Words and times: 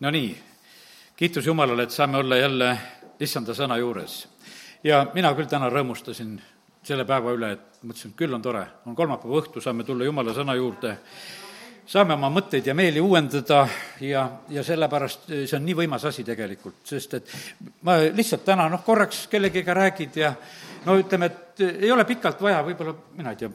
Nonii, 0.00 0.42
kiitus 1.16 1.46
Jumalale, 1.46 1.82
et 1.82 1.90
saame 1.90 2.18
olla 2.18 2.36
jälle 2.36 2.78
issanda 3.20 3.54
sõna 3.54 3.76
juures. 3.78 4.28
ja 4.84 5.06
mina 5.14 5.30
küll 5.34 5.46
täna 5.46 5.70
rõõmustasin 5.70 6.34
selle 6.82 7.04
päeva 7.04 7.30
üle, 7.32 7.52
et 7.52 7.78
mõtlesin, 7.82 8.10
et 8.10 8.16
küll 8.16 8.34
on 8.34 8.42
tore, 8.42 8.64
on 8.86 8.96
kolmapäeva 8.96 9.38
õhtu, 9.38 9.62
saame 9.62 9.84
tulla 9.84 10.04
Jumala 10.04 10.34
sõna 10.34 10.56
juurde, 10.58 10.96
saame 11.86 12.18
oma 12.18 12.28
mõtteid 12.30 12.66
ja 12.66 12.74
meeli 12.74 13.00
uuendada 13.00 13.68
ja, 14.00 14.26
ja 14.50 14.66
sellepärast 14.66 15.30
see 15.30 15.56
on 15.56 15.64
nii 15.64 15.78
võimas 15.84 16.04
asi 16.10 16.24
tegelikult, 16.24 16.82
sest 16.84 17.14
et 17.14 17.34
ma 17.86 18.00
lihtsalt 18.02 18.44
täna 18.44 18.68
noh, 18.68 18.82
korraks 18.84 19.28
kellegiga 19.30 19.78
räägid 19.78 20.16
ja 20.16 20.34
no 20.86 20.98
ütleme, 20.98 21.30
et 21.30 21.68
ei 21.70 21.92
ole 21.92 22.04
pikalt 22.04 22.42
vaja, 22.42 22.64
võib-olla, 22.66 22.98
mina 23.14 23.30
ei 23.30 23.44
tea, 23.44 23.50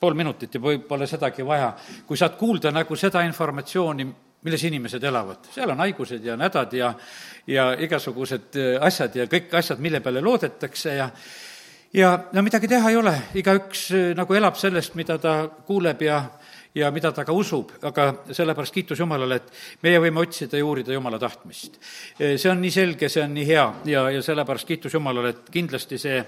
pool 0.00 0.18
minutit 0.18 0.58
ja 0.58 0.60
võib-olla 0.60 1.06
sedagi 1.06 1.46
vaja, 1.46 1.76
kui 2.06 2.18
saad 2.18 2.34
kuulda 2.36 2.74
nagu 2.74 2.96
seda 2.96 3.22
informatsiooni, 3.22 4.14
milles 4.42 4.64
inimesed 4.64 5.04
elavad. 5.04 5.50
seal 5.54 5.70
on 5.70 5.82
haigused 5.82 6.24
ja 6.24 6.36
hädad 6.36 6.72
ja, 6.72 6.94
ja 7.46 7.72
igasugused 7.78 8.58
asjad 8.80 9.16
ja 9.16 9.26
kõik 9.26 9.54
asjad, 9.58 9.78
mille 9.78 10.00
peale 10.00 10.20
loodetakse 10.20 10.94
ja 10.94 11.10
ja 11.92 12.18
no 12.32 12.42
midagi 12.42 12.68
teha 12.68 12.90
ei 12.90 12.96
ole, 12.96 13.14
igaüks 13.38 13.88
nagu 14.16 14.34
elab 14.34 14.56
sellest, 14.60 14.94
mida 14.98 15.18
ta 15.18 15.34
kuuleb 15.66 16.02
ja, 16.04 16.20
ja 16.74 16.90
mida 16.92 17.12
ta 17.12 17.24
ka 17.24 17.32
usub, 17.32 17.72
aga 17.82 18.10
sellepärast 18.30 18.74
kiitus 18.74 19.00
Jumalale, 19.00 19.40
et 19.40 19.82
meie 19.82 20.00
võime 20.02 20.20
otsida 20.22 20.60
ja 20.60 20.66
uurida 20.66 20.92
Jumala 20.92 21.18
tahtmist. 21.18 21.80
see 22.18 22.50
on 22.50 22.60
nii 22.60 22.70
selge, 22.70 23.08
see 23.08 23.24
on 23.24 23.34
nii 23.34 23.46
hea 23.48 23.64
ja, 23.84 24.04
ja 24.10 24.22
sellepärast 24.22 24.68
kiitus 24.68 24.94
Jumalale, 24.94 25.34
et 25.34 25.50
kindlasti 25.50 25.98
see 25.98 26.22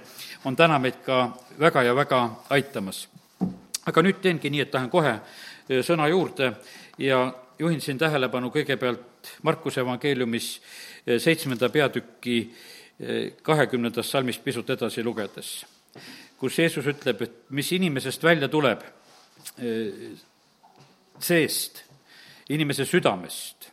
on 0.44 0.56
täna 0.56 0.78
meid 0.78 1.02
ka 1.04 1.28
väga 1.60 1.82
ja 1.82 1.94
väga 1.94 2.22
aitamas. 2.50 3.08
aga 3.86 4.02
nüüd 4.02 4.20
teengi 4.22 4.50
nii, 4.50 4.60
et 4.60 4.74
lähen 4.74 4.90
kohe 4.90 5.14
sõna 5.86 6.08
juurde 6.08 6.54
ja 6.98 7.28
juhin 7.60 7.80
siin 7.80 7.98
tähelepanu 8.00 8.50
kõigepealt 8.54 9.34
Markuse 9.46 9.82
evangeeliumis 9.84 10.48
eh, 11.06 11.18
seitsmenda 11.20 11.68
peatüki 11.72 12.38
eh, 12.46 13.32
kahekümnendast 13.42 14.16
salmist 14.16 14.44
pisut 14.44 14.70
edasi 14.70 15.04
lugedes, 15.04 15.52
kus 16.40 16.58
Jeesus 16.58 16.88
ütleb, 16.90 17.22
et 17.26 17.38
mis 17.56 17.72
inimesest 17.76 18.24
välja 18.24 18.48
tuleb, 18.48 18.84
eh, 19.58 20.16
seest, 21.20 21.84
inimese 22.50 22.86
südamest, 22.88 23.68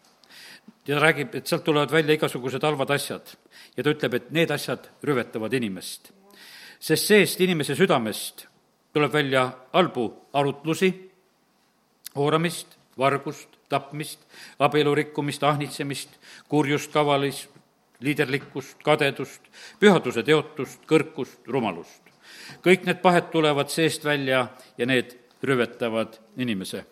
ja 0.88 1.00
räägib, 1.00 1.36
et 1.36 1.48
sealt 1.48 1.66
tulevad 1.68 1.92
välja 1.92 2.16
igasugused 2.16 2.64
halvad 2.64 2.92
asjad 2.96 3.34
ja 3.78 3.84
ta 3.84 3.92
ütleb, 3.92 4.14
et 4.14 4.32
need 4.36 4.52
asjad 4.52 4.88
rüvetavad 5.04 5.54
inimest. 5.54 6.12
sest 6.80 7.08
seest, 7.10 7.42
inimese 7.42 7.76
südamest 7.76 8.46
tuleb 8.94 9.14
välja 9.14 9.50
halbu 9.74 10.08
arutlusi, 10.34 10.92
hooramist, 12.16 12.78
vargust, 12.98 13.57
tapmist, 13.70 14.20
abielu 14.60 14.96
rikkumist, 14.96 15.44
ahnitsemist, 15.44 16.10
kurjust, 16.50 16.92
kavalis, 16.92 17.48
liiderlikkust, 18.00 18.82
kadedust, 18.86 19.42
pühaduse 19.80 20.24
teotust, 20.24 20.84
kõrkust, 20.90 21.40
rumalust. 21.48 22.02
kõik 22.64 22.86
need 22.86 23.02
pahed 23.02 23.32
tulevad 23.32 23.70
seest 23.70 24.06
välja 24.06 24.48
ja 24.78 24.86
need 24.86 25.18
rüvetavad 25.44 26.20
inimese. 26.38 26.86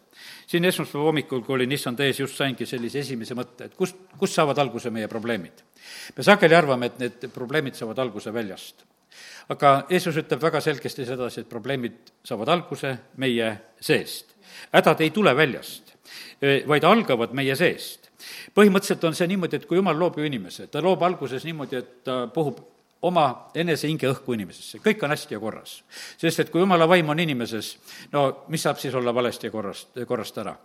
siin 0.47 0.65
esmaspäeva 0.65 1.05
hommikul, 1.05 1.41
kui 1.41 1.55
olin 1.55 1.71
issand 1.71 1.99
ees, 1.99 2.19
just 2.19 2.35
saingi 2.35 2.65
sellise 2.65 2.99
esimese 2.99 3.35
mõtte, 3.35 3.65
et 3.65 3.75
kust, 3.75 3.95
kust 4.17 4.33
saavad 4.33 4.57
alguse 4.57 4.89
meie 4.89 5.07
probleemid. 5.07 5.63
me 6.17 6.23
sageli 6.23 6.55
arvame, 6.55 6.85
et 6.85 6.99
need 6.99 7.29
probleemid 7.33 7.75
saavad 7.75 7.99
alguse 7.99 8.33
väljast 8.33 8.85
aga 9.49 9.85
Jeesus 9.89 10.17
ütleb 10.17 10.41
väga 10.41 10.61
selgesti 10.61 11.05
sedasi, 11.05 11.41
et 11.41 11.49
probleemid 11.49 12.13
saavad 12.25 12.49
alguse 12.49 12.97
meie 13.17 13.57
seest. 13.79 14.35
hädad 14.71 15.01
ei 15.01 15.09
tule 15.09 15.35
väljast 15.35 15.84
vaid 16.67 16.83
algavad 16.87 17.33
meie 17.37 17.55
seest. 17.55 18.11
põhimõtteliselt 18.55 19.03
on 19.07 19.15
see 19.17 19.27
niimoodi, 19.27 19.59
et 19.59 19.65
kui 19.67 19.77
jumal 19.77 19.97
loob 19.99 20.19
ju 20.19 20.25
inimese, 20.25 20.67
ta 20.71 20.81
loob 20.81 21.03
alguses 21.03 21.43
niimoodi, 21.45 21.81
et 21.81 21.91
ta 22.07 22.25
puhub 22.33 22.61
oma 23.05 23.25
enese 23.57 23.89
hinge 23.89 24.07
õhku 24.09 24.33
inimesesse, 24.33 24.79
kõik 24.83 25.03
on 25.05 25.11
hästi 25.13 25.35
ja 25.35 25.39
korras. 25.39 25.75
sest 26.17 26.39
et 26.41 26.49
kui 26.49 26.61
jumala 26.61 26.87
vaim 26.89 27.09
on 27.13 27.19
inimeses, 27.19 27.75
no 28.13 28.45
mis 28.53 28.63
saab 28.65 28.79
siis 28.81 28.95
olla 28.95 29.13
valesti 29.13 29.47
ja 29.47 29.53
korrast, 29.53 29.99
korrast 30.07 30.37
ära? 30.41 30.55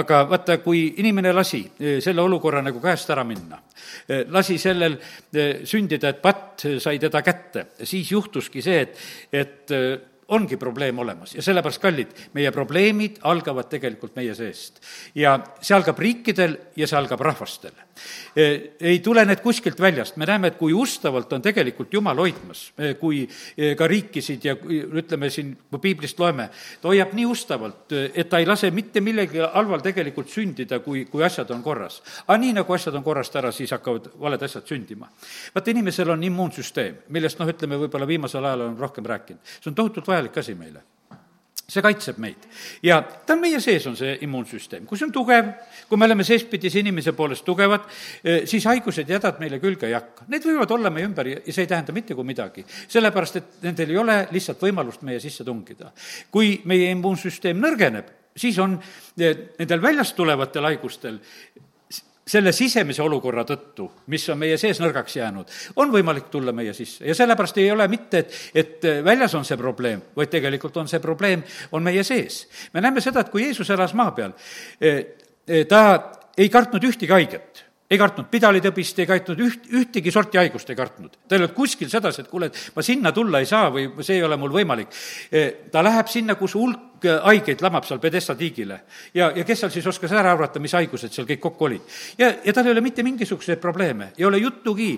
aga 0.00 0.22
vaata, 0.30 0.58
kui 0.64 0.86
inimene 1.02 1.32
lasi 1.32 1.62
selle 2.00 2.22
olukorra 2.22 2.62
nagu 2.62 2.80
käest 2.82 3.10
ära 3.14 3.24
minna, 3.24 3.60
lasi 4.34 4.58
sellel 4.58 4.98
sündida, 5.64 6.10
et 6.10 6.22
patt 6.22 6.66
sai 6.82 6.98
teda 6.98 7.22
kätte, 7.22 7.66
siis 7.84 8.10
juhtuski 8.10 8.62
see, 8.64 8.80
et, 8.80 8.98
et 9.32 9.76
ongi 10.28 10.56
probleem 10.56 10.98
olemas 10.98 11.34
ja 11.34 11.42
sellepärast, 11.42 11.82
kallid, 11.82 12.12
meie 12.32 12.52
probleemid 12.52 13.18
algavad 13.22 13.68
tegelikult 13.70 14.16
meie 14.16 14.34
seest. 14.34 14.80
ja 15.14 15.38
see 15.60 15.76
algab 15.76 15.98
riikidel 15.98 16.56
ja 16.76 16.86
see 16.88 16.98
algab 16.98 17.20
rahvastel. 17.20 17.74
E, 18.36 18.46
ei 18.80 18.98
tule 19.04 19.24
need 19.26 19.40
kuskilt 19.44 19.80
väljast, 19.80 20.16
me 20.20 20.26
näeme, 20.28 20.50
et 20.50 20.58
kui 20.58 20.74
ustavalt 20.74 21.32
on 21.32 21.42
tegelikult 21.42 21.92
Jumal 21.94 22.18
hoidmas, 22.18 22.66
e, 22.78 22.94
kui 23.00 23.22
e, 23.24 23.74
ka 23.78 23.88
riikisid 23.90 24.46
ja 24.48 24.56
ütleme 24.58 25.30
siin, 25.30 25.52
kui 25.70 25.82
piiblist 25.82 26.18
loeme, 26.20 26.48
ta 26.82 26.90
hoiab 26.90 27.14
nii 27.16 27.26
ustavalt, 27.30 27.94
et 28.14 28.28
ta 28.30 28.40
ei 28.42 28.48
lase 28.48 28.70
mitte 28.74 29.02
millegi 29.04 29.42
halval 29.44 29.84
tegelikult 29.84 30.32
sündida, 30.32 30.80
kui, 30.84 31.04
kui 31.10 31.24
asjad 31.26 31.50
on 31.54 31.62
korras. 31.62 32.00
aga 32.26 32.38
nii, 32.42 32.56
nagu 32.60 32.74
asjad 32.74 32.98
on 32.98 33.06
korrast 33.06 33.36
ära, 33.40 33.52
siis 33.54 33.74
hakkavad 33.76 34.10
valed 34.20 34.42
asjad 34.42 34.66
sündima. 34.68 35.10
vaata, 35.54 35.70
inimesel 35.70 36.10
on 36.10 36.24
immuunsüsteem, 36.24 37.04
millest 37.14 37.38
noh, 37.38 37.50
ütleme 37.50 37.78
võib-olla 37.84 38.08
viimasel 38.10 38.44
ajal 38.44 38.68
on 38.68 38.78
rohkem 38.78 39.06
rääkinud. 39.06 39.40
see 39.60 39.70
on 39.70 39.78
tohutult 39.78 40.08
vajalik 40.08 40.42
asi 40.42 40.54
meile 40.58 40.82
see 41.68 41.82
kaitseb 41.84 42.18
meid. 42.20 42.44
ja 42.84 43.00
ta 43.02 43.34
on 43.34 43.40
meie 43.40 43.60
sees, 43.60 43.86
on 43.88 43.96
see 43.96 44.18
immuunsüsteem. 44.26 44.84
kui 44.86 44.98
see 44.98 45.06
on 45.08 45.12
tugev, 45.12 45.50
kui 45.88 45.98
me 45.98 46.08
oleme 46.08 46.24
seespidise 46.26 46.82
inimese 46.82 47.14
poolest 47.16 47.44
tugevad, 47.44 47.86
eh, 48.24 48.42
siis 48.48 48.66
haigused 48.68 49.08
ja 49.08 49.18
hädad 49.18 49.40
meile 49.40 49.60
külge 49.62 49.88
ei 49.88 49.96
hakka. 49.96 50.28
Need 50.28 50.44
võivad 50.48 50.74
olla 50.76 50.92
meie 50.92 51.08
ümber 51.08 51.30
ja 51.32 51.40
see 51.48 51.64
ei 51.64 51.70
tähenda 51.70 51.92
mitte 51.96 52.14
kui 52.14 52.24
midagi. 52.24 52.64
sellepärast, 52.88 53.36
et 53.36 53.62
nendel 53.62 53.90
ei 53.90 53.98
ole 54.00 54.18
lihtsalt 54.30 54.60
võimalust 54.60 55.02
meie 55.02 55.20
sisse 55.20 55.44
tungida. 55.44 55.92
kui 56.30 56.60
meie 56.64 56.90
immuunsüsteem 56.92 57.60
nõrgeneb, 57.60 58.12
siis 58.36 58.58
on 58.58 58.78
eh, 59.18 59.36
nendel 59.58 59.82
väljast 59.82 60.16
tulevatel 60.16 60.64
haigustel 60.68 61.20
selle 62.26 62.52
sisemise 62.56 63.02
olukorra 63.04 63.44
tõttu, 63.44 63.88
mis 64.12 64.24
on 64.32 64.38
meie 64.40 64.56
sees 64.60 64.80
nõrgaks 64.80 65.18
jäänud, 65.18 65.50
on 65.76 65.92
võimalik 65.92 66.30
tulla 66.32 66.54
meie 66.56 66.72
sisse 66.76 67.04
ja 67.04 67.14
sellepärast 67.14 67.58
ei 67.60 67.70
ole 67.72 67.88
mitte, 67.92 68.24
et, 68.24 68.38
et 68.54 68.88
väljas 69.04 69.34
on 69.36 69.44
see 69.44 69.60
probleem, 69.60 70.00
vaid 70.16 70.32
tegelikult 70.32 70.76
on 70.80 70.88
see 70.88 71.02
probleem, 71.04 71.44
on 71.72 71.84
meie 71.84 72.04
sees. 72.04 72.44
me 72.72 72.80
näeme 72.80 73.04
seda, 73.04 73.20
et 73.20 73.32
kui 73.32 73.44
Jeesus 73.44 73.70
elas 73.70 73.94
maa 73.94 74.14
peal, 74.16 74.32
eh, 74.80 75.04
eh, 75.48 75.66
ta 75.68 75.84
ei 76.36 76.48
kartnud 76.48 76.84
ühtegi 76.84 77.12
haiget 77.12 77.64
ei 77.94 78.00
kartnud 78.00 78.28
pidalitõbist, 78.32 78.98
ei 79.02 79.08
kartnud 79.08 79.44
üht, 79.44 79.68
ühtegi 79.80 80.12
sorti 80.14 80.40
haigust 80.40 80.70
ei 80.70 80.78
kartnud. 80.78 81.18
ta 81.28 81.36
ei 81.36 81.42
olnud 81.42 81.54
kuskil 81.56 81.90
sedasi, 81.92 82.24
et 82.24 82.32
kuule, 82.32 82.50
et 82.50 82.76
ma 82.76 82.82
sinna 82.82 83.12
tulla 83.12 83.42
ei 83.42 83.48
saa 83.48 83.70
või 83.74 83.88
see 84.02 84.18
ei 84.18 84.26
ole 84.26 84.38
mul 84.40 84.52
võimalik. 84.54 84.92
E, 85.30 85.46
ta 85.72 85.82
läheb 85.84 86.10
sinna, 86.10 86.36
kus 86.40 86.56
hulk 86.58 86.94
haigeid 87.04 87.62
lamab 87.64 87.84
seal 87.84 88.00
Pedesta 88.00 88.34
tiigile. 88.34 88.80
ja, 89.14 89.30
ja 89.36 89.44
kes 89.44 89.60
seal 89.60 89.72
siis 89.74 89.86
oskas 89.86 90.12
ära 90.12 90.32
arvata, 90.32 90.60
mis 90.60 90.72
haigused 90.72 91.12
seal 91.12 91.26
kõik 91.28 91.40
kokku 91.40 91.68
olid. 91.68 91.96
ja, 92.18 92.32
ja 92.44 92.52
tal 92.52 92.66
ei 92.66 92.72
ole 92.72 92.80
mitte 92.84 93.02
mingisuguseid 93.02 93.60
probleeme, 93.60 94.12
ei 94.18 94.24
ole 94.24 94.38
juttugi, 94.38 94.92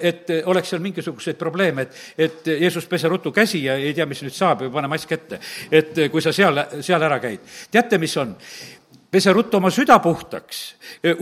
et 0.00 0.30
oleks 0.44 0.70
seal 0.72 0.82
mingisuguseid 0.84 1.36
probleeme, 1.40 1.82
et, 1.82 1.98
et 2.18 2.52
Jeesus, 2.60 2.86
pese 2.86 3.08
ruttu 3.08 3.32
käsi 3.32 3.64
ja 3.64 3.76
ei 3.76 3.94
tea, 3.94 4.06
mis 4.06 4.22
nüüd 4.24 4.34
saab 4.34 4.64
ja 4.64 4.70
pane 4.70 4.88
mask 4.88 5.12
ette. 5.12 5.40
et 5.70 6.06
kui 6.10 6.22
sa 6.22 6.32
seal, 6.32 6.64
seal 6.80 7.02
ära 7.02 7.20
käid. 7.20 7.44
teate, 7.70 7.98
mis 7.98 8.16
on? 8.16 8.36
Pese 9.14 9.32
ruttu 9.32 9.60
oma 9.60 9.70
süda 9.70 10.00
puhtaks, 10.02 10.60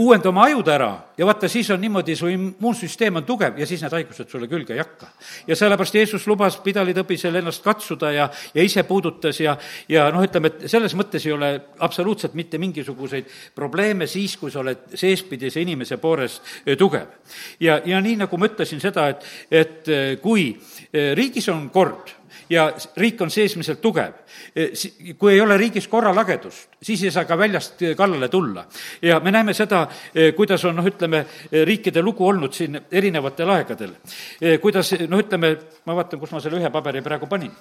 uuenda 0.01 0.31
oma 0.31 0.47
ajud 0.49 0.69
ära 0.73 0.91
ja 1.19 1.27
vaata, 1.29 1.49
siis 1.51 1.69
on 1.75 1.81
niimoodi, 1.83 2.15
su 2.17 2.31
immuunsüsteem 2.33 3.21
on 3.21 3.27
tugev 3.29 3.59
ja 3.61 3.67
siis 3.69 3.83
need 3.85 3.93
haigused 3.93 4.31
sulle 4.33 4.49
külge 4.49 4.73
ei 4.73 4.81
hakka. 4.81 5.11
ja 5.47 5.57
sellepärast 5.59 5.99
Jeesus 5.99 6.25
lubas 6.31 6.57
pidalitõbisel 6.65 7.37
ennast 7.43 7.65
katsuda 7.65 8.13
ja, 8.15 8.29
ja 8.55 8.65
ise 8.65 8.87
puudutas 8.89 9.41
ja, 9.41 9.57
ja 9.93 10.07
noh, 10.15 10.25
ütleme, 10.25 10.53
et 10.53 10.73
selles 10.73 10.97
mõttes 10.97 11.27
ei 11.29 11.35
ole 11.37 11.53
absoluutselt 11.85 12.35
mitte 12.39 12.61
mingisuguseid 12.63 13.29
probleeme 13.55 14.09
siis, 14.09 14.39
kui 14.41 14.51
sa 14.51 14.63
oled 14.63 14.97
seespidise 14.97 15.61
inimese 15.61 16.01
poolest 16.01 16.65
tugev. 16.79 17.13
ja, 17.61 17.81
ja 17.85 18.01
nii, 18.01 18.17
nagu 18.25 18.41
ma 18.41 18.49
ütlesin 18.49 18.81
seda, 18.81 19.09
et, 19.13 19.29
et 19.51 19.93
kui 20.23 20.49
riigis 20.93 21.49
on 21.53 21.69
kord, 21.75 22.22
ja 22.51 22.69
riik 22.97 23.21
on 23.21 23.31
seesmiselt 23.31 23.81
tugev. 23.81 24.15
E, 24.57 24.69
kui 25.19 25.33
ei 25.35 25.41
ole 25.41 25.57
riigis 25.61 25.89
korralagedust, 25.89 26.79
siis 26.83 27.05
ei 27.05 27.11
saa 27.15 27.25
ka 27.25 27.39
väljast 27.39 27.83
kallale 27.97 28.29
tulla. 28.29 28.67
ja 29.03 29.21
me 29.21 29.31
näeme 29.31 29.55
seda, 29.55 29.87
e, 30.15 30.33
kuidas 30.33 30.65
on 30.65 30.77
noh, 30.77 30.87
ütleme, 30.87 31.25
riikide 31.65 32.03
lugu 32.03 32.27
olnud 32.29 32.53
siin 32.53 32.81
erinevatel 32.91 33.51
aegadel. 33.51 33.95
Kuidas 34.61 34.95
noh, 35.09 35.21
ütleme, 35.21 35.57
ma 35.87 35.97
vaatan, 35.97 36.21
kus 36.21 36.33
ma 36.33 36.41
selle 36.41 36.61
ühe 36.61 36.71
paberi 36.71 37.03
praegu 37.03 37.27
panin 37.27 37.53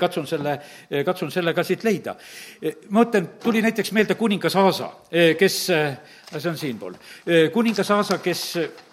katsun 0.00 0.26
selle, 0.26 0.58
katsun 1.04 1.30
selle 1.30 1.54
ka 1.54 1.64
siit 1.64 1.84
leida. 1.84 2.16
ma 2.88 3.04
mõtlen, 3.04 3.26
tuli 3.42 3.62
näiteks 3.62 3.92
meelde 3.92 4.14
kuningas 4.14 4.56
Aasa, 4.56 4.90
kes, 5.38 5.58
see 5.66 6.50
on 6.50 6.58
siinpool, 6.58 6.94
kuningas 7.52 7.90
Aasa, 7.90 8.18
kes 8.18 8.44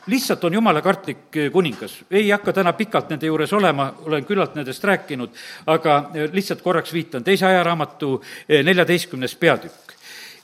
lihtsalt 0.07 0.43
on 0.43 0.53
jumalakartlik 0.53 1.35
eh, 1.35 1.51
kuningas. 1.51 2.03
ei 2.11 2.29
hakka 2.29 2.53
täna 2.53 2.73
pikalt 2.73 3.09
nende 3.09 3.27
juures 3.27 3.53
olema, 3.53 3.93
olen 4.05 4.25
küllalt 4.25 4.55
nendest 4.55 4.83
rääkinud, 4.83 5.29
aga 5.65 5.97
eh, 6.13 6.29
lihtsalt 6.33 6.61
korraks 6.61 6.93
viitan, 6.93 7.23
teise 7.23 7.45
ajaraamatu 7.45 8.21
eh, 8.49 8.63
neljateistkümnes 8.63 9.35
peatükk. 9.35 9.93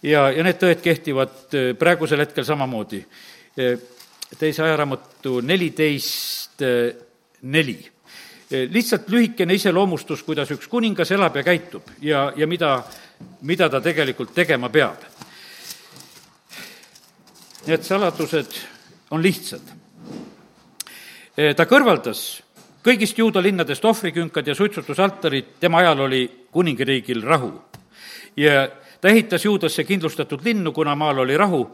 ja, 0.03 0.29
ja 0.31 0.43
need 0.43 0.59
tõed 0.59 0.81
kehtivad 0.83 1.55
praegusel 1.79 2.19
hetkel 2.19 2.43
samamoodi. 2.43 3.05
teise 4.39 4.63
ajaraamatu 4.63 5.41
neliteist 5.41 6.61
neli 7.41 7.92
lihtsalt 8.51 9.09
lühikene 9.09 9.53
iseloomustus, 9.53 10.23
kuidas 10.23 10.51
üks 10.51 10.67
kuningas 10.69 11.11
elab 11.11 11.35
ja 11.35 11.43
käitub 11.43 11.87
ja, 12.01 12.31
ja 12.35 12.47
mida, 12.47 12.83
mida 13.41 13.69
ta 13.69 13.81
tegelikult 13.81 14.33
tegema 14.35 14.69
peab. 14.69 15.05
Need 17.67 17.83
saladused 17.87 18.57
on 19.11 19.23
lihtsad. 19.23 19.61
ta 21.55 21.65
kõrvaldas 21.65 22.43
kõigist 22.83 23.17
juuda 23.17 23.41
linnadest 23.41 23.85
ohvrikünkad 23.85 24.47
ja 24.47 24.55
suitsutusaltarid, 24.55 25.55
tema 25.59 25.79
ajal 25.79 26.05
oli 26.07 26.23
kuningriigil 26.51 27.23
rahu. 27.23 27.61
ja 28.37 28.69
ta 29.01 29.07
ehitas 29.09 29.45
juudasse 29.45 29.83
kindlustatud 29.83 30.41
linnu, 30.45 30.71
kuna 30.71 30.95
maal 30.95 31.19
oli 31.19 31.37
rahu 31.37 31.67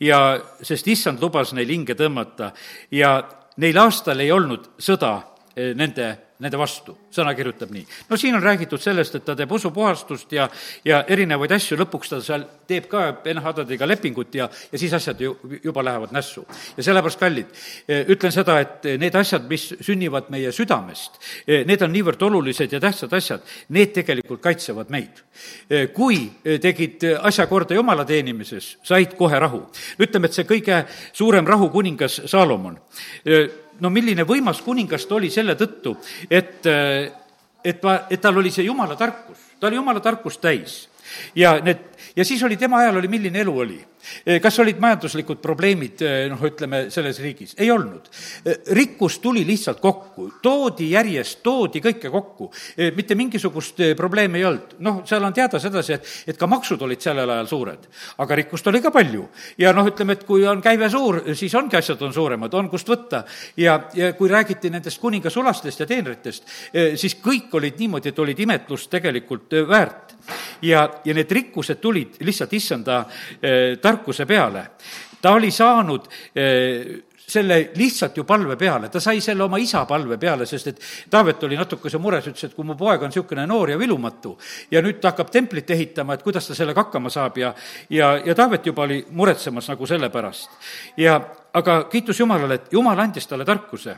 ja 0.00 0.40
sest 0.62 0.88
issand 0.88 1.20
lubas 1.20 1.52
neil 1.52 1.68
hinge 1.68 1.94
tõmmata 1.94 2.52
ja 2.90 3.22
neil 3.56 3.78
aastal 3.78 4.20
ei 4.20 4.32
olnud 4.32 4.68
sõda 4.78 5.12
eh, 5.16 5.35
nende 5.56 6.06
nende 6.38 6.58
vastu, 6.60 6.96
sõna 7.16 7.34
kirjutab 7.36 7.72
nii. 7.74 7.86
no 8.10 8.16
siin 8.20 8.36
on 8.36 8.44
räägitud 8.44 8.82
sellest, 8.82 9.14
et 9.18 9.24
ta 9.24 9.36
teeb 9.36 9.52
usupuhastust 9.52 10.32
ja, 10.36 10.48
ja 10.84 11.02
erinevaid 11.08 11.52
asju, 11.56 11.78
lõpuks 11.80 12.12
ta 12.12 12.20
seal 12.24 12.46
teeb 12.68 12.88
ka 12.90 13.06
Ben-Hadadiga 13.24 13.88
lepingut 13.88 14.34
ja, 14.34 14.48
ja 14.72 14.78
siis 14.78 14.94
asjad 14.96 15.20
ju 15.20 15.36
juba 15.62 15.84
lähevad 15.84 16.12
nässu. 16.12 16.46
ja 16.76 16.82
sellepärast, 16.82 17.20
kallid, 17.20 17.52
eh, 17.88 18.04
ütlen 18.12 18.32
seda, 18.32 18.58
et 18.60 18.88
need 19.00 19.14
asjad, 19.16 19.46
mis 19.48 19.68
sünnivad 19.80 20.30
meie 20.30 20.52
südamest, 20.52 21.20
eh, 21.46 21.64
need 21.66 21.82
on 21.82 21.92
niivõrd 21.92 22.22
olulised 22.28 22.72
ja 22.72 22.80
tähtsad 22.80 23.12
asjad, 23.16 23.44
need 23.68 23.92
tegelikult 23.96 24.42
kaitsevad 24.42 24.90
meid. 24.90 25.22
Eh, 25.70 25.88
kui 25.94 26.30
tegid 26.62 27.04
asja 27.20 27.46
korda 27.46 27.74
jumala 27.74 28.04
teenimises, 28.04 28.76
said 28.82 29.16
kohe 29.16 29.38
rahu. 29.38 29.66
ütleme, 29.98 30.26
et 30.26 30.34
see 30.34 30.44
kõige 30.44 30.84
suurem 31.12 31.46
rahukuningas 31.46 32.20
Saalomon 32.26 32.78
no 33.80 33.90
milline 33.92 34.24
võimas 34.24 34.62
kuningas 34.64 35.06
ta 35.06 35.16
oli 35.18 35.30
selle 35.30 35.56
tõttu, 35.58 35.96
et, 36.30 36.66
et 37.66 37.82
ma, 37.82 37.96
et 38.10 38.22
tal 38.22 38.38
oli 38.38 38.52
see 38.54 38.66
jumala 38.68 38.96
tarkus, 38.98 39.40
ta 39.60 39.66
oli 39.66 39.78
jumala 39.80 40.00
tarkust 40.04 40.40
täis. 40.40 40.76
Ja 41.34 41.56
need, 41.62 41.82
ja 42.16 42.24
siis 42.24 42.42
oli 42.46 42.56
tema 42.56 42.80
ajal 42.82 43.00
oli, 43.00 43.10
milline 43.10 43.42
elu 43.42 43.58
oli 43.64 43.78
kas 44.42 44.58
olid 44.62 44.80
majanduslikud 44.82 45.40
probleemid, 45.42 46.02
eh, 46.02 46.26
noh, 46.30 46.40
ütleme, 46.46 46.86
selles 46.90 47.18
riigis? 47.22 47.54
ei 47.58 47.70
olnud. 47.70 48.08
Eh, 48.44 48.58
rikkus 48.76 49.18
tuli 49.18 49.44
lihtsalt 49.46 49.80
kokku, 49.80 50.28
toodi 50.42 50.90
järjest, 50.92 51.42
toodi 51.42 51.80
kõike 51.84 52.10
kokku. 52.10 52.50
mitte 52.96 53.14
mingisugust 53.14 53.80
probleemi 53.96 54.38
ei 54.38 54.44
olnud. 54.44 54.76
noh, 54.78 55.02
seal 55.04 55.24
on 55.24 55.32
teada 55.32 55.58
sedasi, 55.58 55.92
et, 55.92 56.06
et 56.26 56.38
ka 56.38 56.46
maksud 56.46 56.82
olid 56.82 57.00
sellel 57.00 57.30
ajal 57.30 57.46
suured, 57.46 57.86
aga 58.18 58.34
rikkust 58.34 58.66
oli 58.66 58.80
ka 58.82 58.90
palju. 58.90 59.28
ja 59.58 59.72
noh, 59.72 59.86
ütleme, 59.86 60.12
et 60.12 60.24
kui 60.24 60.46
on 60.46 60.62
käive 60.62 60.90
suur, 60.90 61.22
siis 61.34 61.54
ongi 61.54 61.76
asjad 61.76 62.02
on 62.02 62.12
suuremad, 62.12 62.54
on 62.54 62.70
kust 62.70 62.88
võtta. 62.88 63.24
ja, 63.56 63.78
ja 63.94 64.12
kui 64.12 64.28
räägiti 64.28 64.70
nendest 64.70 65.00
kuningasulastest 65.00 65.80
ja 65.80 65.86
teenritest, 65.86 66.44
siis 66.96 67.16
kõik 67.22 67.54
olid 67.54 67.78
niimoodi, 67.78 68.08
et 68.08 68.18
olid 68.18 68.40
imetlust 68.40 68.90
tegelikult 68.90 69.52
väärt. 69.68 70.14
ja, 70.62 70.88
ja 71.04 71.14
need 71.14 71.30
rikkused 71.30 71.80
tulid 71.80 72.20
lihtsalt 72.20 72.52
issanda 72.52 73.04
tar-, 73.82 73.95
tarkuse 73.96 74.26
peale. 74.26 74.70
ta 75.20 75.32
oli 75.32 75.50
saanud 75.50 76.08
eh, 76.34 77.02
selle 77.26 77.70
lihtsalt 77.74 78.16
ju 78.16 78.24
palve 78.24 78.56
peale, 78.56 78.88
ta 78.88 79.00
sai 79.00 79.20
selle 79.20 79.42
oma 79.42 79.58
isa 79.58 79.84
palve 79.86 80.18
peale, 80.18 80.46
sest 80.46 80.68
et 80.70 80.82
Taavet 81.10 81.42
oli 81.42 81.56
natukese 81.58 81.98
mures, 81.98 82.28
ütles, 82.30 82.44
et 82.46 82.54
kui 82.54 82.64
mu 82.64 82.76
poeg 82.78 83.02
on 83.02 83.10
niisugune 83.10 83.46
noor 83.50 83.72
ja 83.72 83.78
vilumatu 83.78 84.36
ja 84.70 84.82
nüüd 84.82 85.00
ta 85.02 85.10
hakkab 85.10 85.32
templit 85.34 85.70
ehitama, 85.74 86.14
et 86.14 86.22
kuidas 86.22 86.46
ta 86.46 86.54
sellega 86.54 86.86
hakkama 86.86 87.10
saab 87.10 87.38
ja 87.42 87.52
ja, 87.90 88.14
ja 88.24 88.34
Taavet 88.34 88.70
juba 88.70 88.86
oli 88.86 89.00
muretsemas 89.10 89.68
nagu 89.72 89.86
selle 89.86 90.10
pärast. 90.10 90.50
ja 90.96 91.18
aga 91.52 91.84
kiitus 91.90 92.20
Jumalale, 92.20 92.54
et 92.54 92.72
Jumal 92.72 92.98
andis 92.98 93.26
talle 93.26 93.44
tarkuse 93.44 93.96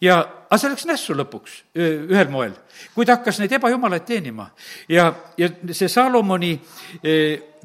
ja, 0.00 0.20
aga 0.22 0.58
see 0.58 0.70
läks 0.70 0.86
nässu 0.86 1.18
lõpuks 1.18 1.62
ühel 1.74 2.30
moel, 2.30 2.54
kui 2.94 3.06
ta 3.06 3.18
hakkas 3.18 3.42
neid 3.42 3.58
ebajumalaid 3.58 4.06
teenima 4.06 4.52
ja, 4.88 5.10
ja 5.36 5.50
see 5.72 5.90
Salomoni 5.90 6.54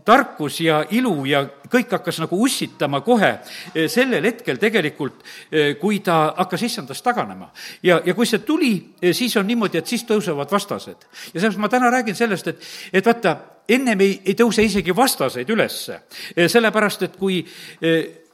tarkus 0.07 0.62
ja 0.63 0.80
ilu 0.95 1.25
ja 1.27 1.44
kõik 1.68 1.92
hakkas 1.98 2.21
nagu 2.24 2.39
ussitama 2.44 3.01
kohe 3.04 3.33
eh, 3.33 3.88
sellel 3.92 4.24
hetkel 4.30 4.59
tegelikult, 4.62 5.19
eh, 5.51 5.74
kui 5.81 6.00
ta 6.06 6.33
hakkas 6.38 6.63
issandast 6.69 7.04
taganema. 7.04 7.51
ja, 7.83 8.00
ja 8.06 8.15
kui 8.15 8.25
see 8.25 8.39
tuli, 8.48 8.71
eh, 9.01 9.13
siis 9.13 9.36
on 9.38 9.48
niimoodi, 9.48 9.81
et 9.81 9.88
siis 9.88 10.06
tõusevad 10.07 10.51
vastased. 10.51 11.07
ja 11.33 11.39
sellepärast 11.39 11.59
ma 11.59 11.69
täna 11.69 11.92
räägin 11.92 12.15
sellest, 12.15 12.48
et, 12.48 12.63
et 12.94 13.06
vaata, 13.06 13.36
ennem 13.68 14.01
ei, 14.01 14.21
ei 14.25 14.36
tõuse 14.39 14.63
isegi 14.63 14.95
vastaseid 14.95 15.50
ülesse, 15.50 16.00
sellepärast 16.48 17.01
et 17.03 17.18
kui, 17.19 17.42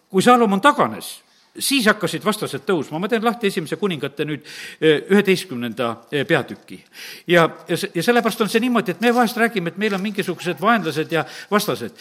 kui 0.10 0.22
Salomon 0.22 0.62
taganes, 0.62 1.23
siis 1.60 1.86
hakkasid 1.88 2.24
vastased 2.26 2.64
tõusma, 2.66 3.00
ma 3.00 3.10
teen 3.10 3.24
lahti 3.24 3.48
esimese 3.48 3.78
kuningate 3.78 4.26
nüüd 4.26 4.46
eh, 4.46 5.04
üheteistkümnenda 5.14 5.90
eh, 6.12 6.26
peatüki. 6.28 6.80
ja, 7.28 7.50
ja, 7.68 7.78
ja 7.94 8.04
sellepärast 8.04 8.42
on 8.42 8.50
see 8.50 8.64
niimoodi, 8.64 8.96
et 8.96 9.02
me 9.02 9.14
vahest 9.14 9.38
räägime, 9.38 9.74
et 9.74 9.78
meil 9.78 9.94
on 9.94 10.02
mingisugused 10.02 10.62
vaenlased 10.62 11.12
ja 11.12 11.26
vastased. 11.52 11.94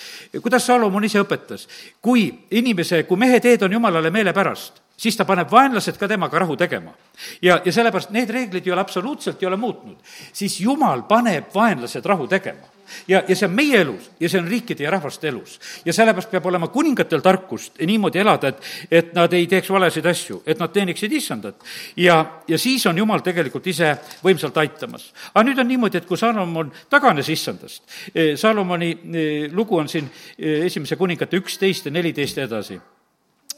kuidas 0.42 0.66
Salomon 0.66 1.04
ise 1.04 1.20
õpetas? 1.20 1.68
kui 2.00 2.30
inimese, 2.50 3.02
kui 3.04 3.20
mehe 3.20 3.40
teed 3.40 3.62
on 3.62 3.72
jumalale 3.72 4.10
meelepärast, 4.10 4.80
siis 4.96 5.16
ta 5.16 5.28
paneb 5.28 5.50
vaenlased 5.50 5.98
ka 6.00 6.08
temaga 6.08 6.38
rahu 6.38 6.56
tegema. 6.56 6.94
ja, 7.42 7.60
ja 7.64 7.72
sellepärast 7.72 8.10
need 8.10 8.30
reeglid 8.30 8.66
ei 8.66 8.72
ole 8.72 8.80
absoluutselt, 8.80 9.42
ei 9.42 9.46
ole 9.46 9.56
muutnud. 9.56 9.96
siis 10.32 10.60
jumal 10.60 11.04
paneb 11.08 11.52
vaenlased 11.54 12.04
rahu 12.04 12.26
tegema 12.26 12.71
ja, 13.08 13.22
ja 13.28 13.36
see 13.36 13.46
on 13.48 13.54
meie 13.54 13.80
elus 13.80 14.10
ja 14.20 14.28
see 14.28 14.40
on 14.40 14.48
riikide 14.48 14.84
ja 14.84 14.90
rahvaste 14.90 15.28
elus. 15.28 15.58
ja 15.84 15.92
sellepärast 15.92 16.30
peab 16.30 16.46
olema 16.46 16.68
kuningatel 16.68 17.20
tarkust 17.20 17.80
niimoodi 17.86 18.18
elada, 18.22 18.52
et, 18.52 18.62
et 18.90 19.12
nad 19.14 19.32
ei 19.32 19.46
teeks 19.46 19.70
valesid 19.70 20.06
asju, 20.06 20.42
et 20.46 20.58
nad 20.58 20.72
teeniksid 20.72 21.12
issandat. 21.12 21.64
ja, 21.96 22.42
ja 22.48 22.58
siis 22.58 22.86
on 22.86 22.98
Jumal 22.98 23.20
tegelikult 23.24 23.66
ise 23.66 23.94
võimsalt 24.24 24.56
aitamas. 24.62 25.12
aga 25.34 25.44
nüüd 25.48 25.58
on 25.58 25.68
niimoodi, 25.68 25.98
et 25.98 26.08
kui 26.08 26.18
Salomon 26.18 26.72
taganes 26.90 27.28
issandast, 27.28 27.82
eh, 28.14 28.34
Salomoni 28.36 28.90
eh, 28.92 29.52
lugu 29.52 29.78
on 29.78 29.88
siin 29.88 30.10
eh, 30.38 30.66
esimese 30.66 30.96
kuningate 30.96 31.36
üksteist 31.36 31.86
ja 31.86 31.94
neliteist 31.94 32.36
ja 32.36 32.48
edasi 32.48 32.80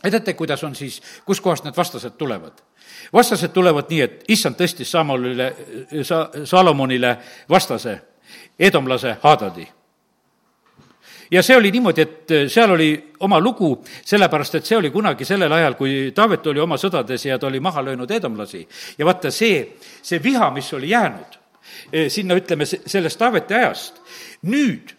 ja 0.05 0.11
teate, 0.11 0.35
kuidas 0.35 0.65
on 0.65 0.75
siis, 0.77 1.03
kuskohast 1.25 1.65
need 1.65 1.77
vastased 1.77 2.17
tulevad? 2.19 2.63
vastased 3.13 3.53
tulevad 3.53 3.89
nii, 3.91 4.01
et 4.01 4.25
issand 4.29 4.57
tõstis 4.59 4.91
Samuelile, 4.91 5.53
sa-, 6.03 6.29
Salomonile 6.45 7.17
vastase 7.51 7.99
edomlase 8.59 9.17
Hadadi. 9.23 9.67
ja 11.31 11.43
see 11.43 11.57
oli 11.57 11.71
niimoodi, 11.73 12.01
et 12.01 12.31
äh, 12.31 12.49
seal 12.49 12.71
oli 12.71 12.91
oma 13.21 13.41
lugu, 13.41 13.85
sellepärast 14.05 14.55
et 14.55 14.67
see 14.67 14.77
oli 14.79 14.91
kunagi 14.91 15.25
sellel 15.25 15.53
ajal, 15.53 15.75
kui 15.75 16.13
Taavet 16.15 16.47
oli 16.47 16.61
oma 16.61 16.77
sõdades 16.79 17.25
ja 17.27 17.39
ta 17.39 17.47
oli 17.47 17.61
maha 17.61 17.85
löönud 17.85 18.11
edomlasi. 18.11 18.67
ja 18.99 19.07
vaata, 19.07 19.31
see, 19.31 19.77
see 20.03 20.23
viha, 20.23 20.51
mis 20.51 20.73
oli 20.75 20.91
jäänud 20.91 21.39
äh, 21.95 22.09
sinna, 22.09 22.35
ütleme, 22.35 22.67
sellest 22.67 23.19
Taaveti 23.19 23.55
ajast, 23.55 24.01
nüüd 24.43 24.95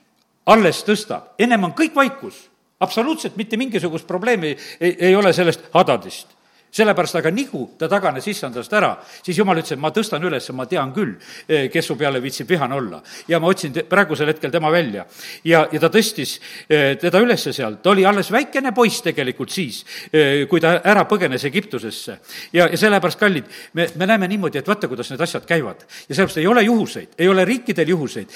alles 0.46 0.84
tõstab, 0.86 1.34
ennem 1.40 1.64
on 1.64 1.74
kõik 1.74 1.96
vaikus 1.96 2.50
absoluutselt 2.80 3.36
mitte 3.36 3.58
mingisugust 3.58 4.08
probleemi 4.08 4.56
ei, 4.80 4.96
ei 5.00 5.16
ole 5.16 5.34
sellest 5.34 5.70
Hadadist 5.74 6.36
sellepärast 6.76 7.20
aga 7.22 7.32
nihu 7.32 7.62
ta 7.80 7.88
taganes 7.92 8.26
issandast 8.28 8.74
ära, 8.76 8.92
siis 9.24 9.38
jumal 9.40 9.60
ütles, 9.62 9.76
et 9.76 9.82
ma 9.82 9.92
tõstan 9.96 10.24
üles, 10.28 10.48
ma 10.56 10.66
tean 10.68 10.92
küll, 10.96 11.14
eh, 11.48 11.68
kes 11.72 11.88
su 11.88 11.96
peale 11.96 12.20
viitsib 12.24 12.50
vihane 12.50 12.76
olla. 12.76 13.02
ja 13.28 13.40
ma 13.40 13.48
otsin 13.48 13.74
praegusel 13.90 14.28
hetkel 14.28 14.52
tema 14.52 14.72
välja. 14.72 15.06
ja, 15.44 15.68
ja 15.72 15.80
ta 15.80 15.90
tõstis 15.90 16.40
eh, 16.70 16.98
teda 17.00 17.22
ülesse 17.24 17.54
seal, 17.54 17.78
ta 17.82 17.90
oli 17.90 18.06
alles 18.06 18.32
väikene 18.32 18.74
poiss 18.74 19.02
tegelikult 19.02 19.50
siis, 19.50 19.86
eh, 20.12 20.48
kui 20.48 20.60
ta 20.60 20.82
ära 20.84 21.06
põgenes 21.06 21.46
Egiptusesse. 21.46 22.20
ja, 22.54 22.68
ja 22.68 22.78
sellepärast, 22.78 23.20
kallid, 23.20 23.46
me, 23.74 23.88
me 23.96 24.06
näeme 24.06 24.28
niimoodi, 24.28 24.60
et 24.60 24.68
vaata, 24.68 24.88
kuidas 24.88 25.10
need 25.12 25.22
asjad 25.22 25.46
käivad. 25.46 25.86
ja 26.10 26.16
sellepärast 26.16 26.38
ei 26.38 26.48
ole 26.48 26.64
juhuseid, 26.64 27.16
ei 27.18 27.28
ole 27.28 27.46
riikidel 27.46 27.88
juhuseid, 27.90 28.30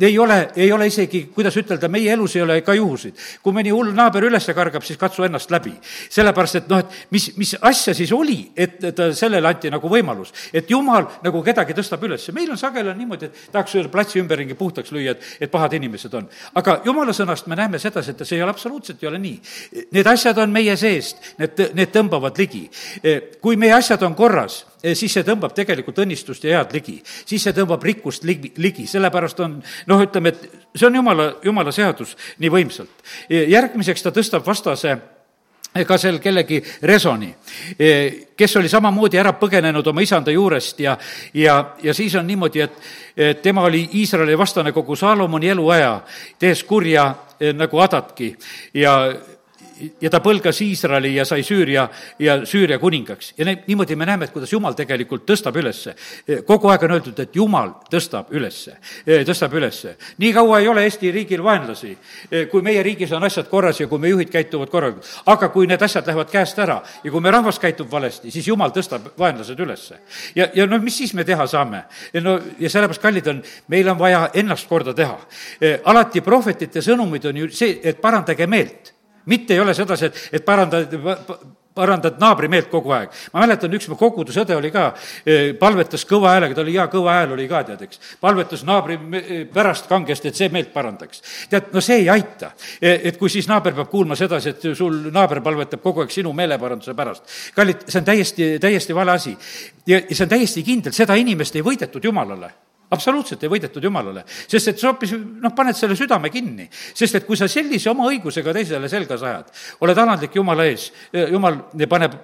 ei 0.00 0.18
ole, 0.18 0.48
ei 0.56 0.72
ole 0.72 0.86
isegi, 0.86 1.26
kuidas 1.34 1.56
ütelda, 1.56 1.88
meie 1.88 2.12
elus 2.12 2.36
ei 2.36 2.42
ole 2.42 2.60
ka 2.62 2.74
juhuseid. 2.74 3.14
kui 3.42 3.52
mõni 3.52 3.74
hull 3.74 3.92
naaber 3.92 4.24
üles 4.24 4.48
kargab, 4.54 4.82
siis 4.84 4.98
katsu 4.98 5.24
ennast 5.24 5.50
läbi. 5.50 5.74
sellepärast, 6.08 6.54
et 6.54 6.68
noh, 6.68 6.78
et 6.78 7.06
mis, 7.10 7.30
mis 7.36 7.56
asja 7.60 7.73
asja 7.74 7.94
siis 7.96 8.12
oli, 8.14 8.38
et 8.56 8.78
ta, 8.94 9.10
sellele 9.16 9.50
anti 9.50 9.70
nagu 9.72 9.90
võimalus, 9.90 10.32
et 10.54 10.70
jumal 10.70 11.08
nagu 11.24 11.42
kedagi 11.44 11.76
tõstab 11.76 12.06
üles. 12.06 12.26
meil 12.36 12.50
on 12.54 12.60
sageli 12.60 12.92
on 12.92 12.98
niimoodi, 12.98 13.30
et 13.30 13.52
tahaks 13.52 13.74
öelda 13.74 13.90
platsi 13.92 14.20
ümberringi 14.22 14.56
puhtaks 14.58 14.92
lüüa, 14.94 15.16
et, 15.16 15.30
et 15.40 15.50
pahad 15.50 15.74
inimesed 15.78 16.14
on. 16.14 16.28
aga 16.54 16.80
jumala 16.86 17.14
sõnast 17.16 17.48
me 17.50 17.58
näeme 17.58 17.80
sedasi, 17.82 18.14
et 18.14 18.26
see 18.26 18.38
ei 18.38 18.44
ole 18.44 18.54
absoluutselt, 18.54 19.02
ei 19.02 19.10
ole 19.10 19.20
nii. 19.22 19.40
Need 19.94 20.10
asjad 20.10 20.38
on 20.42 20.52
meie 20.54 20.76
seest, 20.80 21.34
need, 21.38 21.64
need 21.74 21.92
tõmbavad 21.94 22.38
ligi. 22.38 22.68
kui 23.40 23.58
meie 23.60 23.74
asjad 23.76 24.02
on 24.06 24.14
korras, 24.14 24.62
siis 24.92 25.12
see 25.16 25.24
tõmbab 25.26 25.54
tegelikult 25.56 25.98
õnnistust 26.04 26.44
ja 26.44 26.60
head 26.60 26.76
ligi. 26.76 27.00
siis 27.04 27.42
see 27.42 27.56
tõmbab 27.56 27.82
rikkust 27.82 28.24
ligi, 28.28 28.52
ligi, 28.56 28.86
sellepärast 28.90 29.40
on 29.44 29.58
noh, 29.90 30.04
ütleme, 30.04 30.34
et 30.34 30.76
see 30.76 30.86
on 30.88 31.00
jumala, 31.00 31.32
jumala 31.44 31.72
seadus 31.72 32.16
nii 32.38 32.52
võimsalt. 32.52 33.04
järgmiseks 33.30 34.02
ta 34.02 34.12
tõstab 34.14 34.46
vastase 34.46 34.98
ka 35.82 35.98
seal 35.98 36.20
kellegi 36.22 36.60
resoni, 36.86 37.32
e, 37.78 37.88
kes 38.36 38.56
oli 38.60 38.70
samamoodi 38.70 39.18
ära 39.18 39.32
põgenenud 39.38 39.86
oma 39.90 40.04
isanda 40.04 40.30
juurest 40.30 40.80
ja, 40.80 40.96
ja, 41.34 41.56
ja 41.82 41.94
siis 41.94 42.14
on 42.14 42.26
niimoodi, 42.26 42.62
et, 42.62 42.78
et 43.16 43.42
tema 43.42 43.66
oli 43.66 43.88
Iisraeli 43.98 44.38
vastane 44.38 44.72
kogu 44.72 44.96
Saalomoni 44.96 45.50
eluaja, 45.50 45.96
tehes 46.38 46.62
kurja 46.64 47.08
nagu 47.54 47.78
Adatki. 47.82 48.36
Ja 48.74 49.12
ja 50.00 50.10
ta 50.10 50.20
põlgas 50.22 50.60
Iisraeli 50.62 51.14
ja 51.16 51.24
sai 51.26 51.42
Süüria 51.42 51.86
ja 52.18 52.36
Süüria 52.46 52.78
kuningaks. 52.78 53.32
ja 53.38 53.44
ne-, 53.44 53.62
niimoodi 53.66 53.96
me 53.96 54.06
näeme, 54.06 54.24
et 54.24 54.32
kuidas 54.32 54.52
Jumal 54.52 54.74
tegelikult 54.74 55.24
tõstab 55.26 55.56
ülesse. 55.58 55.94
kogu 56.46 56.68
aeg 56.68 56.82
on 56.82 56.94
öeldud, 56.96 57.18
et 57.18 57.36
Jumal 57.36 57.74
tõstab 57.90 58.30
ülesse, 58.30 58.76
tõstab 59.06 59.54
ülesse. 59.54 59.96
nii 60.18 60.32
kaua 60.32 60.60
ei 60.60 60.68
ole 60.68 60.84
Eesti 60.84 61.10
riigil 61.12 61.42
vaenlasi, 61.44 61.96
kui 62.50 62.62
meie 62.62 62.82
riigis 62.82 63.12
on 63.12 63.24
asjad 63.24 63.48
korras 63.48 63.80
ja 63.80 63.86
kui 63.86 63.98
meie 63.98 64.14
juhid 64.14 64.30
käituvad 64.30 64.70
korralikult. 64.70 65.10
aga 65.26 65.48
kui 65.48 65.66
need 65.66 65.82
asjad 65.82 66.06
lähevad 66.06 66.30
käest 66.30 66.58
ära 66.58 66.80
ja 67.04 67.10
kui 67.10 67.20
meie 67.20 67.32
rahvas 67.32 67.58
käitub 67.58 67.90
valesti, 67.90 68.30
siis 68.30 68.48
Jumal 68.48 68.70
tõstab 68.70 69.12
vaenlased 69.18 69.60
ülesse. 69.60 69.98
ja, 70.34 70.48
ja 70.54 70.66
noh, 70.66 70.82
mis 70.82 70.98
siis 70.98 71.14
me 71.14 71.24
teha 71.24 71.46
saame? 71.46 71.84
no 72.22 72.38
ja 72.58 72.70
sellepärast, 72.70 73.02
kallid 73.02 73.26
on, 73.26 73.42
meil 73.68 73.88
on 73.88 73.98
vaja 73.98 74.28
ennast 74.34 74.68
korda 74.68 74.94
teha. 74.94 75.18
alati 75.84 76.20
prohvetite 76.20 76.80
sõnumid 76.80 77.26
on 77.28 77.36
ju 77.36 77.50
see, 77.50 77.80
et 77.82 78.00
parandage 78.00 78.46
meelt 78.46 78.93
mitte 79.26 79.54
ei 79.54 79.60
ole 79.60 79.74
sedasi, 79.74 80.06
et, 80.06 80.24
et 80.32 80.44
parandad, 80.44 80.90
parandad 81.74 82.18
naabri 82.22 82.48
meelt 82.50 82.70
kogu 82.70 82.92
aeg. 82.94 83.12
ma 83.32 83.42
mäletan, 83.42 83.72
üks 83.74 83.88
mu 83.90 83.98
kogudusõde 83.98 84.56
oli 84.56 84.70
ka, 84.74 84.86
eh, 85.26 85.52
palvetas 85.58 86.06
kõva 86.08 86.34
häälega, 86.34 86.54
ta 86.54 86.62
oli 86.62 86.76
hea 86.76 86.86
kõva 86.92 87.16
hääl 87.18 87.34
oli 87.34 87.46
ka, 87.50 87.62
tead, 87.66 87.82
eks. 87.86 88.00
palvetas 88.20 88.64
naabri 88.64 88.98
pärast 89.52 89.88
kangesti, 89.90 90.30
et 90.30 90.38
see 90.38 90.50
meelt 90.54 90.72
parandaks. 90.72 91.22
tead, 91.50 91.72
no 91.74 91.82
see 91.84 92.02
ei 92.04 92.08
aita. 92.08 92.52
E, 92.80 93.00
et 93.10 93.18
kui 93.18 93.30
siis 93.30 93.48
naaber 93.50 93.74
peab 93.74 93.90
kuulma 93.90 94.16
sedasi, 94.16 94.54
et 94.54 94.68
sul 94.74 95.10
naaber 95.12 95.42
palvetab 95.42 95.82
kogu 95.82 96.04
aeg 96.04 96.14
sinu 96.14 96.32
meeleparanduse 96.32 96.94
pärast. 96.94 97.24
kallid, 97.54 97.88
see 97.88 97.98
on 97.98 98.04
täiesti, 98.04 98.52
täiesti 98.60 98.94
vale 98.94 99.18
asi. 99.18 99.36
ja 99.86 100.00
see 100.10 100.24
on 100.24 100.28
täiesti 100.36 100.62
kindel, 100.62 100.92
seda 100.92 101.14
inimest 101.18 101.56
ei 101.56 101.66
võidetud 101.66 102.04
Jumalale 102.04 102.52
absoluutselt 102.90 103.42
ei 103.42 103.50
võidetud 103.52 103.84
Jumalale, 103.84 104.24
sest 104.26 104.68
et 104.72 104.78
sa 104.80 104.90
hoopis 104.92 105.14
noh, 105.16 105.54
paned 105.56 105.76
selle 105.78 105.96
südame 105.96 106.30
kinni. 106.30 106.68
sest 106.70 107.14
et 107.20 107.26
kui 107.26 107.36
sa 107.36 107.48
sellise 107.48 107.90
oma 107.90 108.08
õigusega 108.10 108.52
teisele 108.52 108.88
selga 108.88 109.18
sajad, 109.18 109.50
oled 109.80 109.98
alandlik 109.98 110.36
Jumala 110.36 110.66
ees, 110.68 110.90
Jumal 111.12 111.62
paneb 111.88 112.14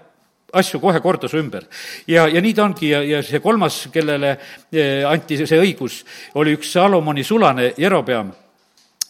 asju 0.52 0.80
kohe 0.80 1.00
korda 1.00 1.28
su 1.28 1.38
ümber. 1.38 1.66
ja, 2.06 2.28
ja 2.28 2.40
nii 2.40 2.54
ta 2.54 2.64
ongi 2.64 2.90
ja, 2.90 3.02
ja 3.02 3.22
see 3.22 3.40
kolmas, 3.40 3.88
kellele 3.92 4.36
eh, 4.72 5.04
anti 5.06 5.38
see 5.46 5.60
õigus, 5.60 6.02
oli 6.34 6.56
üks 6.58 6.72
Salomoni 6.72 7.24
sulane, 7.24 7.72
Jerobeam, 7.78 8.32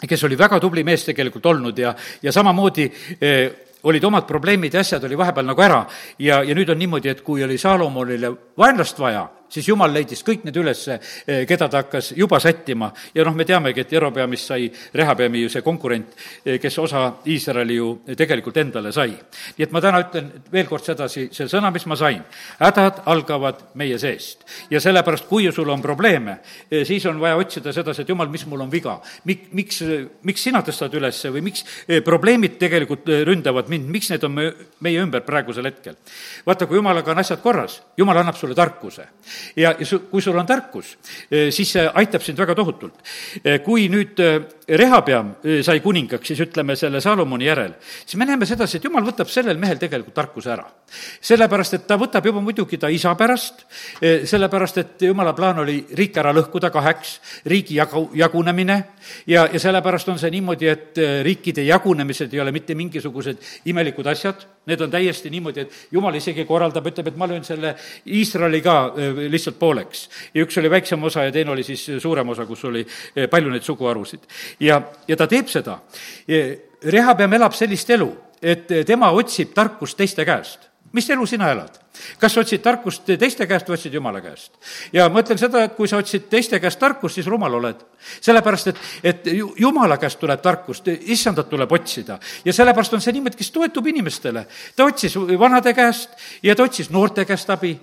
kes 0.01 0.25
oli 0.25 0.39
väga 0.39 0.61
tubli 0.61 0.85
mees 0.85 1.05
tegelikult 1.05 1.47
olnud 1.47 1.79
ja, 1.79 1.95
ja 2.23 2.33
samamoodi 2.33 2.87
eh, 3.21 3.51
olid 3.83 4.05
omad 4.05 4.27
probleemid 4.29 4.75
ja 4.75 4.81
asjad 4.81 5.05
oli 5.05 5.17
vahepeal 5.17 5.47
nagu 5.47 5.63
ära 5.65 5.85
ja, 6.19 6.43
ja 6.45 6.55
nüüd 6.57 6.71
on 6.73 6.79
niimoodi, 6.79 7.09
et 7.09 7.23
kui 7.25 7.45
oli 7.45 7.59
Salomonile 7.59 8.33
vaenlast 8.59 8.99
vaja, 9.01 9.25
siis 9.51 9.69
jumal 9.69 9.93
leidis 9.93 10.23
kõik 10.27 10.45
need 10.47 10.57
üles, 10.61 10.83
eh, 10.89 11.45
keda 11.49 11.69
ta 11.69 11.83
hakkas 11.83 12.13
juba 12.17 12.41
sättima. 12.41 12.93
ja 13.15 13.25
noh, 13.25 13.35
me 13.35 13.45
teamegi, 13.45 13.81
et 13.81 13.93
Jerobeamist 13.93 14.47
sai 14.47 14.71
Rehabeami 14.95 15.43
ju 15.43 15.49
see 15.49 15.63
konkurent, 15.63 16.15
eh, 16.45 16.59
kes 16.59 16.79
osa 16.79 17.13
Iisraeli 17.27 17.75
ju 17.75 18.01
tegelikult 18.17 18.57
endale 18.57 18.93
sai. 18.93 19.11
nii 19.11 19.63
et 19.63 19.73
ma 19.73 19.81
täna 19.81 20.01
ütlen 20.01 20.31
veel 20.53 20.67
kord 20.67 20.85
sedasi, 20.85 21.29
see 21.33 21.47
sõna, 21.47 21.73
mis 21.73 21.87
ma 21.87 21.97
sain, 21.97 22.23
hädad 22.61 23.03
algavad 23.07 23.75
meie 23.75 23.99
seest. 23.99 24.45
ja 24.71 24.81
sellepärast, 24.81 25.27
kui 25.29 25.53
sul 25.53 25.69
on 25.69 25.83
probleeme, 25.83 26.39
eh, 26.71 26.85
siis 26.85 27.07
on 27.07 27.21
vaja 27.21 27.37
otsida 27.37 27.73
sedasi, 27.73 28.03
et 28.03 28.09
jumal, 28.09 28.29
mis 28.29 28.47
mul 28.47 28.61
on 28.61 28.71
viga. 28.71 29.01
Mik-, 29.25 29.53
miks, 29.53 29.83
miks 30.23 30.43
sina 30.43 30.63
tõstad 30.63 30.95
üles 30.95 31.25
või 31.25 31.43
miks 31.43 31.65
probleemid 32.05 32.59
tegelikult 32.59 33.07
ründavad 33.07 33.69
mind, 33.69 33.89
miks 33.89 34.11
need 34.11 34.25
on 34.25 34.33
me, 34.33 34.53
meie 34.81 35.01
ümber 35.01 35.21
praegusel 35.21 35.65
hetkel? 35.65 35.97
vaata, 36.47 36.67
kui 36.67 36.77
jumalaga 36.77 37.11
on 37.13 37.19
asjad 37.19 37.41
korras, 37.43 37.83
jumal 37.97 38.17
annab 38.17 38.37
sulle 38.37 38.55
tarkuse 38.55 39.07
ja, 39.57 39.75
su, 39.85 40.03
kui 40.11 40.23
sul 40.23 40.39
on 40.39 40.47
tarkus, 40.47 40.97
eh, 41.31 41.51
siis 41.55 41.73
see 41.77 41.87
aitab 42.03 42.25
sind 42.25 42.39
väga 42.41 42.57
tohutult. 42.59 43.01
Eh, 43.43 43.61
kui 43.65 43.89
nüüd 43.93 44.21
eh, 44.21 44.41
Rehapeam 44.71 45.33
sai 45.67 45.81
kuningaks, 45.83 46.29
siis 46.31 46.41
ütleme 46.45 46.77
selle 46.79 47.01
Salomoni 47.03 47.49
järel, 47.49 47.73
siis 48.05 48.19
me 48.21 48.27
näeme 48.29 48.47
sedasi, 48.47 48.79
et 48.79 48.85
jumal 48.87 49.05
võtab 49.07 49.31
sellel 49.31 49.59
mehel 49.59 49.81
tegelikult 49.81 50.15
tarkuse 50.15 50.53
ära. 50.53 50.67
sellepärast, 51.21 51.75
et 51.75 51.87
ta 51.87 51.97
võtab 51.99 52.27
juba 52.27 52.41
muidugi 52.41 52.79
ta 52.79 52.89
isa 52.91 53.15
pärast, 53.15 53.65
sellepärast 54.01 54.79
et 54.79 55.03
jumala 55.07 55.33
plaan 55.33 55.59
oli 55.63 55.79
riik 55.97 56.17
ära 56.19 56.33
lõhkuda 56.35 56.71
kaheks, 56.71 57.21
riigi 57.47 57.77
jagu, 57.79 58.09
jagunemine 58.15 58.77
ja, 59.27 59.47
ja 59.53 59.59
sellepärast 59.59 60.09
on 60.09 60.19
see 60.19 60.31
niimoodi, 60.35 60.69
et 60.69 61.03
riikide 61.27 61.65
jagunemised 61.67 62.35
ei 62.35 62.41
ole 62.41 62.53
mitte 62.53 62.75
mingisugused 62.75 63.43
imelikud 63.71 64.07
asjad, 64.07 64.47
need 64.67 64.81
on 64.81 64.91
täiesti 64.91 65.31
niimoodi, 65.31 65.65
et 65.65 65.95
jumal 65.95 66.15
isegi 66.19 66.45
korraldab, 66.49 66.87
ütleb, 66.91 67.11
et 67.11 67.19
ma 67.19 67.29
löön 67.31 67.45
selle 67.47 67.75
Iisraeli 68.07 68.61
ka 68.65 68.77
lihtsalt 69.31 69.59
pooleks. 69.59 70.09
ja 70.35 70.45
üks 70.45 70.59
oli 70.61 70.71
väiksem 70.71 71.03
osa 71.05 71.25
ja 71.25 71.33
teine 71.33 71.55
oli 71.55 71.63
siis 71.67 71.87
suurem 72.03 72.29
osa, 72.29 72.47
kus 72.47 72.65
oli 72.69 72.85
eh, 72.85 73.29
palju 73.31 73.51
neid 73.51 73.67
suguharusid. 73.67 74.27
Ja, 74.61 74.83
ja 75.09 75.17
ta 75.17 75.27
teeb 75.27 75.49
seda. 75.49 75.79
Rehabeam 76.85 77.33
elab 77.37 77.55
sellist 77.57 77.91
elu, 77.91 78.11
et 78.43 78.69
tema 78.87 79.11
otsib 79.17 79.55
tarkust 79.55 79.99
teiste 79.99 80.25
käest 80.25 80.71
mis 80.93 81.11
elu 81.11 81.27
sina 81.27 81.51
elad? 81.51 81.79
kas 82.19 82.33
sa 82.33 82.41
otsid 82.41 82.63
tarkust 82.65 83.11
teiste 83.21 83.45
käest 83.51 83.69
või 83.69 83.77
otsid 83.77 83.95
Jumala 83.95 84.23
käest? 84.25 84.55
ja 84.93 85.09
ma 85.13 85.21
ütlen 85.23 85.39
seda, 85.39 85.65
et 85.67 85.75
kui 85.77 85.89
sa 85.89 85.99
otsid 86.01 86.29
teiste 86.33 86.61
käest 86.63 86.79
tarkust, 86.81 87.19
siis 87.19 87.29
rumal 87.29 87.55
oled. 87.59 87.83
sellepärast, 88.21 88.71
et, 88.73 88.81
et 89.03 89.29
Jumala 89.61 89.99
käest 90.01 90.19
tuleb 90.21 90.41
tarkust, 90.43 90.89
issandat 90.89 91.51
tuleb 91.51 91.73
otsida. 91.73 92.19
ja 92.45 92.53
sellepärast 92.53 92.95
on 92.97 93.05
see 93.05 93.15
niimoodi, 93.19 93.37
kes 93.37 93.51
toetub 93.51 93.87
inimestele. 93.87 94.47
ta 94.77 94.85
otsis 94.85 95.17
vanade 95.39 95.75
käest 95.75 96.17
ja 96.43 96.57
ta 96.57 96.67
otsis 96.67 96.91
noorte 96.91 97.25
käest 97.25 97.51
abi 97.51 97.77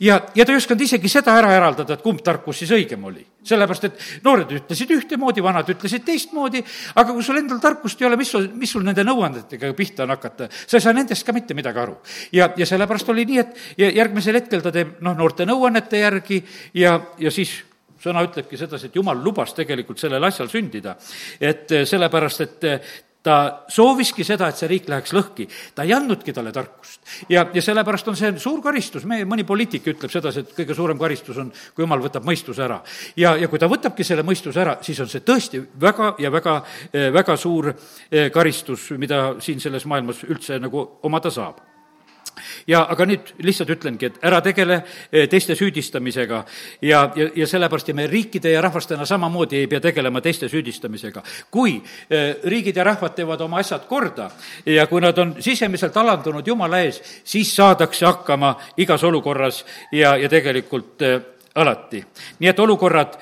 ja, 0.00 0.20
ja 0.34 0.44
ta 0.44 0.52
ei 0.52 0.60
osanud 0.60 0.84
isegi 0.84 1.10
seda 1.12 1.34
ära 1.38 1.52
eraldada, 1.56 1.96
et 1.96 2.04
kumb 2.04 2.22
tarkus 2.24 2.62
siis 2.62 2.72
õigem 2.74 3.04
oli. 3.08 3.24
sellepärast, 3.48 3.84
et 3.84 4.24
noored 4.24 4.50
ütlesid 4.52 4.90
ühtemoodi, 4.92 5.42
vanad 5.42 5.68
ütlesid 5.72 6.02
teistmoodi, 6.04 6.60
aga 7.00 7.14
kui 7.14 7.24
sul 7.24 7.38
endal 7.40 7.60
tarkust 7.62 8.02
ei 8.02 8.08
ole, 8.08 8.18
mis 8.20 8.30
sul, 8.34 8.48
mis 8.54 8.72
sul 8.74 8.84
nende 8.84 9.04
nõuandetega 9.06 9.72
pihta 9.78 10.04
on 10.04 10.12
hakata, 10.12 10.50
sa 10.50 10.76
ei 10.76 10.84
saa 10.84 10.92
nendest 10.92 11.24
ka 11.24 11.32
mitte 11.32 11.56
midagi 11.56 11.80
aru. 11.80 11.96
ja, 12.32 12.50
ja 12.56 12.66
sellepärast 12.66 13.08
oli 13.08 13.24
nii, 13.30 13.38
et 13.38 13.88
järgmisel 13.96 14.36
hetkel 14.40 14.62
ta 14.62 14.74
teeb 14.74 14.98
noh, 15.00 15.16
noorte 15.16 15.46
nõuannete 15.48 16.02
järgi 16.02 16.42
ja, 16.74 16.98
ja 17.18 17.32
siis 17.32 17.56
sõna 18.02 18.22
ütlebki 18.26 18.58
sedasi, 18.58 18.88
et 18.88 18.96
jumal 18.96 19.18
lubas 19.22 19.54
tegelikult 19.56 19.98
sellel 19.98 20.24
asjal 20.28 20.48
sündida. 20.52 20.96
et 21.40 21.72
sellepärast, 21.88 22.40
et 22.40 23.06
ta 23.22 23.64
sooviski 23.68 24.24
seda, 24.24 24.48
et 24.48 24.58
see 24.58 24.68
riik 24.70 24.88
läheks 24.90 25.12
lõhki, 25.16 25.48
ta 25.74 25.84
ei 25.86 25.92
andnudki 25.96 26.32
talle 26.32 26.52
tarkust. 26.54 27.00
ja, 27.28 27.44
ja 27.54 27.62
sellepärast 27.62 28.08
on 28.08 28.16
see 28.16 28.32
suur 28.38 28.62
karistus, 28.62 29.04
meie 29.10 29.26
mõni 29.28 29.44
poliitik 29.48 29.86
ütleb 29.92 30.12
sedasi, 30.12 30.44
et 30.44 30.52
kõige 30.56 30.76
suurem 30.78 30.98
karistus 30.98 31.40
on, 31.42 31.50
kui 31.74 31.84
jumal 31.84 32.02
võtab 32.04 32.26
mõistuse 32.28 32.64
ära. 32.64 32.80
ja, 33.16 33.34
ja 33.36 33.48
kui 33.48 33.58
ta 33.58 33.70
võtabki 33.70 34.06
selle 34.06 34.22
mõistuse 34.26 34.62
ära, 34.62 34.78
siis 34.82 35.00
on 35.04 35.10
see 35.10 35.24
tõesti 35.26 35.62
väga 35.80 36.14
ja 36.22 36.30
väga, 36.32 36.60
väga 37.14 37.36
suur 37.36 37.72
eh, 37.72 38.30
karistus, 38.34 38.90
mida 38.96 39.34
siin 39.42 39.60
selles 39.60 39.86
maailmas 39.86 40.22
üldse 40.28 40.60
nagu 40.62 40.86
omada 41.02 41.30
saab 41.34 41.67
ja 42.66 42.84
aga 42.90 43.06
nüüd 43.08 43.32
lihtsalt 43.44 43.70
ütlengi, 43.74 44.10
et 44.10 44.18
ära 44.24 44.40
tegele 44.44 44.80
eh, 45.12 45.28
teiste 45.30 45.56
süüdistamisega 45.58 46.42
ja, 46.82 47.02
ja, 47.16 47.28
ja 47.34 47.46
sellepärast 47.46 47.88
ja 47.88 47.94
me 47.94 48.06
riikide 48.10 48.52
ja 48.52 48.62
rahvastena 48.64 49.06
samamoodi 49.06 49.62
ei 49.62 49.70
pea 49.70 49.80
tegelema 49.80 50.20
teiste 50.20 50.48
süüdistamisega. 50.48 51.22
kui 51.50 51.78
eh, 52.10 52.36
riigid 52.44 52.76
ja 52.76 52.84
rahvad 52.84 53.14
teevad 53.14 53.40
oma 53.40 53.58
asjad 53.62 53.86
korda 53.88 54.30
ja 54.66 54.86
kui 54.86 55.00
nad 55.00 55.18
on 55.18 55.36
sisemiselt 55.40 55.96
alandunud 55.96 56.46
Jumala 56.46 56.80
ees, 56.84 57.02
siis 57.24 57.54
saadakse 57.56 58.06
hakkama 58.06 58.54
igas 58.76 59.04
olukorras 59.04 59.64
ja, 59.92 60.16
ja 60.16 60.28
tegelikult 60.28 61.02
eh, 61.02 61.20
alati. 61.54 62.04
nii 62.38 62.48
et 62.48 62.60
olukorrad 62.60 63.16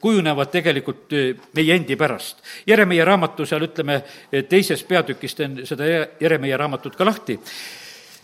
kujunevad 0.00 0.50
tegelikult 0.52 1.14
meie 1.56 1.74
endi 1.74 1.96
pärast. 1.96 2.42
Jeremiah 2.66 3.06
raamatu 3.06 3.46
seal, 3.46 3.64
ütleme, 3.64 4.02
teises 4.48 4.84
peatükis 4.84 5.34
teen 5.34 5.58
seda 5.64 5.88
Jeremiah 6.20 6.58
raamatut 6.58 6.96
ka 6.96 7.06
lahti 7.06 7.38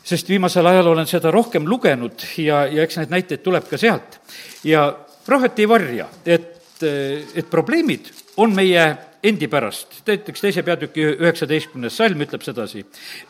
sest 0.04 0.28
viimasel 0.28 0.66
ajal 0.66 0.92
olen 0.92 1.06
seda 1.06 1.30
rohkem 1.30 1.66
lugenud 1.68 2.26
ja, 2.42 2.66
ja 2.66 2.82
eks 2.82 2.98
neid 3.00 3.14
näiteid 3.14 3.42
tuleb 3.44 3.68
ka 3.70 3.78
sealt. 3.78 4.18
ja 4.64 4.90
prohvet 5.26 5.58
ei 5.58 5.68
varja, 5.68 6.08
et, 6.26 6.82
et 6.82 7.50
probleemid 7.50 8.10
on 8.36 8.54
meie 8.54 8.84
endi 9.22 9.48
pärast. 9.48 10.02
näiteks 10.06 10.40
teise 10.40 10.62
peatüki 10.62 11.04
üheksateistkümnes 11.12 11.96
salm 11.96 12.20
ütleb 12.26 12.42
sedasi. 12.42 12.84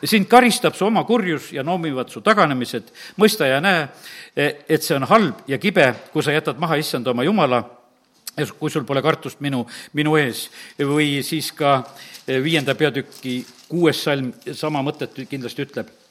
sind 0.05 0.27
karistab 0.27 0.75
su 0.75 0.87
oma 0.87 1.05
kurjus 1.05 1.53
ja 1.53 1.63
noomivad 1.63 2.09
su 2.09 2.21
taganemised, 2.21 2.89
mõista 3.21 3.47
ja 3.47 3.61
näe, 3.61 3.89
et 4.37 4.83
see 4.83 4.97
on 4.97 5.09
halb 5.09 5.45
ja 5.49 5.59
kibe, 5.59 5.93
kui 6.13 6.23
sa 6.23 6.33
jätad 6.33 6.59
maha 6.59 6.81
issand 6.81 7.07
oma 7.07 7.25
jumala 7.25 7.63
ja 8.37 8.47
kui 8.59 8.71
sul 8.71 8.85
pole 8.89 9.03
kartust 9.03 9.41
minu, 9.41 9.67
minu 9.93 10.17
ees. 10.17 10.49
või 10.79 11.23
siis 11.23 11.53
ka 11.53 11.83
viienda 12.27 12.75
peatüki 12.75 13.43
kuues 13.69 14.05
salm 14.05 14.33
sama 14.53 14.81
mõtet 14.83 15.27
kindlasti 15.29 15.69
ütleb 15.69 16.02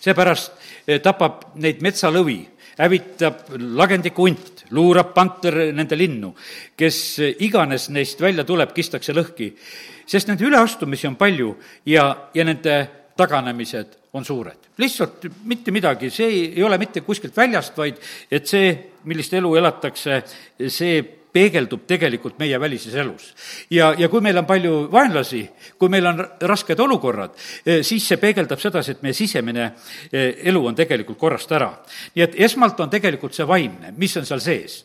seepärast 0.00 0.52
eh, 0.86 1.00
tapab 1.02 1.52
neid 1.60 1.82
metsalõvi, 1.84 2.40
hävitab 2.80 3.54
lagendiku 3.76 4.26
hunt, 4.28 4.64
luurab 4.76 5.12
panter 5.14 5.72
nende 5.74 5.98
linnu, 5.98 6.32
kes 6.78 6.98
eh, 7.20 7.34
iganes 7.46 7.88
neist 7.94 8.20
välja 8.20 8.44
tuleb, 8.48 8.74
kistakse 8.76 9.14
lõhki. 9.16 9.52
sest 10.06 10.28
nende 10.28 10.44
üleastumisi 10.44 11.06
on 11.06 11.16
palju 11.16 11.54
ja, 11.86 12.30
ja 12.34 12.44
nende 12.44 12.88
taganemised 13.16 13.96
on 14.12 14.24
suured. 14.24 14.70
lihtsalt 14.78 15.26
mitte 15.44 15.70
midagi, 15.70 16.10
see 16.10 16.28
ei 16.56 16.62
ole 16.62 16.78
mitte 16.78 17.00
kuskilt 17.00 17.36
väljast, 17.36 17.76
vaid 17.76 17.96
et 18.30 18.46
see, 18.46 18.72
millist 19.04 19.34
elu 19.34 19.54
elatakse, 19.56 20.22
see 20.68 21.19
peegeldub 21.32 21.86
tegelikult 21.88 22.38
meie 22.38 22.58
välises 22.60 22.94
elus. 22.94 23.32
ja, 23.70 23.94
ja 23.98 24.08
kui 24.08 24.20
meil 24.20 24.38
on 24.38 24.46
palju 24.46 24.74
vaenlasi, 24.92 25.42
kui 25.78 25.88
meil 25.92 26.06
on 26.06 26.22
rasked 26.48 26.80
olukorrad, 26.80 27.36
siis 27.86 28.06
see 28.08 28.18
peegeldab 28.20 28.60
sedasi, 28.60 28.96
et 28.96 29.02
meie 29.02 29.14
sisemine 29.14 29.70
elu 30.12 30.64
on 30.66 30.76
tegelikult 30.76 31.18
korrast 31.18 31.52
ära. 31.52 31.70
nii 32.14 32.24
et 32.24 32.36
esmalt 32.46 32.80
on 32.80 32.90
tegelikult 32.90 33.36
see 33.36 33.46
vaimne, 33.46 33.94
mis 33.96 34.16
on 34.16 34.26
seal 34.26 34.42
sees. 34.44 34.80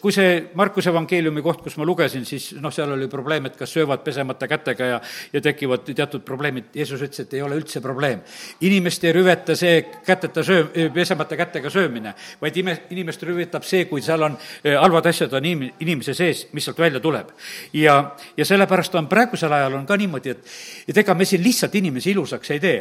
kui 0.00 0.12
see 0.12 0.50
Markuse 0.58 0.90
evangeeliumi 0.90 1.42
koht, 1.42 1.62
kus 1.64 1.76
ma 1.80 1.86
lugesin, 1.88 2.24
siis 2.28 2.52
noh, 2.60 2.72
seal 2.72 2.92
oli 2.92 3.08
probleem, 3.08 3.46
et 3.48 3.56
kas 3.56 3.72
söövad 3.72 4.04
pesemata 4.04 4.48
kätega 4.48 4.90
ja, 4.94 5.00
ja 5.32 5.40
tekivad 5.40 5.86
teatud 5.88 6.24
probleemid. 6.24 6.70
Jeesus 6.74 7.00
ütles, 7.02 7.24
et 7.24 7.34
ei 7.34 7.42
ole 7.42 7.56
üldse 7.60 7.80
probleem. 7.80 8.20
inimest 8.60 9.04
ei 9.04 9.12
rüveta 9.12 9.56
see 9.56 9.80
käteta 10.06 10.44
söö-, 10.44 10.90
pesemata 10.94 11.36
kätega 11.36 11.70
söömine, 11.70 12.14
vaid 12.40 12.56
ime, 12.56 12.76
inimest 12.90 13.22
rüvetab 13.22 13.64
see, 13.66 13.86
kui 13.90 14.02
seal 14.02 14.22
on 14.22 14.36
halvad 14.64 15.06
asjad 15.06 15.32
on 15.32 15.46
inim-, 15.62 15.74
inimese 15.86 16.14
sees, 16.18 16.46
mis 16.52 16.66
sealt 16.66 16.78
välja 16.78 17.00
tuleb. 17.00 17.32
ja, 17.72 18.16
ja 18.36 18.44
sellepärast 18.44 18.94
on 19.00 19.08
praegusel 19.08 19.52
ajal 19.52 19.78
on 19.80 19.86
ka 19.86 19.96
niimoodi, 19.96 20.36
et, 20.36 20.56
et 20.88 21.02
ega 21.04 21.14
me 21.14 21.24
siin 21.28 21.42
lihtsalt 21.44 21.74
inimesi 21.74 22.10
ilusaks 22.10 22.50
ei 22.50 22.60
tee. 22.60 22.80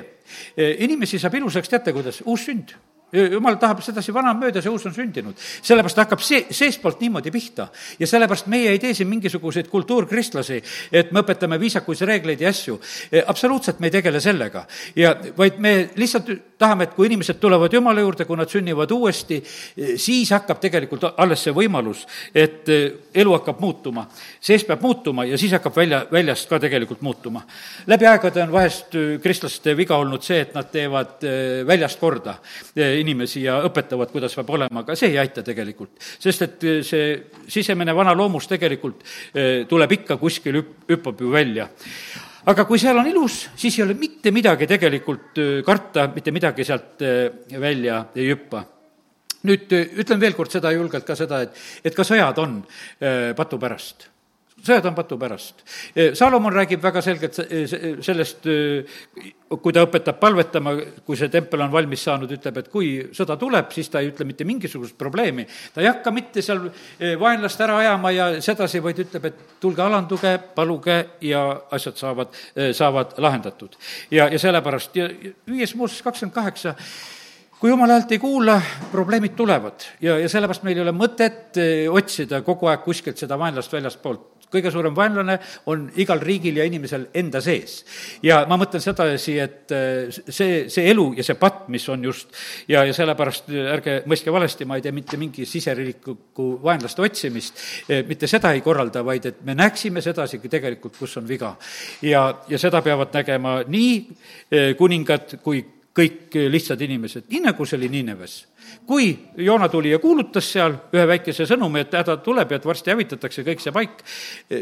inimesi 0.80 1.20
saab 1.20 1.36
ilusaks, 1.42 1.70
teate 1.70 1.94
kuidas, 1.94 2.24
uus 2.26 2.50
sünd 2.50 2.76
jumal 3.12 3.58
tahab 3.60 3.82
sedasi 3.84 4.14
vana 4.14 4.34
mööda, 4.38 4.62
see 4.64 4.72
uus 4.72 4.86
on 4.88 4.94
sündinud. 4.96 5.36
sellepärast 5.38 6.00
hakkab 6.04 6.22
see, 6.24 6.46
seestpoolt 6.50 7.02
niimoodi 7.02 7.32
pihta. 7.32 7.68
ja 8.00 8.08
sellepärast 8.08 8.48
meie 8.48 8.72
ei 8.72 8.80
tee 8.80 8.94
siin 8.94 9.10
mingisuguseid 9.10 9.68
kultuurkristlasi, 9.68 10.62
et 10.92 11.12
me 11.12 11.24
õpetame 11.24 11.60
viisakuid 11.60 12.02
reegleid 12.08 12.42
ja 12.42 12.50
asju. 12.50 12.80
E, 13.12 13.24
absoluutselt 13.28 13.80
me 13.80 13.88
ei 13.88 13.92
tegele 13.92 14.20
sellega. 14.20 14.66
ja 14.96 15.16
vaid 15.38 15.60
me 15.60 15.90
lihtsalt 15.96 16.32
tahame, 16.58 16.84
et 16.84 16.94
kui 16.94 17.08
inimesed 17.08 17.40
tulevad 17.42 17.74
Jumala 17.74 18.02
juurde, 18.02 18.26
kui 18.26 18.38
nad 18.38 18.50
sünnivad 18.50 18.92
uuesti, 18.92 19.42
e, 19.78 19.98
siis 19.98 20.32
hakkab 20.32 20.62
tegelikult 20.62 21.10
alles 21.18 21.44
see 21.44 21.56
võimalus, 21.56 22.06
et 22.36 22.70
e, 22.70 22.80
elu 23.14 23.36
hakkab 23.36 23.60
muutuma. 23.60 24.08
sees 24.40 24.64
peab 24.64 24.82
muutuma 24.82 25.26
ja 25.26 25.38
siis 25.38 25.52
hakkab 25.52 25.76
välja, 25.76 26.06
väljast 26.12 26.50
ka 26.50 26.60
tegelikult 26.60 27.02
muutuma. 27.02 27.44
läbi 27.88 28.08
aegade 28.08 28.44
on 28.44 28.52
vahest 28.52 28.96
kristlaste 29.22 29.76
viga 29.78 29.98
olnud 29.98 30.24
see, 30.24 30.40
et 30.42 30.54
nad 30.56 30.72
teevad 30.72 31.24
väljast 31.68 32.00
korda 32.00 32.38
inimesi 33.02 33.46
ja 33.46 33.60
õpetavad, 33.68 34.12
kuidas 34.14 34.36
peab 34.38 34.52
olema, 34.58 34.84
aga 34.84 34.96
see 34.98 35.12
ei 35.14 35.20
aita 35.22 35.44
tegelikult. 35.46 35.96
sest 36.00 36.46
et 36.48 36.66
eh, 36.68 36.82
see 36.86 37.14
sisemine 37.48 37.96
vana 37.96 38.14
loomus 38.18 38.48
tegelikult 38.50 39.04
eh, 39.34 39.64
tuleb 39.70 39.98
ikka 40.00 40.18
kuskil 40.22 40.60
hüpp-, 40.62 40.86
hüppab 40.92 41.22
ju 41.22 41.32
välja. 41.34 41.68
Aga 42.52 42.66
kui 42.66 42.80
seal 42.82 42.98
on 42.98 43.08
ilus, 43.08 43.48
siis 43.56 43.78
ei 43.78 43.86
ole 43.86 43.98
mitte 44.00 44.32
midagi 44.34 44.68
tegelikult 44.70 45.42
eh, 45.42 45.58
karta, 45.66 46.08
mitte 46.14 46.34
midagi 46.34 46.66
sealt 46.68 47.04
välja 47.62 48.06
ei 48.16 48.32
hüppa. 48.32 48.64
Nüüd 49.50 49.74
ütlen 49.74 50.20
veel 50.22 50.38
kord 50.38 50.54
seda 50.54 50.70
julgelt 50.74 51.06
ka 51.06 51.18
seda, 51.18 51.42
et, 51.42 51.56
et 51.84 51.96
ka 51.98 52.06
sõjad 52.06 52.38
on 52.44 52.60
patu 53.36 53.58
pärast 53.58 54.12
sõjad 54.62 54.88
on 54.90 54.96
patu 54.96 55.18
pärast. 55.20 55.64
Salomon 56.18 56.54
räägib 56.54 56.82
väga 56.84 57.02
selgelt 57.04 57.38
sellest, 58.06 58.48
kui 59.52 59.76
ta 59.76 59.84
õpetab 59.86 60.20
palvetama, 60.22 60.74
kui 61.06 61.20
see 61.20 61.32
tempel 61.34 61.66
on 61.66 61.72
valmis 61.74 62.04
saanud, 62.08 62.32
ütleb, 62.32 62.62
et 62.62 62.70
kui 62.72 62.92
sõda 63.16 63.38
tuleb, 63.42 63.72
siis 63.76 63.90
ta 63.92 64.02
ei 64.02 64.12
ütle 64.12 64.26
mitte 64.28 64.48
mingisugust 64.48 64.98
probleemi. 64.98 65.48
ta 65.74 65.82
ei 65.82 65.90
hakka 65.90 66.12
mitte 66.16 66.42
seal 66.46 66.68
vaenlast 67.20 67.62
ära 67.62 67.78
ajama 67.84 68.12
ja 68.16 68.28
sedasi, 68.42 68.84
vaid 68.84 69.00
ütleb, 69.06 69.26
et 69.32 69.42
tulge 69.62 69.84
alanduge, 69.84 70.38
paluge 70.56 71.00
ja 71.22 71.46
asjad 71.72 71.98
saavad, 71.98 72.38
saavad 72.74 73.18
lahendatud. 73.18 73.76
ja, 74.12 74.28
ja 74.28 74.40
sellepärast 74.40 74.96
ja 74.96 75.10
viies 75.48 75.76
Mooses 75.76 76.02
kakskümmend 76.02 76.36
kaheksa 76.36 76.76
kui 77.62 77.70
jumala 77.70 77.94
häält 78.00 78.12
ei 78.16 78.20
kuula, 78.20 78.58
probleemid 78.92 79.36
tulevad 79.38 79.86
ja, 80.02 80.18
ja 80.18 80.30
sellepärast 80.30 80.66
meil 80.66 80.80
ei 80.80 80.86
ole 80.86 80.96
mõtet 80.98 81.60
otsida 81.94 82.42
kogu 82.46 82.72
aeg 82.72 82.82
kuskilt 82.82 83.22
seda 83.22 83.38
vaenlast 83.38 83.74
väljastpoolt 83.74 84.32
kõige 84.52 84.72
suurem 84.72 84.96
vaenlane 84.96 85.38
on 85.72 85.86
igal 86.02 86.20
riigil 86.20 86.60
ja 86.60 86.66
inimesel 86.68 87.08
enda 87.16 87.42
sees. 87.44 87.82
ja 88.24 88.42
ma 88.50 88.58
mõtlen 88.60 88.84
sedasi, 88.84 89.38
et 89.40 89.72
äh, 89.76 90.12
see, 90.12 90.66
see 90.72 90.90
elu 90.92 91.08
ja 91.18 91.26
see 91.26 91.38
patt, 91.40 91.68
mis 91.72 91.88
on 91.90 92.04
just, 92.10 92.36
ja, 92.68 92.84
ja 92.88 92.94
sellepärast 92.96 93.52
ärge 93.52 93.98
mõistke 94.12 94.34
valesti, 94.34 94.68
ma 94.68 94.78
ei 94.78 94.86
tee 94.86 94.96
mitte 94.96 95.20
mingi 95.22 95.46
siseriiklikku 95.48 96.48
vaenlaste 96.64 97.06
otsimist, 97.06 97.62
mitte 98.08 98.28
seda 98.28 98.52
ei 98.56 98.64
korralda, 98.66 99.06
vaid 99.06 99.30
et 99.30 99.44
me 99.48 99.56
näeksime 99.58 100.04
sedasi 100.04 100.42
tegelikult, 100.44 100.98
kus 101.00 101.16
on 101.22 101.28
viga. 101.28 101.56
ja, 102.02 102.26
ja 102.50 102.60
seda 102.60 102.82
peavad 102.82 103.14
nägema 103.16 103.62
nii 103.68 104.74
kuningad 104.78 105.38
kui 105.44 105.64
kõik 105.96 106.38
lihtsad 106.52 106.82
inimesed, 106.82 107.28
nii 107.30 107.44
nagu 107.50 107.66
see 107.68 107.78
oli 107.78 107.90
Niineves 107.92 108.38
kui 108.86 109.20
Joona 109.38 109.70
tuli 109.70 109.92
ja 109.92 110.00
kuulutas 110.00 110.52
seal 110.54 110.76
ühe 110.94 111.06
väikese 111.08 111.46
sõnumi, 111.50 111.84
et 111.84 111.96
häda 111.96 112.18
tuleb 112.24 112.52
ja 112.52 112.60
et 112.60 112.68
varsti 112.68 112.92
hävitatakse 112.94 113.46
kõik 113.48 113.64
see 113.64 113.74
paik, 113.76 114.04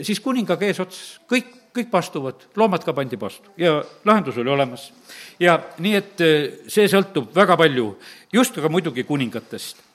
siis 0.05 0.21
kuningaga 0.23 0.67
eesotsas 0.67 1.19
kõik, 1.29 1.51
kõik 1.75 1.91
pastuvad, 1.91 2.47
loomad 2.59 2.85
ka 2.85 2.95
pandi 2.97 3.19
vastu 3.19 3.53
ja 3.57 3.79
lahendus 4.05 4.37
oli 4.37 4.49
olemas. 4.49 4.91
ja 5.39 5.59
nii, 5.77 5.95
et 5.95 6.21
eh, 6.21 6.49
see 6.67 6.87
sõltub 6.89 7.35
väga 7.35 7.57
palju 7.57 7.93
just 8.33 8.57
aga 8.57 8.69
muidugi 8.69 9.03
kuningatest 9.03 9.85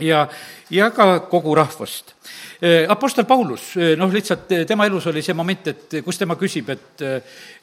ja, 0.00 0.26
ja 0.70 0.90
ka 0.90 1.20
kogu 1.30 1.54
rahvast. 1.56 2.12
Eh, 2.60 2.84
Apostel 2.88 3.24
Paulus, 3.24 3.76
eh, 3.76 3.94
noh, 3.96 4.12
lihtsalt 4.12 4.50
tema 4.68 4.86
elus 4.86 5.06
oli 5.06 5.22
see 5.22 5.34
moment, 5.34 5.72
et 5.72 5.96
kus 6.04 6.18
tema 6.18 6.36
küsib, 6.36 6.68
et, 6.70 7.06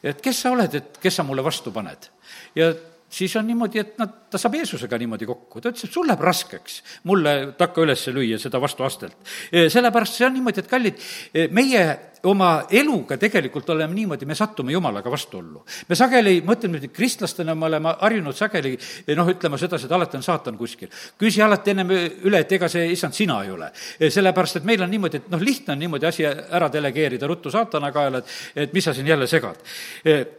et 0.04 0.22
kes 0.22 0.42
sa 0.46 0.56
oled, 0.56 0.80
et 0.80 0.98
kes 1.02 1.20
sa 1.20 1.24
mulle 1.28 1.46
vastu 1.46 1.72
paned. 1.72 2.10
ja 2.56 2.74
siis 3.14 3.36
on 3.40 3.46
niimoodi, 3.48 3.82
et 3.84 4.00
nad, 4.02 4.16
ta 4.32 4.42
saab 4.42 4.58
Jeesusega 4.58 4.98
niimoodi 5.02 5.28
kokku, 5.30 5.62
ta 5.62 5.72
ütles, 5.74 5.86
et 5.88 5.94
sul 5.94 6.08
läheb 6.10 6.24
raskeks 6.24 6.80
mulle 7.10 7.36
takka 7.60 7.86
üles 7.86 8.08
lüüa 8.14 8.40
seda 8.42 8.62
vastuastelt. 8.64 9.18
sellepärast 9.52 10.18
see 10.18 10.28
on 10.28 10.36
niimoodi, 10.38 10.64
et 10.64 10.72
kallid, 10.72 11.06
meie 11.54 11.86
oma 12.24 12.66
eluga 12.72 13.18
tegelikult 13.20 13.70
oleme 13.74 13.94
niimoodi, 13.96 14.26
me 14.26 14.36
sattume 14.36 14.72
jumalaga 14.72 15.12
vastuollu. 15.12 15.64
me 15.90 15.96
sageli, 15.96 16.38
mõtleme 16.46 16.80
nüüd, 16.80 16.92
kristlastena 16.96 17.56
me 17.56 17.66
oleme 17.66 17.96
harjunud 18.00 18.36
sageli 18.36 18.78
noh, 19.18 19.28
ütlema 19.28 19.58
sedasi, 19.60 19.88
et 19.90 19.92
alati 19.92 20.18
on 20.18 20.24
saatan 20.24 20.58
kuskil. 20.58 20.90
küsi 21.20 21.42
alati 21.44 21.72
ennem 21.72 21.92
üle, 22.24 22.40
et 22.40 22.52
ega 22.52 22.70
see, 22.72 22.86
issand, 22.94 23.14
sina 23.14 23.42
ei 23.44 23.52
ole. 23.52 23.72
sellepärast, 24.10 24.62
et 24.62 24.68
meil 24.70 24.82
on 24.82 24.92
niimoodi, 24.92 25.20
et 25.20 25.28
noh, 25.34 25.42
lihtne 25.42 25.74
on 25.74 25.80
niimoodi 25.80 26.08
asi 26.08 26.26
ära 26.26 26.70
delegeerida 26.72 27.28
ruttu 27.28 27.52
saatana 27.52 27.92
kaela, 27.92 28.24
et, 28.24 28.38
et 28.56 28.74
mis 28.74 28.86
sa 28.86 28.94
siin 28.94 29.08
jälle 29.08 29.28
segad. 29.28 29.60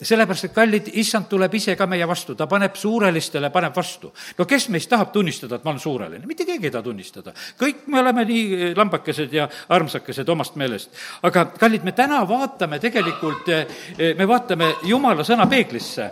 sellepärast, 0.00 0.48
et 0.48 0.56
kallid, 0.56 0.88
issand 1.04 1.28
tuleb 1.28 1.54
ise 1.54 1.76
ka 1.76 1.86
meie 1.86 2.08
vastu, 2.08 2.34
ta 2.34 2.46
paneb 2.46 2.76
suurelistele, 2.80 3.50
paneb 3.50 3.76
vastu. 3.76 4.12
no 4.38 4.46
kes 4.48 4.68
meist 4.72 4.88
tahab 4.88 5.12
tunnistada, 5.12 5.56
et 5.56 5.64
ma 5.64 5.74
olen 5.74 5.84
suureline? 5.84 6.24
mitte 6.26 6.48
keegi 6.48 6.70
ei 6.70 6.72
taha 6.72 6.88
tunnistada. 6.88 7.36
kõik 7.60 7.84
me 7.92 8.00
oleme 8.00 8.24
nii 8.24 8.72
lambakesed 8.76 9.32
ja 9.32 9.48
armsakesed 9.68 10.28
omast 10.28 10.56
meelest. 10.56 10.96
aga 11.22 11.46
kallid, 11.58 11.73
kallid, 11.74 11.84
me 11.84 11.92
täna 11.92 12.22
vaatame 12.28 12.78
tegelikult, 12.78 13.48
eh, 13.48 14.14
me 14.16 14.26
vaatame 14.26 14.74
Jumala 14.84 15.24
sõna 15.24 15.46
peeglisse 15.48 16.10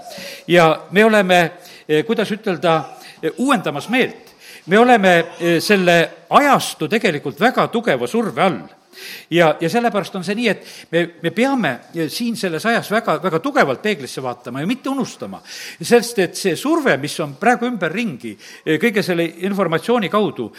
ja 0.48 0.87
me 0.90 1.05
oleme, 1.05 1.53
eh, 1.88 2.05
kuidas 2.05 2.31
ütelda, 2.31 2.85
eh, 3.22 3.31
uuendamas 3.38 3.88
meelt. 3.88 4.33
me 4.66 4.79
oleme 4.79 5.27
selle 5.59 6.11
ajastu 6.31 6.88
tegelikult 6.88 7.40
väga 7.40 7.66
tugeva 7.66 8.07
surve 8.07 8.42
all 8.42 8.82
ja, 9.31 9.57
ja 9.61 9.71
sellepärast 9.71 10.17
on 10.17 10.25
see 10.25 10.37
nii, 10.39 10.49
et 10.49 10.67
me, 10.93 11.03
me 11.23 11.31
peame 11.35 11.73
siin 12.13 12.37
selles 12.37 12.67
ajas 12.67 12.91
väga, 12.93 13.17
väga 13.23 13.41
tugevalt 13.45 13.83
peeglisse 13.83 14.23
vaatama 14.23 14.61
ja 14.61 14.67
mitte 14.67 14.91
unustama. 14.91 15.41
sest 15.81 16.19
et 16.19 16.37
see 16.37 16.57
surve, 16.57 16.97
mis 17.01 17.15
on 17.21 17.35
praegu 17.41 17.67
ümberringi 17.67 18.35
kõige 18.83 19.03
selle 19.03 19.27
informatsiooni 19.47 20.11
kaudu, 20.13 20.51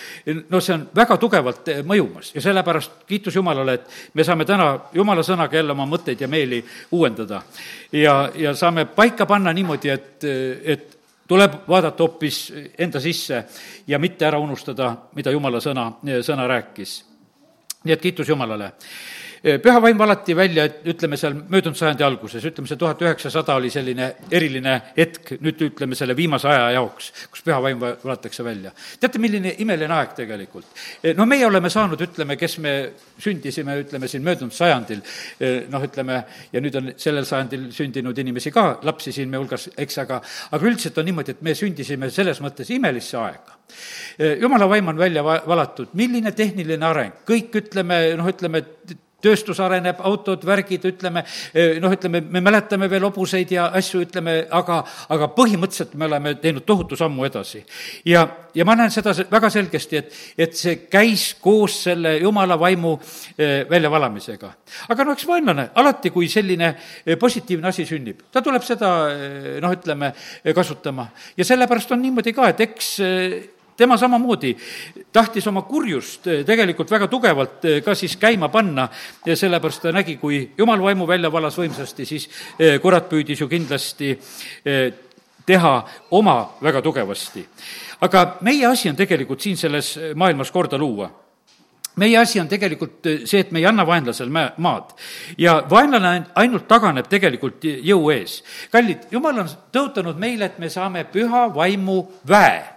no 0.49 0.61
see 0.61 0.75
on 0.75 0.87
väga 0.95 1.17
tugevalt 1.21 1.71
mõjumas 1.85 2.33
ja 2.35 2.41
sellepärast 2.41 3.03
kiitus 3.07 3.35
Jumalale, 3.35 3.73
et 3.73 4.13
me 4.13 4.23
saame 4.23 4.45
täna 4.45 4.73
Jumala 4.93 5.23
sõnaga 5.23 5.57
jälle 5.57 5.75
oma 5.75 5.87
mõtteid 5.89 6.21
ja 6.21 6.27
meeli 6.27 6.63
uuendada. 6.91 7.41
ja, 7.91 8.31
ja 8.35 8.55
saame 8.55 8.85
paika 8.85 9.25
panna 9.25 9.53
niimoodi, 9.53 9.89
et, 9.89 10.23
et 10.63 10.99
tuleb 11.27 11.63
vaadata 11.67 12.03
hoopis 12.03 12.53
enda 12.77 12.99
sisse 12.99 13.45
ja 13.87 13.99
mitte 13.99 14.25
ära 14.25 14.39
unustada, 14.39 14.95
mida 15.15 15.31
Jumala 15.31 15.61
sõna, 15.63 15.91
sõna 16.21 16.47
rääkis 16.47 17.12
nii 17.83 17.93
et 17.93 18.01
kiitus 18.01 18.29
Jumalale. 18.29 18.71
Püha 19.43 19.81
vaim 19.81 19.97
valati 19.99 20.35
välja, 20.35 20.63
et 20.69 20.85
ütleme 20.87 21.17
seal 21.19 21.33
möödunud 21.35 21.75
sajandi 21.75 22.05
alguses, 22.07 22.45
ütleme 22.47 22.69
see 22.69 22.79
tuhat 22.79 23.01
üheksasada 23.03 23.57
oli 23.59 23.71
selline 23.73 24.13
eriline 24.31 24.77
hetk, 24.95 25.33
nüüd 25.43 25.59
ütleme 25.67 25.97
selle 25.99 26.15
viimase 26.15 26.47
aja 26.47 26.69
jaoks, 26.77 27.09
kus 27.31 27.43
püha 27.43 27.59
vaim 27.63 27.81
valatakse 27.81 28.45
välja. 28.45 28.71
teate, 28.99 29.19
milline 29.19 29.55
imeline 29.59 29.97
aeg 29.97 30.15
tegelikult? 30.15 30.69
no 31.17 31.27
meie 31.27 31.47
oleme 31.47 31.69
saanud, 31.73 31.99
ütleme, 32.07 32.37
kes 32.39 32.57
me 32.63 32.73
sündisime, 33.19 33.75
ütleme 33.83 34.07
siin 34.07 34.23
möödunud 34.23 34.55
sajandil, 34.55 35.03
noh, 35.71 35.87
ütleme, 35.89 36.23
ja 36.53 36.63
nüüd 36.63 36.79
on 36.79 36.91
sellel 36.95 37.27
sajandil 37.27 37.67
sündinud 37.75 38.17
inimesi 38.23 38.51
ka, 38.51 38.79
lapsi 38.87 39.11
siin 39.11 39.31
me 39.31 39.43
hulgas, 39.43 39.67
eks, 39.75 39.99
aga, 40.05 40.23
aga 40.55 40.71
üldiselt 40.71 40.97
on 41.03 41.11
niimoodi, 41.11 41.35
et 41.35 41.43
me 41.43 41.55
sündisime 41.57 42.07
selles 42.15 42.39
mõttes 42.43 42.71
imelisse 42.71 43.19
aega 43.19 43.59
jumala 44.39 44.67
vaim 44.69 44.87
on 44.91 44.97
välja 44.99 45.23
va-, 45.25 45.41
valatud, 45.47 45.91
milline 45.97 46.31
tehniline 46.35 46.85
areng, 46.85 47.23
kõik 47.27 47.55
ütleme, 47.63 48.05
noh, 48.19 48.27
ütleme, 48.29 48.61
tööstus 49.23 49.59
areneb, 49.63 50.01
autod, 50.03 50.43
värgid, 50.45 50.85
ütleme, 50.93 51.23
noh, 51.81 51.95
ütleme, 51.95 52.21
me 52.21 52.41
mäletame 52.43 52.89
veel 52.91 53.07
hobuseid 53.07 53.51
ja 53.55 53.69
asju, 53.79 54.03
ütleme, 54.07 54.39
aga, 54.51 54.81
aga 55.13 55.29
põhimõtteliselt 55.35 55.95
me 55.99 56.09
oleme 56.09 56.35
teinud 56.41 56.65
tohutu 56.67 56.97
sammu 56.99 57.25
edasi. 57.27 57.63
ja, 58.05 58.25
ja 58.55 58.65
ma 58.65 58.75
näen 58.77 58.91
seda 58.93 59.13
väga 59.31 59.49
selgesti, 59.53 59.99
et, 59.99 60.19
et 60.45 60.57
see 60.57 60.75
käis 60.91 61.33
koos 61.41 61.79
selle 61.87 62.15
jumala 62.21 62.57
vaimu 62.59 62.93
eh, 63.37 63.63
väljavalamisega. 63.69 64.51
aga 64.93 65.07
noh, 65.07 65.17
eks 65.17 65.27
vaenlane, 65.29 65.69
alati 65.81 66.13
kui 66.13 66.29
selline 66.31 66.73
eh, 66.73 67.17
positiivne 67.19 67.69
asi 67.69 67.87
sünnib, 67.89 68.27
ta 68.31 68.43
tuleb 68.45 68.65
seda 68.65 68.93
eh, 69.13 69.49
noh, 69.63 69.73
ütleme, 69.73 70.13
kasutama. 70.55 71.09
ja 71.37 71.47
sellepärast 71.47 71.91
on 71.95 72.03
niimoodi 72.03 72.35
ka, 72.35 72.51
et 72.53 72.65
eks 72.67 72.95
tema 73.77 73.97
samamoodi 73.97 74.53
tahtis 75.13 75.47
oma 75.47 75.61
kurjust 75.67 76.27
eh, 76.27 76.43
tegelikult 76.45 76.91
väga 76.91 77.07
tugevalt 77.11 77.65
eh, 77.65 77.79
ka 77.85 77.95
siis 77.95 78.17
käima 78.21 78.49
panna 78.53 78.87
ja 79.25 79.35
sellepärast 79.37 79.87
ta 79.87 79.93
nägi, 79.95 80.17
kui 80.21 80.43
jumal 80.57 80.81
vaimu 80.81 81.07
välja 81.07 81.31
valas 81.31 81.57
võimsasti, 81.57 82.05
siis 82.05 82.29
eh, 82.59 82.79
kurat 82.81 83.09
püüdis 83.09 83.41
ju 83.41 83.49
kindlasti 83.49 84.13
teha 85.45 85.73
oma 86.11 86.37
väga 86.63 86.81
tugevasti. 86.81 87.45
aga 88.01 88.37
meie 88.41 88.65
asi 88.65 88.89
on 88.89 88.95
tegelikult 88.95 89.41
siin 89.41 89.57
selles 89.57 89.97
maailmas 90.15 90.51
korda 90.51 90.77
luua 90.77 91.09
meie 91.95 92.17
asi 92.17 92.39
on 92.39 92.47
tegelikult 92.49 93.05
see, 93.25 93.39
et 93.39 93.51
me 93.51 93.59
ei 93.59 93.65
anna 93.65 93.85
vaenlasel 93.85 94.29
maad. 94.29 94.93
ja 95.37 95.63
vaenlane 95.69 96.23
ainult 96.35 96.67
taganeb 96.67 97.07
tegelikult 97.09 97.63
jõu 97.63 98.09
ees. 98.11 98.43
kallid, 98.71 99.09
jumal 99.11 99.43
on 99.43 99.49
tõotanud 99.71 100.17
meile, 100.17 100.45
et 100.45 100.59
me 100.59 100.69
saame 100.69 101.03
püha 101.03 101.47
vaimu 101.53 102.01
väe 102.27 102.72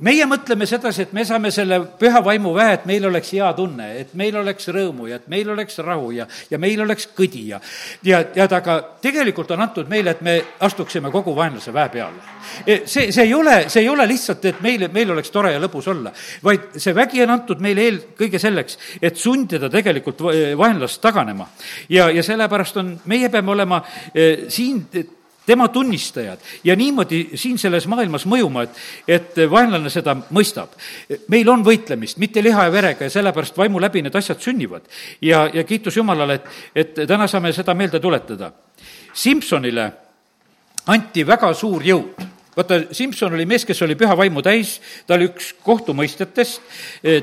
meie 0.00 0.26
mõtleme 0.28 0.66
sedasi, 0.68 1.06
et 1.06 1.12
me 1.16 1.24
saame 1.28 1.50
selle 1.54 1.80
püha 2.00 2.22
vaimu 2.24 2.52
väe, 2.56 2.74
et 2.78 2.86
meil 2.88 3.06
oleks 3.08 3.32
hea 3.36 3.50
tunne, 3.56 3.86
et 4.00 4.14
meil 4.18 4.36
oleks 4.40 4.68
rõõmu 4.72 5.08
ja 5.10 5.20
et 5.20 5.28
meil 5.32 5.50
oleks 5.52 5.78
rahu 5.84 6.10
ja, 6.16 6.26
ja 6.50 6.58
meil 6.58 6.80
oleks 6.84 7.08
kõdi 7.16 7.46
ja 7.50 7.60
ja, 8.04 8.48
ta 8.48 8.60
ka 8.64 8.76
tegelikult 9.02 9.50
on 9.54 9.64
antud 9.64 9.88
meile, 9.90 10.14
et 10.14 10.22
me 10.24 10.36
astuksime 10.66 11.10
kogu 11.12 11.34
vaenlase 11.36 11.72
väe 11.74 11.88
peale. 11.92 12.24
E, 12.64 12.80
see, 12.84 13.10
see 13.12 13.26
ei 13.28 13.34
ole, 13.34 13.56
see 13.68 13.84
ei 13.84 13.88
ole 13.92 14.06
lihtsalt, 14.08 14.44
et 14.50 14.60
meil, 14.64 14.86
meil 14.92 15.14
oleks 15.14 15.32
tore 15.34 15.52
ja 15.54 15.60
lõbus 15.62 15.88
olla, 15.92 16.12
vaid 16.44 16.80
see 16.80 16.94
vägi 16.96 17.22
on 17.24 17.34
antud 17.36 17.62
meile 17.62 17.86
eelkõige 17.88 18.40
selleks, 18.42 18.78
et 19.02 19.20
sundida 19.20 19.70
tegelikult 19.72 20.24
vaenlast 20.58 21.00
taganema. 21.02 21.48
ja, 21.88 22.10
ja 22.10 22.22
sellepärast 22.22 22.82
on, 22.82 22.94
meie 23.10 23.28
peame 23.28 23.56
olema 23.56 23.82
eh, 24.14 24.46
siin 24.48 24.84
tema 25.46 25.68
tunnistajad 25.68 26.38
ja 26.64 26.76
niimoodi 26.76 27.30
siin 27.34 27.58
selles 27.58 27.86
maailmas 27.90 28.26
mõjuma, 28.26 28.64
et, 28.66 28.80
et 29.08 29.40
vaenlane 29.50 29.90
seda 29.90 30.14
mõistab. 30.30 30.76
meil 31.28 31.48
on 31.48 31.64
võitlemist, 31.64 32.18
mitte 32.18 32.42
liha 32.42 32.64
ja 32.68 32.72
verega 32.72 33.04
ja 33.04 33.10
sellepärast 33.10 33.56
vaimu 33.58 33.80
läbi 33.80 34.02
need 34.02 34.14
asjad 34.14 34.40
sünnivad. 34.40 34.82
ja, 35.20 35.48
ja 35.52 35.64
kiitus 35.64 35.96
Jumalale, 35.96 36.34
et, 36.34 36.50
et 36.74 37.06
täna 37.08 37.26
saame 37.26 37.52
seda 37.52 37.74
meelde 37.74 38.00
tuletada. 38.00 38.52
Simsonile 39.12 39.90
anti 40.86 41.26
väga 41.26 41.54
suur 41.54 41.82
jõud 41.84 42.28
vaata, 42.56 42.80
Simson 42.92 43.34
oli 43.34 43.46
mees, 43.46 43.64
kes 43.64 43.82
oli 43.86 43.96
püha 43.98 44.16
vaimu 44.16 44.42
täis, 44.44 44.78
ta 45.06 45.16
oli 45.16 45.30
üks 45.30 45.52
kohtumõistjatest, 45.64 46.62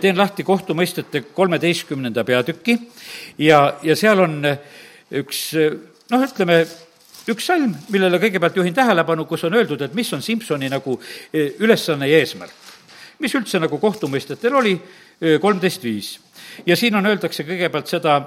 teen 0.01 0.17
lahti 0.17 0.45
kohtumõistjate 0.47 1.27
kolmeteistkümnenda 1.35 2.23
peatüki 2.27 2.77
ja, 3.43 3.77
ja 3.83 3.95
seal 3.99 4.23
on 4.23 4.39
üks 5.21 5.41
noh, 6.11 6.23
ütleme, 6.23 6.61
üks 7.31 7.47
salm, 7.49 7.73
millele 7.91 8.19
kõigepealt 8.21 8.55
juhin 8.55 8.75
tähelepanu, 8.75 9.25
kus 9.27 9.43
on 9.47 9.55
öeldud, 9.57 9.81
et 9.83 9.95
mis 9.95 10.09
on 10.15 10.21
Simsoni 10.23 10.69
nagu 10.71 10.95
e, 11.33 11.49
ülesanne 11.59 12.07
ja 12.07 12.21
eesmärk. 12.21 12.53
mis 13.19 13.33
üldse 13.35 13.59
nagu 13.59 13.79
kohtumõistjatel 13.81 14.55
oli, 14.55 14.73
e, 15.21 15.37
kolmteist 15.39 15.83
viis. 15.83 16.19
ja 16.65 16.75
siin 16.75 16.95
on, 16.95 17.05
öeldakse 17.05 17.43
kõigepealt 17.43 17.87
seda 17.87 18.17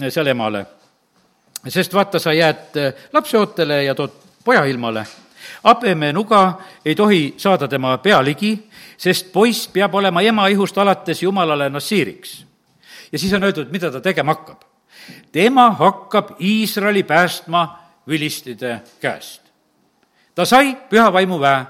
e, 0.00 0.10
seal 0.10 0.26
emale. 0.26 0.66
sest 1.68 1.94
vaata, 1.94 2.18
sa 2.18 2.32
jääd 2.32 2.78
lapseootele 3.12 3.84
ja 3.84 3.94
tood 3.94 4.10
poja 4.44 4.64
ilmale. 4.64 5.06
habeme 5.64 6.12
nuga 6.12 6.60
ei 6.84 6.94
tohi 6.94 7.34
saada 7.36 7.68
tema 7.68 7.98
pea 7.98 8.24
ligi, 8.24 8.68
sest 8.96 9.32
poiss 9.32 9.68
peab 9.68 9.94
olema 9.94 10.22
ema 10.22 10.48
ihust 10.48 10.78
alates 10.78 11.22
jumalale 11.22 11.70
nassiiriks. 11.70 12.44
ja 13.12 13.18
siis 13.18 13.32
on 13.32 13.42
öeldud, 13.42 13.70
mida 13.70 13.90
ta 13.90 14.00
tegema 14.00 14.34
hakkab. 14.34 14.62
tema 15.32 15.70
hakkab 15.70 16.36
Iisraeli 16.40 17.02
päästma 17.02 17.83
vilistide 18.08 18.80
käest. 19.00 19.40
ta 20.34 20.44
sai 20.44 20.76
püha 20.90 21.12
vaimu 21.12 21.38
väe, 21.40 21.64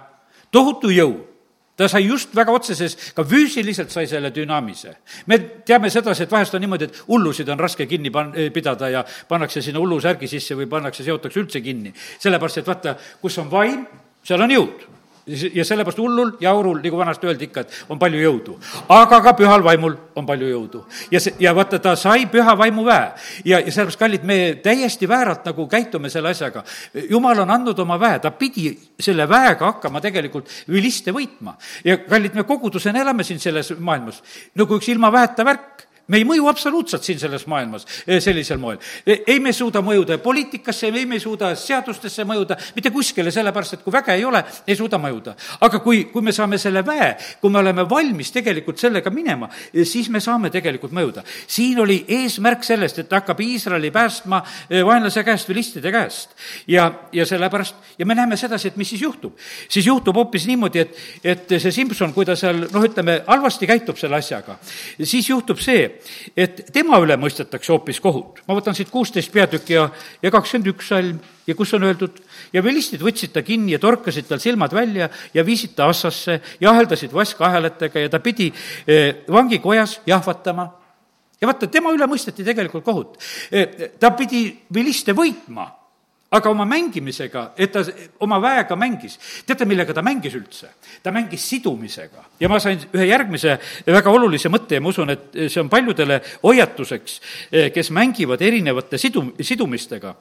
tohutu 0.50 0.90
jõu 0.90 1.34
ta 1.76 1.88
sai 1.88 2.04
just 2.06 2.34
väga 2.34 2.52
otseses, 2.54 2.96
ka 3.14 3.24
füüsiliselt 3.26 3.90
sai 3.90 4.06
selle 4.06 4.30
dünamise. 4.34 4.96
me 5.26 5.38
teame 5.66 5.90
sedasi, 5.90 6.22
et 6.22 6.30
vahest 6.30 6.54
on 6.54 6.60
niimoodi, 6.60 6.84
et 6.84 7.02
hullusid 7.08 7.48
on 7.48 7.58
raske 7.58 7.86
kinni 7.86 8.10
pan-, 8.10 8.32
pidada 8.54 8.88
ja 8.88 9.04
pannakse 9.28 9.62
sinna 9.62 9.82
hullusärgi 9.82 10.28
sisse 10.28 10.54
või 10.54 10.68
pannakse, 10.70 11.04
seotakse 11.04 11.40
üldse 11.40 11.60
kinni. 11.60 11.92
sellepärast, 12.18 12.58
et 12.58 12.66
vaata, 12.66 12.96
kus 13.20 13.38
on 13.38 13.50
vaim, 13.50 13.86
seal 14.22 14.40
on 14.40 14.50
jõud 14.50 14.86
ja 15.26 15.64
sellepärast 15.64 15.98
hullul 15.98 16.32
ja 16.40 16.50
aurul, 16.50 16.80
nagu 16.84 16.98
vanasti 16.98 17.26
öeldi 17.26 17.48
ikka, 17.48 17.64
et 17.64 17.76
on 17.88 17.98
palju 17.98 18.20
jõudu. 18.20 18.56
aga 18.88 19.20
ka 19.24 19.32
pühal 19.38 19.64
vaimul 19.64 19.96
on 20.14 20.26
palju 20.26 20.48
jõudu. 20.48 20.84
ja 21.10 21.20
see, 21.20 21.34
ja 21.40 21.54
vaata, 21.56 21.78
ta 21.78 21.96
sai 21.96 22.26
püha 22.26 22.56
vaimu 22.58 22.84
väe. 22.84 23.12
ja, 23.44 23.60
ja 23.60 23.72
sellepärast, 23.72 23.98
kallid, 23.98 24.24
me 24.24 24.38
täiesti 24.62 25.08
vääralt 25.08 25.44
nagu 25.44 25.66
käitume 25.68 26.10
selle 26.10 26.34
asjaga. 26.34 26.64
jumal 27.10 27.38
on 27.40 27.50
andnud 27.50 27.78
oma 27.78 27.98
väe, 28.00 28.18
ta 28.18 28.30
pidi 28.30 28.72
selle 29.00 29.28
väega 29.28 29.72
hakkama 29.72 30.00
tegelikult 30.00 30.50
viliste 30.68 31.12
võitma. 31.12 31.56
ja 31.84 31.98
kallid, 31.98 32.34
me 32.34 32.44
kogudusena 32.44 33.00
elame 33.00 33.24
siin 33.24 33.40
selles 33.40 33.72
maailmas 33.78 34.22
nagu 34.54 34.76
üks 34.76 34.88
ilma 34.92 35.12
väeta 35.12 35.44
värk 35.44 35.88
me 36.08 36.20
ei 36.20 36.24
mõju 36.28 36.48
absoluutselt 36.50 37.04
siin 37.06 37.18
selles 37.20 37.46
maailmas 37.48 37.86
eh, 38.06 38.20
sellisel 38.22 38.58
moel. 38.60 38.78
Eh, 39.06 39.22
ei 39.34 39.40
me 39.40 39.52
suuda 39.56 39.80
mõjuda 39.84 40.18
poliitikasse, 40.22 40.90
ei 40.92 41.06
me 41.08 41.18
suuda 41.20 41.54
seadustesse 41.56 42.26
mõjuda, 42.28 42.58
mitte 42.76 42.92
kuskile, 42.92 43.32
sellepärast 43.32 43.78
et 43.78 43.84
kui 43.84 43.94
väge 43.94 44.12
ei 44.12 44.24
ole, 44.24 44.42
ei 44.66 44.76
suuda 44.76 45.00
mõjuda. 45.00 45.34
aga 45.64 45.80
kui, 45.80 46.04
kui 46.12 46.22
me 46.22 46.32
saame 46.32 46.58
selle 46.60 46.84
väe, 46.86 47.14
kui 47.40 47.50
me 47.50 47.58
oleme 47.62 47.86
valmis 47.88 48.32
tegelikult 48.32 48.78
sellega 48.80 49.10
minema, 49.10 49.48
eh, 49.72 49.84
siis 49.88 50.10
me 50.12 50.20
saame 50.20 50.50
tegelikult 50.52 50.92
mõjuda. 50.92 51.24
siin 51.46 51.80
oli 51.80 52.04
eesmärk 52.08 52.64
sellest, 52.64 52.98
et 52.98 53.08
ta 53.08 53.22
hakkab 53.22 53.40
Iisraeli 53.40 53.90
päästma 53.90 54.42
vaenlase 54.84 55.24
käest, 55.24 55.48
vilistide 55.48 55.92
käest. 55.92 56.36
ja, 56.66 56.92
ja 57.12 57.26
sellepärast, 57.26 57.74
ja 57.98 58.06
me 58.06 58.14
näeme 58.14 58.36
sedasi, 58.36 58.68
et 58.68 58.76
mis 58.76 58.88
siis 58.88 59.02
juhtub. 59.02 59.38
siis 59.68 59.86
juhtub 59.86 60.16
hoopis 60.16 60.46
niimoodi, 60.46 60.78
et, 60.78 60.96
et 61.24 61.58
see 61.58 61.72
Simson, 61.72 62.12
kui 62.12 62.24
ta 62.24 62.36
seal 62.36 62.66
noh, 62.72 62.84
ütleme, 62.84 63.22
halvasti 63.26 63.66
käitub 63.66 63.96
selle 63.96 64.16
asjaga, 64.16 64.58
siis 65.02 65.28
juhtub 65.30 65.58
see, 65.58 65.93
et 66.36 66.64
tema 66.72 66.98
üle 67.02 67.16
mõistetakse 67.20 67.72
hoopis 67.72 68.00
kohut. 68.00 68.40
ma 68.48 68.56
võtan 68.58 68.76
siit 68.76 68.90
kuusteist 68.90 69.32
peatükki 69.32 69.76
ja, 69.76 69.88
ja 70.22 70.32
kakskümmend 70.34 70.72
üks 70.74 70.88
salm 70.88 71.20
ja 71.46 71.54
kus 71.54 71.74
on 71.76 71.84
öeldud, 71.84 72.20
ja 72.52 72.62
vilistid 72.64 73.02
võtsid 73.04 73.34
ta 73.34 73.42
kinni 73.44 73.74
ja 73.74 73.80
torkasid 73.82 74.28
tal 74.28 74.40
silmad 74.42 74.72
välja 74.74 75.10
ja 75.34 75.44
viisid 75.46 75.74
ta 75.76 75.88
assasse 75.92 76.40
ja 76.60 76.70
aheldasid 76.72 77.12
vaskaheletega 77.12 78.06
ja 78.06 78.12
ta 78.12 78.20
pidi 78.24 78.50
eh, 78.86 79.24
vangikojas 79.28 80.00
jahvatama. 80.06 80.68
ja 81.40 81.48
vaata, 81.48 81.66
tema 81.68 81.92
üle 81.92 82.06
mõisteti 82.08 82.44
tegelikult 82.44 82.84
kohut. 82.84 83.16
Eh, 83.52 83.90
ta 84.00 84.10
pidi 84.16 84.46
viliste 84.72 85.12
võitma 85.12 85.83
aga 86.34 86.50
oma 86.50 86.64
mängimisega, 86.66 87.44
et 87.56 87.72
ta 87.72 87.82
oma 88.24 88.40
väega 88.42 88.76
mängis. 88.76 89.18
teate, 89.46 89.64
millega 89.64 89.94
ta 89.94 90.02
mängis 90.02 90.34
üldse? 90.34 90.70
ta 91.02 91.12
mängis 91.12 91.48
sidumisega. 91.48 92.24
ja 92.40 92.48
ma 92.48 92.58
sain 92.60 92.80
ühe 92.94 93.06
järgmise 93.06 93.58
väga 93.86 94.10
olulise 94.10 94.50
mõtte 94.50 94.74
ja 94.74 94.80
ma 94.80 94.90
usun, 94.90 95.10
et 95.10 95.38
see 95.48 95.60
on 95.62 95.70
paljudele 95.70 96.20
hoiatuseks, 96.42 97.20
kes 97.74 97.90
mängivad 97.90 98.42
erinevate 98.42 98.98
sidu, 98.98 99.30
sidumistega. 99.40 100.14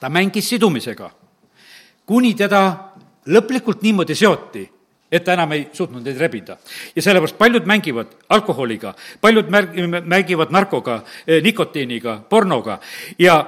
ta 0.00 0.08
mängis 0.08 0.48
sidumisega, 0.48 1.10
kuni 2.06 2.34
teda 2.34 2.62
lõplikult 3.26 3.82
niimoodi 3.82 4.14
seoti 4.14 4.70
et 5.10 5.24
ta 5.24 5.34
enam 5.36 5.52
ei 5.54 5.68
suutnud 5.72 6.02
neid 6.02 6.18
rebida. 6.18 6.56
ja 6.96 7.02
sellepärast 7.02 7.38
paljud 7.38 7.66
mängivad 7.66 8.06
alkoholiga, 8.28 8.94
paljud 9.20 9.50
märg-, 9.50 10.02
mängivad 10.02 10.50
narkoga, 10.50 11.02
nikotiiniga, 11.42 12.20
pornoga 12.28 12.80
ja 13.18 13.38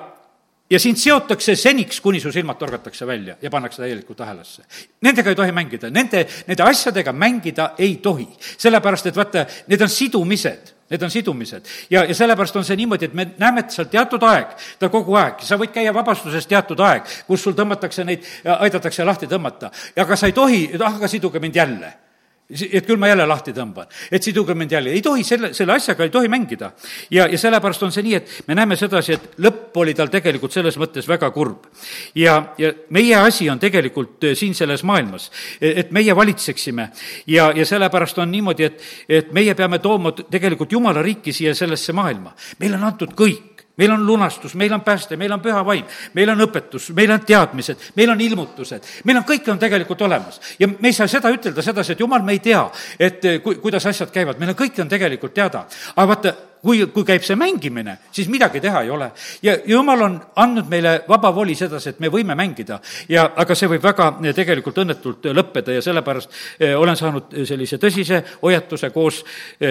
ja 0.71 0.79
sind 0.79 1.01
seotakse 1.01 1.57
seniks, 1.57 2.01
kuni 2.05 2.21
su 2.21 2.33
silmad 2.33 2.59
torgatakse 2.61 3.07
välja 3.07 3.37
ja 3.43 3.51
pannakse 3.51 3.83
täielikult 3.83 4.21
ahelasse. 4.21 4.65
Nendega 5.03 5.31
ei 5.33 5.37
tohi 5.37 5.53
mängida, 5.53 5.91
nende, 5.91 6.25
nende 6.47 6.65
asjadega 6.65 7.13
mängida 7.13 7.71
ei 7.79 7.97
tohi. 8.03 8.29
sellepärast, 8.59 9.07
et 9.07 9.17
vaata, 9.17 9.47
need 9.67 9.83
on 9.83 9.89
sidumised, 9.89 10.75
need 10.91 11.03
on 11.03 11.11
sidumised. 11.11 11.65
ja, 11.91 12.05
ja 12.05 12.15
sellepärast 12.15 12.57
on 12.57 12.65
see 12.65 12.77
niimoodi, 12.77 13.05
et 13.05 13.15
me 13.15 13.31
näeme, 13.39 13.61
et 13.61 13.71
seal 13.71 13.89
teatud 13.89 14.23
aeg, 14.23 14.57
ta 14.79 14.89
kogu 14.89 15.17
aeg, 15.17 15.41
sa 15.41 15.57
võid 15.57 15.73
käia 15.73 15.95
vabastuses 15.95 16.47
teatud 16.47 16.81
aeg, 16.81 17.09
kus 17.27 17.43
sul 17.43 17.57
tõmmatakse 17.57 18.05
neid, 18.05 18.27
aidatakse 18.59 19.05
lahti 19.05 19.27
tõmmata. 19.27 19.73
aga 19.97 20.17
sa 20.17 20.27
ei 20.27 20.37
tohi, 20.37 20.69
ah, 20.81 20.95
aga 20.95 21.09
siduge 21.09 21.41
mind 21.41 21.57
jälle 21.57 22.08
et 22.49 22.87
küll 22.87 22.97
ma 22.97 23.11
jälle 23.11 23.27
lahti 23.29 23.53
tõmban, 23.53 23.91
et 24.11 24.25
siduge 24.25 24.55
mind 24.57 24.73
jälle, 24.73 24.93
ei 24.97 25.03
tohi 25.05 25.25
selle, 25.25 25.51
selle 25.57 25.75
asjaga 25.75 26.07
ei 26.07 26.13
tohi 26.13 26.29
mängida. 26.33 26.71
ja, 27.11 27.27
ja 27.29 27.39
sellepärast 27.39 27.83
on 27.83 27.93
see 27.93 28.07
nii, 28.07 28.15
et 28.15 28.49
me 28.49 28.57
näeme 28.57 28.77
sedasi, 28.77 29.13
et 29.13 29.37
lõpp 29.45 29.77
oli 29.77 29.95
tal 29.95 30.09
tegelikult 30.09 30.53
selles 30.53 30.79
mõttes 30.81 31.09
väga 31.09 31.31
kurb. 31.31 31.67
ja, 32.15 32.55
ja 32.59 32.73
meie 32.91 33.17
asi 33.17 33.51
on 33.51 33.59
tegelikult 33.59 34.25
äh, 34.25 34.35
siin 34.35 34.55
selles 34.55 34.83
maailmas, 34.83 35.31
et 35.61 35.93
meie 35.93 36.17
valitseksime 36.17 36.89
ja, 37.27 37.53
ja 37.55 37.67
sellepärast 37.67 38.19
on 38.19 38.33
niimoodi, 38.33 38.65
et, 38.65 38.83
et 39.09 39.33
meie 39.33 39.55
peame 39.55 39.79
tooma 39.79 40.13
tegelikult 40.17 40.73
Jumala 40.73 41.03
riiki 41.03 41.33
siia 41.33 41.55
sellesse 41.55 41.93
maailma. 41.93 42.33
meile 42.59 42.81
on 42.81 42.89
antud 42.89 43.13
kõik 43.13 43.58
meil 43.79 43.93
on 43.93 44.07
lunastus, 44.07 44.55
meil 44.55 44.73
on 44.73 44.81
pääste, 44.81 45.17
meil 45.17 45.33
on 45.33 45.41
püha 45.41 45.62
vaim, 45.64 45.87
meil 46.14 46.35
on 46.35 46.43
õpetus, 46.49 46.91
meil 46.97 47.12
on 47.14 47.23
teadmised, 47.27 47.93
meil 47.97 48.11
on 48.11 48.21
ilmutused, 48.21 48.91
meil 49.07 49.21
on, 49.21 49.27
kõik 49.29 49.47
on 49.53 49.59
tegelikult 49.59 50.03
olemas. 50.03 50.41
ja 50.59 50.69
me 50.69 50.91
ei 50.91 50.97
saa 50.97 51.07
seda 51.09 51.31
ütelda 51.33 51.62
sedasi, 51.62 51.95
et 51.95 52.03
jumal, 52.03 52.23
me 52.27 52.35
ei 52.35 52.43
tea, 52.43 52.64
et 52.99 53.25
eh, 53.25 53.41
ku-, 53.43 53.57
kuidas 53.62 53.87
asjad 53.87 54.11
käivad, 54.14 54.38
meil 54.38 54.53
on, 54.53 54.59
kõik 54.59 54.81
on 54.83 54.91
tegelikult 54.91 55.35
teada. 55.35 55.64
aga 55.95 56.07
vaata, 56.11 56.33
kui, 56.62 56.81
kui 56.91 57.07
käib 57.07 57.23
see 57.23 57.37
mängimine, 57.38 57.95
siis 58.11 58.27
midagi 58.29 58.61
teha 58.61 58.83
ei 58.83 58.91
ole. 58.91 59.12
ja 59.43 59.55
jumal 59.67 60.03
on 60.03 60.19
andnud 60.37 60.67
meile 60.69 60.97
vaba 61.09 61.31
voli 61.35 61.55
sedasi, 61.55 61.95
et 61.95 62.01
me 62.01 62.11
võime 62.11 62.35
mängida 62.35 62.81
ja, 63.09 63.31
aga 63.37 63.55
see 63.55 63.71
võib 63.71 63.87
väga 63.87 64.11
eh, 64.25 64.35
tegelikult 64.35 64.83
õnnetult 64.83 65.31
lõppeda 65.38 65.79
ja 65.79 65.87
sellepärast 65.87 66.35
eh, 66.59 66.75
olen 66.75 66.99
saanud 66.99 67.38
sellise 67.47 67.79
tõsise 67.79 68.25
hoiatuse 68.43 68.91
koos 68.91 69.23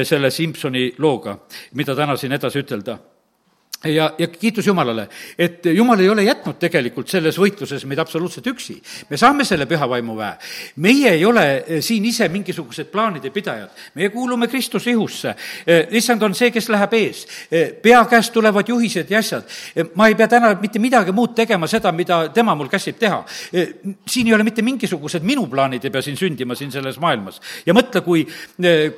selle 0.08 0.32
Simsoni 0.32 0.94
looga, 0.98 1.38
mida 1.76 1.96
täna 1.96 2.16
siin 2.16 2.32
edasi 2.40 2.64
ütelda 2.64 2.98
ja, 3.84 4.14
ja 4.18 4.28
kiitus 4.28 4.68
Jumalale, 4.68 5.08
et 5.38 5.66
Jumal 5.66 6.00
ei 6.00 6.10
ole 6.10 6.24
jätnud 6.26 6.58
tegelikult 6.60 7.10
selles 7.12 7.38
võitluses 7.38 7.86
meid 7.86 8.00
absoluutselt 8.02 8.48
üksi. 8.50 8.78
me 9.10 9.18
saame 9.18 9.46
selle 9.46 9.68
püha 9.70 9.90
vaimu 9.90 10.16
väe. 10.18 10.34
meie 10.82 11.12
ei 11.14 11.26
ole 11.26 11.46
eh, 11.68 11.82
siin 11.82 12.06
ise 12.06 12.30
mingisugused 12.30 12.90
plaanide 12.92 13.30
pidajad, 13.30 13.70
meie 13.96 14.10
kuulume 14.10 14.48
Kristuse 14.48 14.92
ihusse. 14.92 15.36
Eh, 15.66 15.88
issand 15.92 16.24
on 16.24 16.36
see, 16.36 16.52
kes 16.52 16.70
läheb 16.74 16.94
ees. 16.94 17.26
Eh, 17.52 17.72
pea 17.82 18.04
käest 18.10 18.34
tulevad 18.34 18.68
juhised 18.68 19.12
ja 19.12 19.20
asjad. 19.20 19.46
ma 19.96 20.08
ei 20.08 20.16
pea 20.16 20.28
täna 20.28 20.56
mitte 20.62 20.80
midagi 20.80 21.12
muud 21.12 21.36
tegema, 21.36 21.68
seda, 21.68 21.92
mida 21.92 22.30
tema 22.34 22.56
mul 22.56 22.70
käsib 22.70 22.98
teha. 22.98 23.24
siin 24.08 24.28
ei 24.28 24.34
ole 24.34 24.44
mitte 24.44 24.62
mingisugused 24.62 25.24
minu 25.24 25.48
plaanid 25.48 25.84
ei 25.86 25.92
pea 25.92 26.02
siin 26.02 26.18
sündima 26.18 26.56
siin 26.56 26.72
selles 26.72 26.98
maailmas. 27.00 27.42
ja 27.66 27.74
mõtle, 27.74 28.02
kui, 28.02 28.26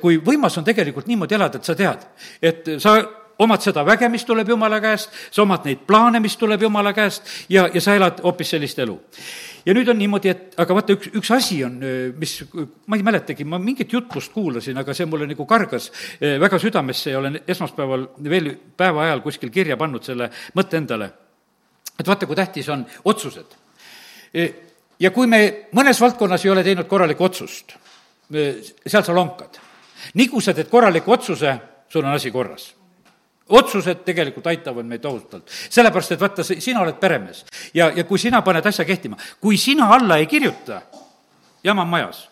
kui 0.00 0.18
võimas 0.24 0.56
on 0.58 0.64
tegelikult 0.64 1.06
niimoodi 1.06 1.34
elada, 1.34 1.58
et 1.58 1.64
sa 1.64 1.74
tead, 1.74 2.06
et 2.42 2.76
sa 2.80 3.19
omad 3.40 3.62
seda 3.64 3.84
väge, 3.86 4.08
mis 4.12 4.24
tuleb 4.28 4.48
Jumala 4.52 4.80
käest, 4.82 5.12
sa 5.32 5.42
omad 5.42 5.64
neid 5.68 5.84
plaane, 5.88 6.20
mis 6.20 6.36
tuleb 6.36 6.62
Jumala 6.66 6.92
käest 6.96 7.28
ja, 7.52 7.66
ja 7.72 7.80
sa 7.80 7.94
elad 7.96 8.20
hoopis 8.24 8.52
sellist 8.54 8.78
elu. 8.82 8.96
ja 9.66 9.74
nüüd 9.76 9.88
on 9.92 9.98
niimoodi, 10.00 10.30
et 10.32 10.58
aga 10.60 10.76
vaata, 10.76 10.96
üks, 10.96 11.10
üks 11.16 11.30
asi 11.36 11.60
on, 11.64 11.78
mis, 12.20 12.36
ma 12.86 12.96
ei 12.96 13.04
mäletagi, 13.06 13.44
ma 13.48 13.58
mingit 13.60 13.92
jutlust 13.92 14.32
kuulasin, 14.32 14.78
aga 14.80 14.94
see 14.96 15.08
mulle 15.08 15.28
nagu 15.30 15.46
kargas 15.48 15.90
väga 16.20 16.58
südamesse 16.60 17.14
ja 17.14 17.18
olen 17.20 17.40
esmaspäeval 17.48 18.06
veel 18.24 18.52
päeva 18.76 19.06
ajal 19.06 19.22
kuskil 19.24 19.52
kirja 19.52 19.76
pannud 19.80 20.04
selle 20.04 20.30
mõtte 20.56 20.80
endale. 20.80 21.10
et 21.98 22.08
vaata, 22.08 22.26
kui 22.26 22.36
tähtis 22.36 22.68
on 22.68 22.84
otsused. 23.04 23.56
Ja 25.00 25.10
kui 25.10 25.26
me 25.26 25.68
mõnes 25.76 26.00
valdkonnas 26.00 26.44
ei 26.44 26.50
ole 26.52 26.64
teinud 26.64 26.88
korralikku 26.88 27.24
otsust, 27.24 27.76
seal 28.86 29.04
sa 29.04 29.14
lonkad. 29.14 29.60
nii 30.14 30.28
kui 30.28 30.42
sa 30.42 30.54
teed 30.54 30.68
korraliku 30.68 31.12
otsuse, 31.12 31.56
sul 31.88 32.04
on 32.04 32.14
asi 32.14 32.30
korras 32.30 32.79
otsused 33.50 34.04
tegelikult 34.06 34.46
aitavad 34.50 34.86
meid 34.86 35.02
tohutult. 35.02 35.50
sellepärast, 35.50 36.12
et 36.14 36.20
vaata, 36.20 36.46
sina 36.46 36.80
oled 36.84 36.98
peremees 37.00 37.44
ja, 37.74 37.90
ja 37.96 38.04
kui 38.04 38.18
sina 38.18 38.42
paned 38.46 38.66
asja 38.66 38.84
kehtima, 38.88 39.18
kui 39.40 39.58
sina 39.58 39.90
alla 39.94 40.20
ei 40.20 40.26
kirjuta, 40.30 40.82
jama 41.64 41.82
on 41.82 41.88
majas. 41.88 42.28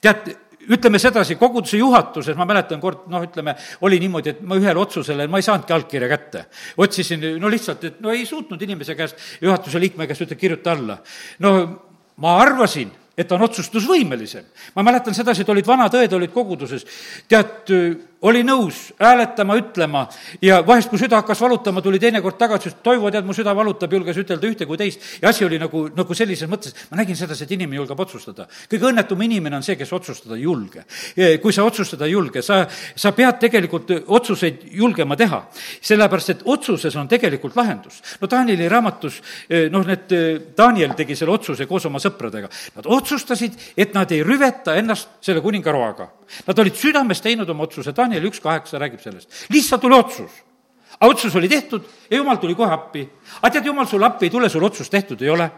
tead, 0.00 0.34
ütleme 0.70 0.98
sedasi, 1.02 1.36
koguduse 1.40 1.78
juhatuses, 1.80 2.36
ma 2.38 2.46
mäletan 2.46 2.80
kord, 2.82 3.06
noh, 3.10 3.24
ütleme, 3.24 3.54
oli 3.82 3.98
niimoodi, 4.02 4.36
et 4.36 4.42
ma 4.46 4.58
ühele 4.60 4.78
otsusele, 4.78 5.26
ma 5.30 5.40
ei 5.40 5.46
saanudki 5.46 5.74
allkirja 5.74 6.08
kätte. 6.12 6.44
otsisin, 6.76 7.24
no 7.40 7.50
lihtsalt, 7.50 7.84
et 7.84 8.00
no 8.00 8.12
ei 8.14 8.26
suutnud 8.26 8.62
inimese 8.62 8.94
käest, 8.98 9.18
juhatuse 9.42 9.80
liikme 9.80 10.06
käest 10.06 10.26
ütelda, 10.26 10.40
kirjuta 10.40 10.72
alla. 10.76 10.98
no 11.42 11.52
ma 12.22 12.36
arvasin, 12.42 12.92
et 13.16 13.28
ta 13.28 13.36
on 13.36 13.46
otsustusvõimelisem. 13.48 14.44
ma 14.76 14.86
mäletan 14.86 15.14
sedasi, 15.14 15.42
et 15.42 15.48
olid 15.48 15.66
vanad 15.66 15.94
õed, 15.98 16.14
olid 16.14 16.32
koguduses, 16.32 16.86
tead, 17.28 17.66
oli 18.22 18.42
nõus 18.46 18.92
hääletama, 19.00 19.56
ütlema 19.58 20.04
ja 20.42 20.60
vahest, 20.66 20.90
kui 20.90 21.00
süda 21.00 21.18
hakkas 21.20 21.40
valutama, 21.42 21.82
tuli 21.82 21.98
teinekord 22.02 22.38
tagasi, 22.38 22.70
ütles, 22.70 22.80
Toivo, 22.82 23.10
tead, 23.10 23.26
mu 23.26 23.34
süda 23.34 23.54
valutab, 23.56 23.92
julges 23.92 24.18
ütelda 24.18 24.48
ühte 24.48 24.66
kui 24.66 24.78
teist. 24.78 25.00
ja 25.22 25.30
asi 25.30 25.44
oli 25.44 25.58
nagu, 25.58 25.84
nagu 25.96 26.14
sellises 26.14 26.50
mõttes, 26.50 26.74
ma 26.90 27.00
nägin 27.00 27.16
sedasi, 27.18 27.44
et 27.44 27.54
inimene 27.56 27.80
julgeb 27.80 28.00
otsustada. 28.00 28.46
kõige 28.70 28.88
õnnetum 28.90 29.22
inimene 29.22 29.56
on 29.56 29.62
see, 29.62 29.76
kes 29.76 29.92
otsustada 29.92 30.36
ei 30.36 30.42
julge. 30.42 30.84
kui 31.42 31.52
sa 31.52 31.64
otsustada 31.64 32.06
ei 32.06 32.12
julge, 32.12 32.42
sa, 32.42 32.66
sa 32.96 33.12
pead 33.12 33.38
tegelikult 33.40 33.90
otsuseid 34.06 34.66
julgema 34.70 35.16
teha. 35.16 35.42
sellepärast, 35.80 36.30
et 36.30 36.42
otsuses 36.44 36.96
on 36.96 37.08
tegelikult 37.08 37.56
lahendus. 37.56 38.02
no 38.20 38.30
Danieli 38.30 38.68
raamatus, 38.68 39.20
noh, 39.70 39.86
need, 39.86 40.14
Daniel 40.56 40.94
tegi 40.94 41.16
selle 41.16 41.32
otsuse 41.32 41.66
koos 41.66 41.86
oma 41.86 41.98
sõpradega. 41.98 42.50
Nad 42.76 42.86
otsustasid, 42.86 43.58
et 43.76 43.94
nad 43.94 44.10
ei 44.12 44.22
rüveta 44.22 44.76
ennast 44.78 45.18
selle 45.20 45.40
kuningaroaga. 45.40 46.08
Nad 46.46 46.58
olid 46.58 46.76
südames 46.78 47.20
teinud 47.20 47.48
oma 47.52 47.66
otsuse, 47.66 47.92
Daniel 47.96 48.11
Daniel 48.12 48.28
üks 48.28 48.40
kaheksa 48.44 48.78
räägib 48.80 49.00
sellest. 49.00 49.28
lihtsalt 49.48 49.80
tuli 49.80 49.96
otsus. 49.96 50.30
aga 51.00 51.10
otsus 51.10 51.34
oli 51.36 51.48
tehtud 51.48 51.84
ja 52.10 52.16
jumal 52.16 52.36
tuli 52.36 52.54
kohe 52.54 52.72
appi. 52.72 53.08
aga 53.40 53.52
tead, 53.52 53.66
jumal 53.66 53.86
sulle 53.86 54.06
appi 54.06 54.26
ei 54.26 54.30
tule, 54.30 54.48
sul 54.48 54.64
otsus 54.64 54.90
tehtud 54.90 55.22
ei 55.22 55.30
ole 55.30 55.50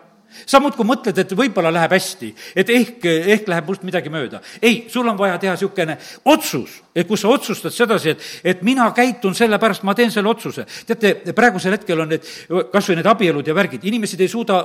sa 0.47 0.59
muudkui 0.59 0.87
mõtled, 0.87 1.19
et 1.19 1.33
võib-olla 1.37 1.71
läheb 1.71 1.93
hästi, 1.95 2.29
et 2.59 2.71
ehk, 2.71 3.05
ehk 3.07 3.49
läheb 3.49 3.69
must 3.69 3.85
midagi 3.87 4.11
mööda. 4.11 4.41
ei, 4.63 4.87
sul 4.91 5.07
on 5.09 5.19
vaja 5.19 5.39
teha 5.39 5.53
niisugune 5.55 5.99
otsus, 6.25 6.81
kus 7.07 7.21
sa 7.21 7.29
otsustad 7.29 7.73
sedasi, 7.73 8.11
et, 8.11 8.25
et 8.45 8.63
mina 8.63 8.89
käitun 8.91 9.35
sellepärast, 9.35 9.83
ma 9.83 9.95
teen 9.95 10.11
selle 10.11 10.29
otsuse. 10.29 10.67
teate, 10.87 11.33
praegusel 11.35 11.77
hetkel 11.79 12.01
on 12.01 12.09
need, 12.09 12.27
kas 12.73 12.89
või 12.89 12.99
need 12.99 13.11
abielud 13.11 13.47
ja 13.47 13.55
värgid, 13.55 13.85
inimesed 13.85 14.21
ei 14.21 14.29
suuda 14.29 14.63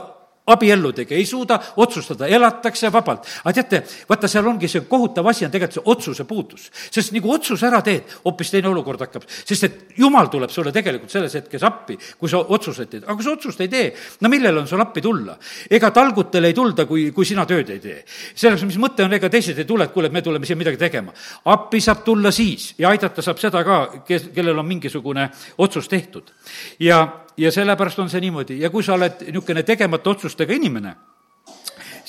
abielludega, 0.54 1.16
ei 1.16 1.26
suuda 1.26 1.60
otsustada, 1.78 2.28
elatakse 2.28 2.92
vabalt. 2.94 3.28
aga 3.44 3.54
teate, 3.54 3.84
vaata, 4.10 4.28
seal 4.28 4.48
ongi 4.48 4.68
see 4.68 4.86
kohutav 4.90 5.28
asi 5.30 5.46
on 5.46 5.52
tegelikult 5.52 5.78
see 5.80 5.86
otsuse 5.94 6.26
puudus. 6.30 6.70
sest 6.92 7.14
nagu 7.16 7.32
otsuse 7.34 7.68
ära 7.68 7.82
teed, 7.86 8.10
hoopis 8.26 8.52
teine 8.52 8.70
olukord 8.70 9.02
hakkab, 9.06 9.28
sest 9.28 9.64
et 9.68 9.80
jumal 9.98 10.30
tuleb 10.32 10.52
sulle 10.54 10.74
tegelikult 10.76 11.12
selles 11.12 11.36
hetkes 11.40 11.64
appi, 11.68 11.98
kui 12.20 12.30
sa 12.30 12.42
otsuseid 12.42 12.90
teed, 12.90 13.06
aga 13.06 13.16
kui 13.16 13.28
sa 13.28 13.36
otsust 13.36 13.62
ei 13.66 13.72
tee, 13.72 13.94
no 14.22 14.32
millel 14.32 14.62
on 14.64 14.68
sul 14.68 14.82
appi 14.82 15.02
tulla? 15.02 15.38
ega 15.70 15.92
talgutel 15.96 16.50
ei 16.50 16.58
tulda, 16.58 16.86
kui, 16.90 17.10
kui 17.16 17.28
sina 17.28 17.46
tööd 17.50 17.70
ei 17.70 17.80
tee. 17.84 18.04
selles, 18.34 18.64
mis 18.68 18.80
mõte 18.82 19.06
on, 19.06 19.14
ega 19.14 19.30
teised 19.30 19.58
ei 19.58 19.68
tule, 19.70 19.86
et 19.88 19.94
kuule, 19.94 20.10
et 20.10 20.16
me 20.16 20.22
tuleme 20.26 20.46
siia 20.46 20.58
midagi 20.60 20.78
tegema. 20.82 21.14
appi 21.46 21.82
saab 21.82 22.04
tulla 22.06 22.32
siis 22.32 22.74
ja 22.78 22.90
aidata 22.90 23.22
saab 23.26 23.42
seda 23.42 23.64
ka, 23.64 23.80
kes, 24.08 24.30
kellel 24.36 24.60
on 24.60 24.68
mingisugune 24.68 25.30
otsus 25.58 25.88
tehtud. 25.88 26.32
ja 26.80 27.02
ja 27.40 27.52
sellepärast 27.52 28.00
on 28.04 28.10
see 28.12 28.22
niimoodi 28.26 28.60
ja 28.60 28.70
kui 28.74 28.84
sa 28.84 28.98
oled 28.98 29.24
niisugune 29.30 29.64
tegemata 29.64 30.12
otsustega 30.12 30.54
inimene, 30.54 30.96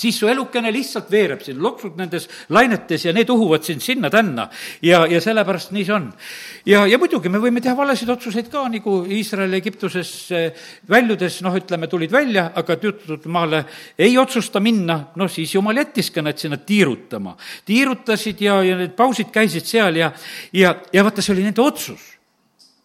siis 0.01 0.17
su 0.19 0.29
elukene 0.31 0.73
lihtsalt 0.73 1.11
veereb 1.13 1.43
siin, 1.45 1.59
loksud 1.63 1.99
nendes 2.01 2.27
lainetes 2.55 3.05
ja 3.05 3.13
need 3.15 3.29
uhuvad 3.31 3.65
sind 3.67 3.85
sinna-tänna 3.85 4.47
ja, 4.87 5.05
ja 5.11 5.21
sellepärast 5.21 5.75
nii 5.77 5.85
see 5.87 5.95
on. 5.95 6.09
ja, 6.67 6.87
ja 6.89 6.99
muidugi 6.99 7.33
me 7.33 7.41
võime 7.43 7.63
teha 7.63 7.77
valesid 7.77 8.11
otsuseid 8.13 8.49
ka, 8.53 8.65
nagu 8.73 9.01
Iisrael 9.05 9.55
Egiptuses 9.61 10.13
väljudes, 10.91 11.41
noh, 11.47 11.57
ütleme, 11.61 11.89
tulid 11.91 12.13
välja, 12.13 12.51
aga 12.57 12.79
tüütud 12.81 13.29
maale 13.31 13.65
ei 13.99 14.17
otsusta 14.19 14.63
minna, 14.65 15.01
noh, 15.21 15.31
siis 15.31 15.55
jumal 15.55 15.83
jättis 15.83 16.11
ka 16.15 16.25
nad 16.25 16.39
sinna 16.41 16.59
tiirutama. 16.59 17.37
tiirutasid 17.69 18.41
ja, 18.41 18.61
ja 18.65 18.79
need 18.81 18.97
pausid 18.97 19.31
käisid 19.35 19.69
seal 19.69 20.01
ja, 20.01 20.13
ja, 20.53 20.75
ja 20.93 21.05
vaata, 21.05 21.23
see 21.23 21.37
oli 21.37 21.47
nende 21.49 21.63
otsus 21.63 22.20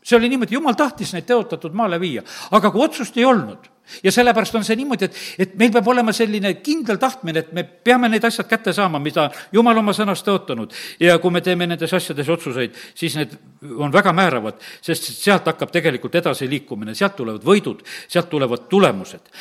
see 0.05 0.17
oli 0.17 0.29
niimoodi, 0.29 0.53
jumal 0.57 0.77
tahtis 0.77 1.15
neid 1.15 1.25
teotatud 1.25 1.73
maale 1.73 1.99
viia, 2.01 2.23
aga 2.53 2.71
kui 2.71 2.85
otsust 2.85 3.17
ei 3.17 3.25
olnud 3.25 3.71
ja 4.03 4.11
sellepärast 4.11 4.55
on 4.55 4.65
see 4.65 4.77
niimoodi, 4.79 5.05
et, 5.05 5.17
et 5.45 5.55
meil 5.59 5.71
peab 5.73 5.87
olema 5.91 6.13
selline 6.15 6.55
kindel 6.65 6.97
tahtmine, 7.01 7.43
et 7.43 7.51
me 7.53 7.63
peame 7.63 8.09
need 8.09 8.23
asjad 8.25 8.47
kätte 8.49 8.73
saama, 8.73 8.99
mida 9.01 9.27
jumal 9.53 9.77
oma 9.81 9.93
sõnas 9.93 10.23
tõotanud. 10.25 10.73
ja 10.99 11.17
kui 11.21 11.33
me 11.33 11.41
teeme 11.45 11.67
nendes 11.69 11.93
asjades 11.93 12.29
otsuseid, 12.29 12.75
siis 12.97 13.17
need 13.19 13.37
on 13.77 13.93
väga 13.93 14.13
määravad, 14.15 14.61
sest 14.81 15.11
sealt 15.13 15.47
hakkab 15.51 15.73
tegelikult 15.73 16.15
edasiliikumine, 16.21 16.95
sealt 16.95 17.17
tulevad 17.21 17.45
võidud, 17.45 17.83
sealt 18.07 18.29
tulevad 18.29 18.67
tulemused. 18.69 19.33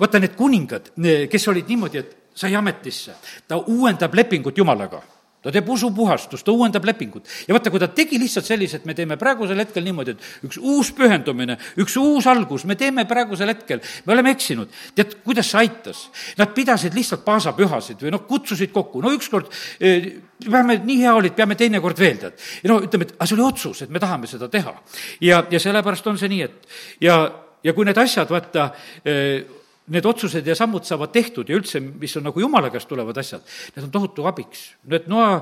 vaata, 0.00 0.20
need 0.20 0.36
kuningad, 0.36 0.92
kes 1.30 1.48
olid 1.48 1.68
niimoodi, 1.68 1.98
et 1.98 2.16
sai 2.34 2.54
ametisse, 2.56 3.16
ta 3.48 3.60
uuendab 3.60 4.14
lepingut 4.14 4.56
Jumalaga 4.58 5.02
ta 5.42 5.50
teeb 5.50 5.68
usupuhastust, 5.74 6.44
ta 6.46 6.54
uuendab 6.54 6.84
lepingut. 6.86 7.26
ja 7.48 7.54
vaata, 7.54 7.70
kui 7.70 7.80
ta 7.82 7.88
tegi 7.90 8.18
lihtsalt 8.20 8.46
sellise, 8.46 8.78
et 8.78 8.86
me 8.86 8.94
teeme 8.94 9.16
praegusel 9.18 9.58
hetkel 9.58 9.84
niimoodi, 9.84 10.14
et 10.14 10.48
üks 10.48 10.58
uus 10.62 10.92
pühendumine, 10.96 11.58
üks 11.82 11.96
uus 11.98 12.26
algus, 12.30 12.64
me 12.68 12.76
teeme 12.78 13.04
praegusel 13.10 13.50
hetkel, 13.50 13.82
me 14.06 14.14
oleme 14.14 14.34
eksinud. 14.36 14.70
tead, 14.94 15.16
kuidas 15.26 15.50
see 15.50 15.64
aitas? 15.64 16.04
Nad 16.38 16.54
pidasid 16.54 16.94
lihtsalt 16.94 17.24
paasapühasid 17.26 18.04
või 18.06 18.14
noh, 18.14 18.26
kutsusid 18.28 18.72
kokku, 18.74 19.02
no 19.02 19.12
ükskord 19.16 19.50
eh, 19.80 20.12
peame, 20.44 20.78
nii 20.84 21.00
hea 21.02 21.14
olid, 21.14 21.34
peame 21.38 21.58
teinekord 21.58 21.98
veel, 21.98 22.20
tead. 22.22 22.38
ja 22.62 22.70
no 22.70 22.78
ütleme, 22.84 23.08
et 23.08 23.16
aga 23.18 23.26
see 23.26 23.38
oli 23.38 23.48
otsus, 23.48 23.82
et 23.82 23.90
me 23.90 24.02
tahame 24.02 24.30
seda 24.30 24.50
teha. 24.52 24.76
ja, 25.20 25.42
ja 25.50 25.62
sellepärast 25.62 26.06
on 26.06 26.20
see 26.20 26.30
nii, 26.32 26.46
et 26.46 26.78
ja, 27.08 27.18
ja 27.64 27.74
kui 27.74 27.88
need 27.88 27.98
asjad, 27.98 28.30
vaata, 28.30 28.70
eh, 29.04 29.42
need 29.90 30.06
otsused 30.06 30.46
ja 30.46 30.54
sammud 30.54 30.86
saavad 30.86 31.10
tehtud 31.14 31.48
ja 31.50 31.56
üldse, 31.58 31.80
mis 31.80 32.14
on 32.16 32.26
nagu 32.28 32.40
jumala 32.40 32.70
käest 32.70 32.86
tulevad 32.90 33.18
asjad, 33.18 33.42
need 33.74 33.88
on 33.88 33.90
tohutu 33.94 34.26
abiks. 34.30 34.68
et 34.90 35.08
Noa 35.10 35.40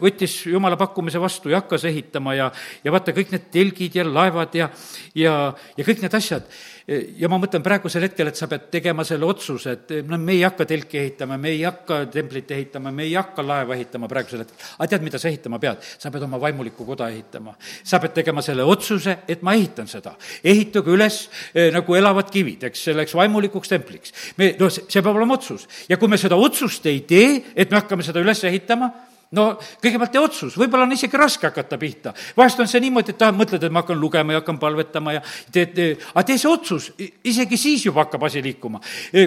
võttis 0.00 0.38
jumala 0.48 0.78
pakkumise 0.80 1.20
vastu 1.20 1.52
ja 1.52 1.60
hakkas 1.60 1.84
ehitama 1.90 2.34
ja, 2.38 2.48
ja 2.84 2.94
vaata, 2.94 3.12
kõik 3.16 3.34
need 3.34 3.50
telgid 3.52 4.00
ja 4.00 4.06
laevad 4.08 4.56
ja, 4.56 4.70
ja, 5.14 5.36
ja 5.76 5.84
kõik 5.84 6.00
need 6.04 6.16
asjad 6.16 6.48
ja 6.88 7.28
ma 7.28 7.36
mõtlen 7.40 7.62
praegusel 7.64 8.06
hetkel, 8.06 8.30
et 8.30 8.38
sa 8.38 8.48
pead 8.48 8.68
tegema 8.72 9.04
selle 9.04 9.26
otsuse, 9.28 9.74
et 9.76 9.92
no 10.08 10.16
me 10.20 10.38
ei 10.38 10.42
hakka 10.46 10.64
telki 10.68 11.00
ehitama, 11.02 11.36
me 11.40 11.52
ei 11.52 11.62
hakka 11.66 12.00
templit 12.12 12.50
ehitama, 12.56 12.92
me 12.94 13.04
ei 13.04 13.12
hakka 13.18 13.44
laeva 13.44 13.76
ehitama 13.76 14.08
praegusel 14.08 14.42
hetkel. 14.44 14.56
aga 14.78 14.88
tead, 14.94 15.04
mida 15.04 15.20
sa 15.20 15.28
ehitama 15.28 15.60
pead? 15.60 15.84
sa 15.98 16.12
pead 16.14 16.24
oma 16.24 16.40
vaimulikku 16.40 16.86
koda 16.88 17.10
ehitama. 17.12 17.54
sa 17.84 18.00
pead 18.00 18.14
tegema 18.16 18.42
selle 18.44 18.64
otsuse, 18.64 19.18
et 19.28 19.42
ma 19.44 19.52
ehitan 19.58 19.90
seda. 19.90 20.14
ehitage 20.42 20.94
üles 20.94 21.20
eh, 21.52 21.68
nagu 21.74 21.98
elavad 21.98 22.32
kivid, 22.32 22.64
eks, 22.70 22.86
selleks 22.88 23.14
vaimulikuks 23.18 23.68
templiks. 23.74 24.14
me, 24.38 24.54
noh, 24.58 24.72
see 24.72 25.02
peab 25.02 25.12
olema 25.14 25.36
otsus. 25.36 25.68
ja 25.88 26.00
kui 26.00 26.08
me 26.08 26.16
seda 26.16 26.40
otsust 26.40 26.86
ei 26.88 27.02
tee, 27.04 27.42
et 27.54 27.70
me 27.70 27.82
hakkame 27.82 28.06
seda 28.06 28.24
üles 28.24 28.44
ehitama, 28.48 28.90
no 29.36 29.48
kõigepealt 29.82 30.12
tee 30.14 30.22
otsus, 30.22 30.56
võib-olla 30.60 30.86
on 30.86 30.94
isegi 30.96 31.20
raske 31.20 31.48
hakata 31.48 31.78
pihta. 31.80 32.14
vahest 32.36 32.60
on 32.60 32.70
see 32.70 32.80
niimoodi, 32.84 33.12
et 33.12 33.20
tahad, 33.20 33.36
mõtled, 33.36 33.64
et 33.64 33.72
ma 33.72 33.82
hakkan 33.82 34.00
lugema 34.00 34.34
ja 34.34 34.42
hakkan 34.42 34.58
palvetama 34.60 35.18
ja 35.18 35.22
teed, 35.52 35.78
aga 36.14 36.24
tee 36.30 36.38
see 36.40 36.50
otsus, 36.50 36.90
isegi 36.98 37.60
siis 37.60 37.86
juba 37.86 38.06
hakkab 38.06 38.24
asi 38.28 38.42
liikuma. 38.42 38.80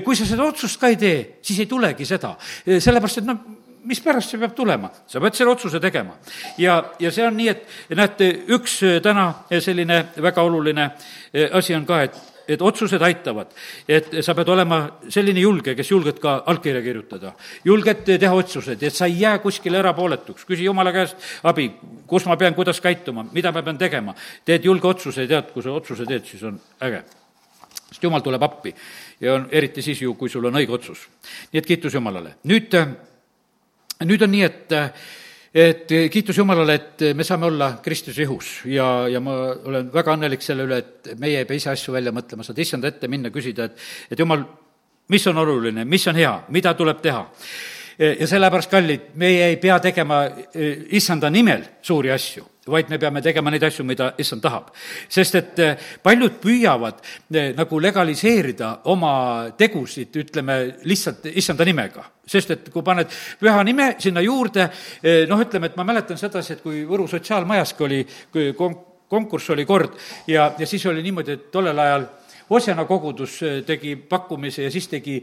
kui 0.05 0.17
sa 0.17 0.25
seda 0.25 0.45
otsust 0.47 0.79
ka 0.81 0.91
ei 0.91 0.97
tee, 1.01 1.17
siis 1.41 1.59
ei 1.61 1.69
tulegi 1.69 2.07
seda, 2.09 2.35
sellepärast 2.65 3.21
et 3.21 3.29
noh, 3.29 3.45
mispärast 3.85 4.33
see 4.33 4.41
peab 4.41 4.53
tulema, 4.57 4.91
sa 5.09 5.21
pead 5.21 5.37
selle 5.37 5.53
otsuse 5.53 5.79
tegema. 5.81 6.17
ja, 6.57 6.81
ja 6.99 7.11
see 7.11 7.27
on 7.27 7.37
nii, 7.37 7.53
et 7.53 7.95
näete, 7.97 8.31
üks 8.57 8.79
täna 9.03 9.31
selline 9.59 10.03
väga 10.17 10.43
oluline 10.45 10.91
asi 11.53 11.75
on 11.77 11.85
ka, 11.85 12.03
et 12.09 12.30
et 12.51 12.61
otsused 12.61 13.01
aitavad. 13.01 13.47
et 13.87 14.09
sa 14.21 14.35
pead 14.35 14.49
olema 14.49 14.79
selline 15.09 15.39
julge, 15.39 15.75
kes 15.75 15.91
julged 15.91 16.19
ka 16.19 16.43
allkirja 16.45 16.81
kirjutada. 16.81 17.33
julged 17.65 18.03
teha 18.05 18.33
otsuseid, 18.33 18.83
et 18.83 18.93
sa 18.93 19.05
ei 19.05 19.19
jää 19.21 19.39
kuskile 19.39 19.79
erapooletuks, 19.79 20.45
küsi 20.45 20.65
jumala 20.65 20.91
käest 20.91 21.17
abi, 21.43 21.71
kus 22.07 22.25
ma 22.25 22.37
pean, 22.37 22.55
kuidas 22.55 22.81
käituma, 22.81 23.25
mida 23.31 23.51
ma 23.51 23.63
pean 23.63 23.77
tegema. 23.77 24.15
teed 24.45 24.65
julge 24.65 24.87
otsuse 24.87 25.27
tead, 25.27 25.51
kui 25.53 25.63
sa 25.63 25.71
otsuse 25.71 26.05
teed, 26.05 26.25
siis 26.25 26.43
on 26.43 26.59
äge. 26.81 27.03
sest 27.91 28.03
jumal 28.03 28.21
tuleb 28.21 28.43
appi 28.43 28.75
ja 29.19 29.33
on 29.33 29.47
eriti 29.51 29.81
siis 29.81 30.01
ju, 30.01 30.13
kui 30.15 30.29
sul 30.29 30.45
on 30.45 30.55
õige 30.55 30.71
otsus. 30.71 31.07
nii 31.51 31.59
et 31.59 31.65
kiitus 31.65 31.93
Jumalale. 31.93 32.35
nüüd, 32.43 32.77
nüüd 34.05 34.21
on 34.21 34.31
nii, 34.31 34.43
et 34.43 34.77
et 35.53 35.91
kiitus 36.11 36.37
Jumalale, 36.37 36.77
et 36.79 37.03
me 37.15 37.25
saame 37.27 37.49
olla 37.49 37.73
Kristuse 37.83 38.23
ihus. 38.23 38.61
Ja, 38.71 39.07
ja 39.11 39.19
ma 39.23 39.35
olen 39.67 39.91
väga 39.93 40.15
õnnelik 40.15 40.45
selle 40.45 40.67
üle, 40.67 40.79
et 40.79 41.11
meie 41.19 41.41
ei 41.41 41.49
pea 41.49 41.59
ise 41.59 41.73
asju 41.73 41.93
välja 41.95 42.13
mõtlema, 42.15 42.45
saad 42.47 42.59
issanda 42.63 42.91
ette 42.91 43.09
minna, 43.11 43.33
küsida, 43.33 43.67
et, 43.67 43.85
et 44.11 44.19
Jumal, 44.19 44.45
mis 45.11 45.27
on 45.27 45.43
oluline, 45.43 45.85
mis 45.85 46.07
on 46.07 46.15
hea, 46.15 46.33
mida 46.55 46.73
tuleb 46.77 47.03
teha 47.03 47.25
ja 48.01 48.27
sellepärast, 48.27 48.71
kallid, 48.71 49.11
meie 49.21 49.45
ei 49.51 49.57
pea 49.61 49.77
tegema 49.79 50.23
eh, 50.25 50.87
issanda 50.97 51.29
nimel 51.29 51.63
suuri 51.85 52.11
asju, 52.11 52.43
vaid 52.71 52.89
me 52.89 52.97
peame 53.01 53.21
tegema 53.21 53.51
neid 53.53 53.63
asju, 53.67 53.85
mida 53.85 54.11
issand 54.21 54.41
tahab. 54.41 54.71
sest 55.09 55.35
et 55.37 55.59
eh, 55.59 55.89
paljud 56.03 56.39
püüavad 56.41 57.01
eh, 57.33 57.51
nagu 57.57 57.79
legaliseerida 57.81 58.71
oma 58.93 59.13
tegusid, 59.57 60.15
ütleme, 60.23 60.57
lihtsalt 60.83 61.29
issanda 61.33 61.65
nimega. 61.65 62.05
sest 62.25 62.51
et 62.51 62.69
kui 62.73 62.83
paned 62.83 63.11
püha 63.39 63.63
nime 63.63 63.95
sinna 63.99 64.21
juurde, 64.21 64.69
noh, 65.27 65.41
ütleme, 65.41 65.67
et 65.67 65.75
ma 65.75 65.83
mäletan 65.83 66.17
sedasi, 66.17 66.53
et 66.53 66.63
kui 66.63 66.85
Võru 66.87 67.07
sotsiaalmajaski 67.09 67.83
oli 67.83 68.05
kon-, 68.57 68.79
konkurss 69.11 69.49
oli 69.51 69.65
kord 69.65 69.97
ja, 70.27 70.53
ja 70.57 70.67
siis 70.67 70.85
oli 70.85 71.03
niimoodi, 71.03 71.35
et 71.35 71.51
tollel 71.51 71.79
ajal 71.79 72.07
Osjana 72.51 72.83
kogudus 72.83 73.37
äh, 73.45 73.61
tegi 73.63 73.93
pakkumise 73.95 74.65
ja 74.65 74.71
siis 74.73 74.89
tegi 74.91 75.13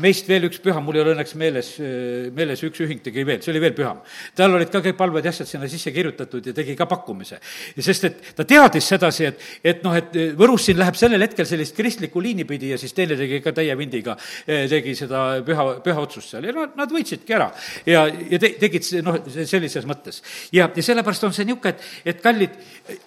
meist 0.00 0.28
veel 0.28 0.46
üks 0.48 0.62
püham, 0.64 0.80
mul 0.86 0.96
ei 0.96 1.02
ole 1.02 1.12
õnneks 1.12 1.34
meeles, 1.36 1.74
äh, 1.82 2.30
meeles 2.32 2.62
üks 2.64 2.80
ühing 2.80 3.02
tegi 3.04 3.24
veel, 3.28 3.42
see 3.44 3.52
oli 3.52 3.60
veel 3.60 3.74
püham. 3.76 4.00
tal 4.36 4.56
olid 4.56 4.70
ka 4.72 4.80
kõik 4.86 4.96
palved 4.96 5.28
ja 5.28 5.32
asjad 5.34 5.50
sinna 5.50 5.68
sisse 5.68 5.92
kirjutatud 5.92 6.46
ja 6.48 6.54
tegi 6.56 6.76
ka 6.78 6.86
pakkumise. 6.88 7.36
sest 7.76 8.06
et 8.08 8.30
ta 8.38 8.46
teadis 8.48 8.88
sedasi, 8.94 9.26
et, 9.28 9.44
et 9.72 9.84
noh, 9.84 9.96
et 9.96 10.16
äh, 10.16 10.32
Võrus 10.40 10.70
siin 10.70 10.78
läheb 10.80 10.96
sellel 10.96 11.20
hetkel 11.26 11.48
sellist 11.48 11.76
kristlikku 11.76 12.22
liini 12.24 12.46
pidi 12.48 12.72
ja 12.72 12.78
siis 12.80 12.96
teine 12.96 13.18
tegi 13.18 13.42
ka 13.44 13.52
täie 13.52 13.76
vindiga, 13.76 14.16
tegi 14.46 14.96
seda 14.96 15.42
püha, 15.44 15.66
püha 15.84 16.00
otsust 16.00 16.32
seal 16.32 16.48
ja 16.48 16.56
nad, 16.56 16.72
nad 16.80 16.96
võitsidki 16.96 17.36
ära. 17.36 17.50
ja, 17.84 18.06
ja 18.08 18.40
te, 18.40 18.54
tegid 18.62 18.88
noh, 19.04 19.20
sellises 19.28 19.84
mõttes. 19.90 20.22
ja, 20.56 20.70
ja 20.72 20.88
sellepärast 20.88 21.28
on 21.28 21.36
see 21.36 21.44
niisugune, 21.44 21.76
et, 21.76 22.14
et 22.14 22.24
kallid, 22.24 22.56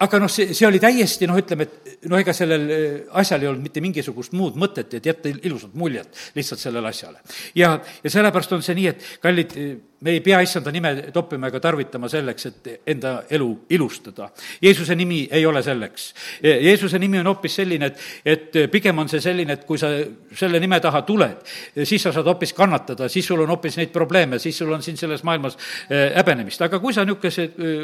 aga 0.04 0.22
noh, 0.22 0.30
see, 0.30 0.54
see 0.54 0.68
oli 0.68 0.78
täiesti 0.82 1.26
noh, 1.26 1.42
ütleme, 1.42 1.66
et 1.66 2.08
no 2.10 2.22
ega 2.22 2.36
sellel 2.36 2.70
asjal 3.18 3.42
ei 3.42 3.50
olnud 3.50 3.63
mitte 3.64 3.82
mingisugust 3.84 4.36
muud 4.36 4.58
mõtet, 4.60 4.94
et 4.98 5.06
jätta 5.06 5.32
ilusat 5.34 5.74
muljet 5.78 6.22
lihtsalt 6.36 6.62
sellele 6.62 6.92
asjale. 6.92 7.20
ja, 7.54 7.78
ja 8.04 8.10
sellepärast 8.10 8.52
on 8.56 8.62
see 8.62 8.78
nii, 8.78 8.86
et 8.92 9.10
kallid 9.24 9.56
me 10.04 10.14
ei 10.14 10.20
pea 10.20 10.40
issanda 10.44 10.72
nime 10.74 10.94
toppima 11.12 11.48
ega 11.48 11.60
tarvitama 11.64 12.08
selleks, 12.12 12.46
et 12.50 12.72
enda 12.94 13.14
elu 13.30 13.48
ilustada. 13.76 14.28
Jeesuse 14.62 14.94
nimi 14.94 15.24
ei 15.32 15.46
ole 15.46 15.62
selleks. 15.64 16.10
Jeesuse 16.42 16.98
nimi 17.00 17.18
on 17.18 17.32
hoopis 17.32 17.56
selline, 17.62 17.88
et, 17.88 18.04
et 18.24 18.58
pigem 18.70 18.98
on 19.00 19.08
see 19.08 19.22
selline, 19.24 19.56
et 19.56 19.64
kui 19.64 19.80
sa 19.80 19.90
selle 20.36 20.60
nime 20.60 20.78
taha 20.84 21.02
tuled, 21.08 21.40
siis 21.84 22.02
sa 22.04 22.12
saad 22.12 22.28
hoopis 22.28 22.52
kannatada, 22.56 23.08
siis 23.08 23.26
sul 23.26 23.40
on 23.40 23.52
hoopis 23.54 23.78
neid 23.80 23.92
probleeme, 23.94 24.38
siis 24.38 24.58
sul 24.58 24.72
on 24.72 24.82
siin 24.82 24.96
selles 25.00 25.24
maailmas 25.24 25.56
eh, 25.88 26.12
häbenemist. 26.16 26.62
aga 26.62 26.78
kui 26.82 26.92
sa 26.94 27.04
niisuguse 27.04 27.44
eh, 27.44 27.82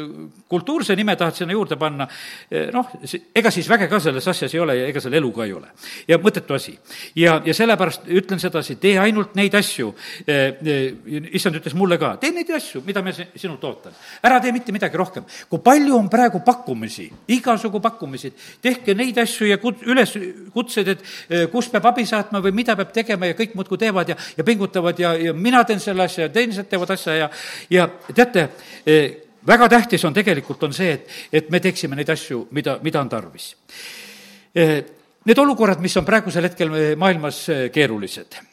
kultuurse 0.49 0.95
nime 0.95 1.15
tahad 1.15 1.37
sinna 1.37 1.57
juurde 1.57 1.77
panna, 1.81 2.07
eh, 2.51 2.69
noh, 2.73 2.93
ega 3.35 3.51
siis 3.51 3.69
väge 3.69 3.89
ka 3.89 3.99
selles 3.99 4.27
asjas 4.27 4.53
ei 4.53 4.61
ole 4.61 4.77
ja 4.77 4.87
ega 4.91 5.01
seal 5.03 5.17
elu 5.17 5.31
ka 5.35 5.45
ei 5.45 5.53
ole. 5.57 5.73
ja 6.07 6.19
mõttetu 6.21 6.55
asi. 6.55 6.77
ja, 7.15 7.39
ja 7.45 7.53
sellepärast 7.53 8.07
ütlen 8.07 8.39
sedasi, 8.39 8.77
tee 8.81 8.97
ainult 8.99 9.35
neid 9.35 9.55
asju, 9.57 9.93
issand 11.31 11.57
ütles 11.59 11.75
mulle 11.77 11.97
ka, 12.01 12.10
tee 12.19 12.31
neid 12.35 12.49
asju, 12.55 12.81
mida 12.85 13.01
ma 13.03 13.13
sinult 13.13 13.63
ootan. 13.63 13.93
ära 14.23 14.39
tee 14.41 14.51
mitte 14.51 14.71
midagi 14.71 14.97
rohkem. 14.97 15.25
kui 15.49 15.59
palju 15.59 15.95
on 15.97 16.09
praegu 16.09 16.41
pakkumisi, 16.45 17.09
igasugu 17.27 17.79
pakkumisi, 17.79 18.33
tehke 18.61 18.95
neid 18.95 19.17
asju 19.17 19.47
ja 19.47 19.57
kut-, 19.57 19.83
üles 19.85 20.13
kutsed, 20.53 20.87
et 20.87 21.03
eh, 21.29 21.47
kus 21.51 21.69
peab 21.69 21.85
abi 21.91 22.05
saatma 22.05 22.41
või 22.41 22.51
mida 22.51 22.75
peab 22.75 22.91
tegema 22.91 23.29
ja 23.29 23.37
kõik 23.37 23.55
muudkui 23.55 23.77
teevad 23.77 24.09
ja, 24.09 24.17
ja 24.37 24.43
pingutavad 24.43 24.99
ja, 24.99 25.13
ja 25.15 25.33
mina 25.33 25.63
teen 25.63 25.79
selle 25.79 26.03
asja 26.03 26.27
ja 26.27 26.33
teised 26.33 26.69
teevad 26.69 26.91
asja 26.97 27.15
ja, 27.15 27.31
ja 27.69 27.87
teate, 28.13 28.47
eh, 28.85 29.09
väga 29.47 29.69
tähtis 29.69 30.05
on 30.05 30.13
tegelikult, 30.13 30.63
on 30.63 30.73
see, 30.73 30.93
et, 30.93 31.09
et 31.31 31.49
me 31.49 31.59
teeksime 31.59 31.95
neid 31.95 32.09
asju, 32.09 32.47
mida, 32.51 32.77
mida 32.83 33.01
on 33.01 33.09
tarvis. 33.09 33.55
Eh, 34.55 34.77
need 35.25 35.37
olukorrad, 35.37 35.81
mis 35.81 35.97
on 35.97 36.05
praegusel 36.05 36.49
hetkel 36.49 36.73
maailmas 36.97 37.45
keerulised 37.73 38.50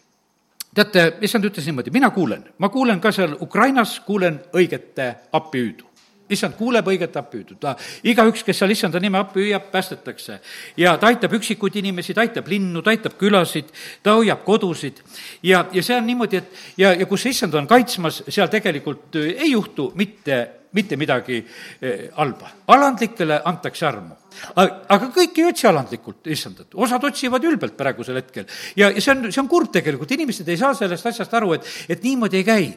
teate, 0.74 1.04
issand 1.24 1.44
ütles 1.48 1.66
niimoodi, 1.68 1.92
mina 1.94 2.10
kuulen, 2.14 2.44
ma 2.58 2.68
kuulen 2.72 3.00
ka 3.00 3.12
seal 3.14 3.36
Ukrainas, 3.40 3.98
kuulen 4.06 4.40
õigete 4.56 5.14
appihüüdu. 5.32 5.88
Issand 6.28 6.58
kuuleb 6.58 6.84
õiget 6.90 7.14
appihüüdu, 7.16 7.54
ta, 7.56 7.72
igaüks, 8.04 8.42
kes 8.44 8.58
seal 8.60 8.74
issanda 8.74 9.00
nime 9.00 9.16
appi 9.16 9.46
hüüab, 9.46 9.70
päästetakse. 9.72 10.40
ja 10.76 10.96
ta 11.00 11.08
aitab 11.08 11.32
üksikuid 11.38 11.78
inimesi, 11.80 12.14
ta 12.14 12.20
aitab 12.20 12.50
linnu, 12.52 12.82
ta 12.82 12.92
aitab 12.92 13.16
külasid, 13.16 13.72
ta 14.02 14.18
hoiab 14.18 14.44
kodusid. 14.44 15.00
Ja, 15.42 15.64
ja 15.72 15.82
see 15.82 15.96
on 15.96 16.06
niimoodi, 16.06 16.36
et 16.36 16.52
ja, 16.76 16.92
ja 16.92 17.06
kus 17.06 17.24
issand 17.26 17.54
on 17.54 17.66
kaitsmas, 17.66 18.22
seal 18.28 18.52
tegelikult 18.52 19.16
ei 19.24 19.54
juhtu 19.54 19.92
mitte, 19.96 20.38
mitte 20.76 21.00
midagi 21.00 21.40
eh, 21.80 22.10
halba. 22.12 22.52
alandlikele 22.76 23.40
antakse 23.44 23.86
armu 23.86 24.27
aga 24.56 25.10
kõik 25.14 25.38
ei 25.40 25.46
otsi 25.48 25.66
alandlikult 25.68 26.28
issandat, 26.32 26.74
osad 26.74 27.04
otsivad 27.08 27.44
ülbelt 27.48 27.76
praegusel 27.78 28.18
hetkel. 28.20 28.46
ja, 28.76 28.90
ja 28.90 29.00
see 29.00 29.12
on, 29.14 29.30
see 29.32 29.42
on 29.42 29.50
kurb 29.50 29.72
tegelikult, 29.74 30.10
inimesed 30.14 30.48
ei 30.48 30.58
saa 30.60 30.74
sellest 30.78 31.06
asjast 31.10 31.34
aru, 31.34 31.54
et, 31.58 31.68
et 31.88 32.02
niimoodi 32.04 32.40
ei 32.40 32.46
käi. 32.46 32.68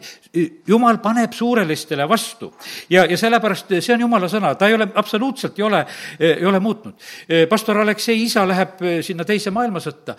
jumal 0.67 1.01
paneb 1.03 1.33
suurelistele 1.33 2.07
vastu 2.09 2.51
ja, 2.89 3.05
ja 3.05 3.17
sellepärast 3.17 3.73
see 3.79 3.95
on 3.95 4.05
jumala 4.05 4.29
sõna, 4.31 4.53
ta 4.55 4.69
ei 4.69 4.77
ole, 4.77 4.87
absoluutselt 4.95 5.59
ei 5.59 5.65
ole, 5.67 5.85
ei 6.19 6.45
ole 6.45 6.59
muutnud. 6.59 6.95
pastor 7.49 7.81
Aleksei 7.81 8.23
isa 8.23 8.45
läheb 8.47 8.81
sinna 9.05 9.25
teise 9.27 9.51
maailmasõtta, 9.51 10.15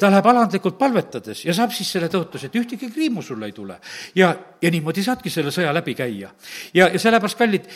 ta 0.00 0.10
läheb 0.10 0.26
alandlikult 0.32 0.78
palvetades 0.78 1.44
ja 1.46 1.54
saab 1.56 1.74
siis 1.74 1.90
selle 1.96 2.08
tõotuse, 2.12 2.48
et 2.48 2.58
ühtegi 2.60 2.90
kriimu 2.92 3.22
sulle 3.22 3.46
ei 3.46 3.52
tule. 3.56 3.78
ja, 4.14 4.34
ja 4.62 4.70
niimoodi 4.70 5.02
saadki 5.02 5.30
selle 5.30 5.52
sõja 5.54 5.72
läbi 5.74 5.94
käia. 5.94 6.30
ja, 6.74 6.88
ja 6.88 6.98
sellepärast, 6.98 7.38
kallid, 7.38 7.68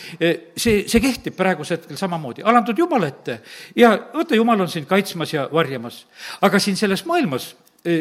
see, 0.56 0.84
see 0.88 1.00
kehtib 1.00 1.36
praegusel 1.36 1.76
hetkel 1.76 1.98
samamoodi, 2.00 2.44
alandud 2.46 2.78
jumal 2.78 2.95
Jumala 2.96 3.12
ette 3.12 3.40
ja 3.76 3.90
vaata, 4.14 4.34
Jumal 4.34 4.60
on 4.60 4.68
sind 4.68 4.86
kaitsmas 4.88 5.32
ja 5.34 5.48
varjamas. 5.52 6.06
aga 6.40 6.58
siin 6.58 6.76
selles 6.76 7.04
maailmas 7.04 7.56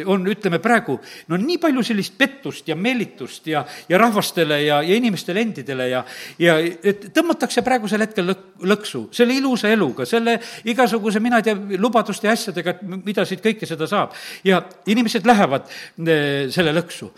on, 0.06 0.26
ütleme 0.32 0.60
praegu, 0.63 0.98
no 1.30 1.38
nii 1.39 1.58
palju 1.62 1.84
sellist 1.86 2.15
pettust 2.17 2.67
ja 2.69 2.76
meelitust 2.76 3.48
ja, 3.48 3.63
ja 3.89 4.00
rahvastele 4.02 4.62
ja, 4.63 4.82
ja 4.86 4.95
inimestele 4.98 5.43
endidele 5.45 5.88
ja, 5.91 6.04
ja 6.41 6.58
et 6.60 7.08
tõmmatakse 7.15 7.63
praegusel 7.65 8.06
hetkel 8.06 8.30
lõk-, 8.32 8.45
lõksu 8.65 9.06
selle 9.15 9.36
ilusa 9.38 9.69
eluga, 9.71 10.08
selle 10.10 10.38
igasuguse, 10.71 11.21
mina 11.24 11.39
ei 11.41 11.48
tea, 11.50 11.56
lubaduste 11.82 12.30
ja 12.30 12.36
asjadega, 12.36 12.76
et 12.76 13.06
mida 13.06 13.26
siit 13.28 13.43
kõike 13.43 13.67
seda 13.69 13.88
saab. 13.89 14.15
ja 14.43 14.62
inimesed 14.91 15.26
lähevad 15.28 15.69
eh, 15.69 16.48
selle 16.54 16.74
lõksu. 16.76 17.12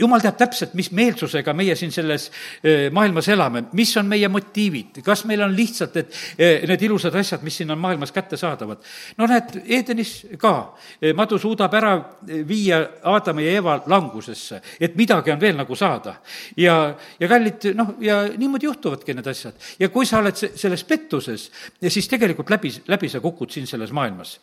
jumal 0.00 0.22
teab 0.24 0.38
täpselt, 0.40 0.74
mis 0.74 0.90
meelsusega 0.92 1.54
meie 1.56 1.76
siin 1.76 1.92
selles 1.94 2.30
eh, 2.62 2.88
maailmas 2.94 3.28
elame, 3.28 3.66
mis 3.72 3.96
on 4.00 4.08
meie 4.10 4.28
motiivid, 4.28 5.02
kas 5.04 5.24
meil 5.28 5.44
on 5.44 5.54
lihtsalt, 5.56 5.96
et 5.96 6.18
need 6.68 6.82
ilusad 6.88 7.14
asjad, 7.18 7.42
mis 7.44 7.56
siin 7.60 7.70
on 7.70 7.78
maailmas 7.78 8.12
kättesaadavad. 8.12 8.82
no 9.18 9.28
näed, 9.30 9.60
Edenis 9.64 10.14
ka, 10.38 10.54
madu 11.16 11.38
suudab 11.38 11.74
ära 11.74 11.94
viia 12.48 12.80
Aadami 13.02 13.46
ja 13.46 13.58
Eeva 13.58 13.76
langusesse, 13.86 14.60
et 14.80 14.96
midagi 14.96 15.32
on 15.32 15.40
veel 15.40 15.56
nagu 15.56 15.76
saada. 15.76 16.16
ja, 16.56 16.94
ja 17.20 17.28
kallid, 17.28 17.70
noh, 17.74 17.94
ja 18.00 18.22
niimoodi 18.36 18.66
juhtuvadki 18.66 19.14
need 19.14 19.26
asjad. 19.26 19.54
ja 19.78 19.88
kui 19.88 20.06
sa 20.06 20.18
oled 20.22 20.36
selles 20.36 20.84
pettuses, 20.84 21.50
siis 21.88 22.08
tegelikult 22.08 22.50
läbi, 22.50 22.72
läbi 22.88 23.08
sa 23.08 23.20
kukud 23.20 23.50
siin 23.50 23.66
selles 23.66 23.92
maailmas 23.92 24.38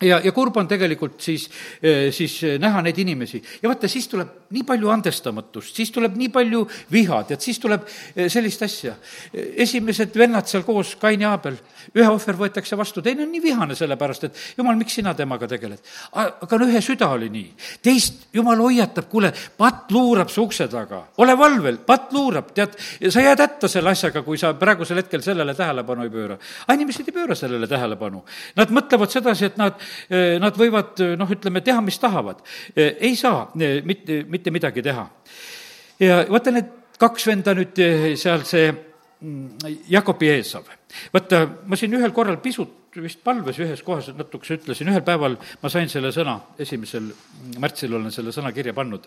ja, 0.00 0.20
ja 0.24 0.32
kurb 0.32 0.56
on 0.60 0.68
tegelikult 0.68 1.20
siis, 1.22 1.46
eh, 1.82 2.08
siis 2.14 2.36
eh, 2.46 2.56
näha 2.60 2.82
neid 2.84 2.98
inimesi 2.98 3.40
ja 3.62 3.68
vaata, 3.68 3.88
siis 3.88 4.08
tuleb 4.08 4.50
nii 4.50 4.64
palju 4.66 4.90
andestamatust, 4.90 5.76
siis 5.76 5.92
tuleb 5.94 6.16
nii 6.18 6.30
palju 6.32 6.62
viha, 6.92 7.22
tead, 7.28 7.42
siis 7.44 7.60
tuleb 7.62 7.84
eh, 7.86 8.28
sellist 8.32 8.62
asja. 8.66 8.94
esimesed 9.32 10.16
vennad 10.16 10.48
seal 10.50 10.64
koos, 10.66 10.96
Kain 11.00 11.20
ja 11.20 11.34
Aabel, 11.34 11.58
ühe 11.94 12.08
ohver 12.08 12.38
võetakse 12.38 12.78
vastu, 12.78 13.02
teine 13.02 13.24
on 13.26 13.32
nii 13.32 13.42
vihane 13.44 13.76
sellepärast, 13.78 14.28
et 14.28 14.40
jumal, 14.58 14.78
miks 14.80 14.96
sina 14.98 15.14
temaga 15.14 15.48
tegeled? 15.50 15.84
aga 16.12 16.58
no 16.58 16.68
ühe 16.68 16.80
süda 16.84 17.10
oli 17.14 17.28
nii. 17.32 17.52
teist 17.82 18.28
jumal 18.34 18.60
hoiatab, 18.60 19.08
kuule, 19.10 19.32
patt 19.56 19.92
luurab 19.92 20.32
su 20.32 20.44
ukse 20.48 20.68
taga, 20.70 21.02
ole 21.22 21.36
valvel, 21.38 21.80
patt 21.86 22.12
luurab, 22.16 22.52
tead, 22.56 22.76
sa 23.10 23.24
jääd 23.24 23.44
hätta 23.44 23.68
selle 23.68 23.92
asjaga, 23.92 24.24
kui 24.26 24.38
sa 24.40 24.52
praegusel 24.58 25.02
hetkel 25.02 25.22
sellele 25.24 25.54
tähelepanu 25.54 26.06
ei 26.06 26.12
pööra. 26.12 26.38
aga 26.66 26.78
inimesed 26.78 27.08
ei 27.08 27.14
pööra 27.14 27.36
sellele 27.38 27.68
tähelepanu. 27.70 28.24
Nad 28.56 28.74
mõtlevad 28.74 29.12
sedasi, 29.12 29.50
et 29.50 29.60
nad 29.60 29.78
nad 30.42 30.58
võivad, 30.58 30.94
eh, 31.00 31.14
noh, 31.20 31.30
ütleme, 31.36 31.62
teha, 31.64 31.80
mis 31.84 31.98
tahavad. 32.02 32.42
Eh, 32.74 32.96
ei 33.08 33.16
saa 33.16 33.48
mitte, 33.54 34.22
mitte 34.28 34.50
midagi 34.54 34.82
teha. 34.82 35.08
ja 36.00 36.24
vaata, 36.28 36.52
need 36.54 36.70
kaks 37.00 37.26
venda 37.28 37.54
nüüd 37.56 37.76
seal, 38.20 38.44
see 38.48 38.70
mm, 38.70 39.80
Jakob 39.88 40.22
ja 40.22 40.36
Eesav. 40.36 40.68
vaata, 41.14 41.46
ma 41.66 41.76
siin 41.76 41.96
ühel 41.98 42.12
korral 42.16 42.40
pisut 42.42 42.76
vist 42.98 43.20
palves 43.22 43.58
ühes 43.62 43.84
kohas 43.86 44.08
natukese 44.18 44.56
ütlesin, 44.58 44.88
ühel 44.90 45.04
päeval 45.06 45.36
ma 45.62 45.70
sain 45.70 45.88
selle 45.88 46.10
sõna, 46.14 46.40
esimesel 46.58 47.12
märtsil 47.62 47.94
olen 47.94 48.10
selle 48.10 48.34
sõna 48.34 48.50
kirja 48.52 48.74
pannud 48.74 49.06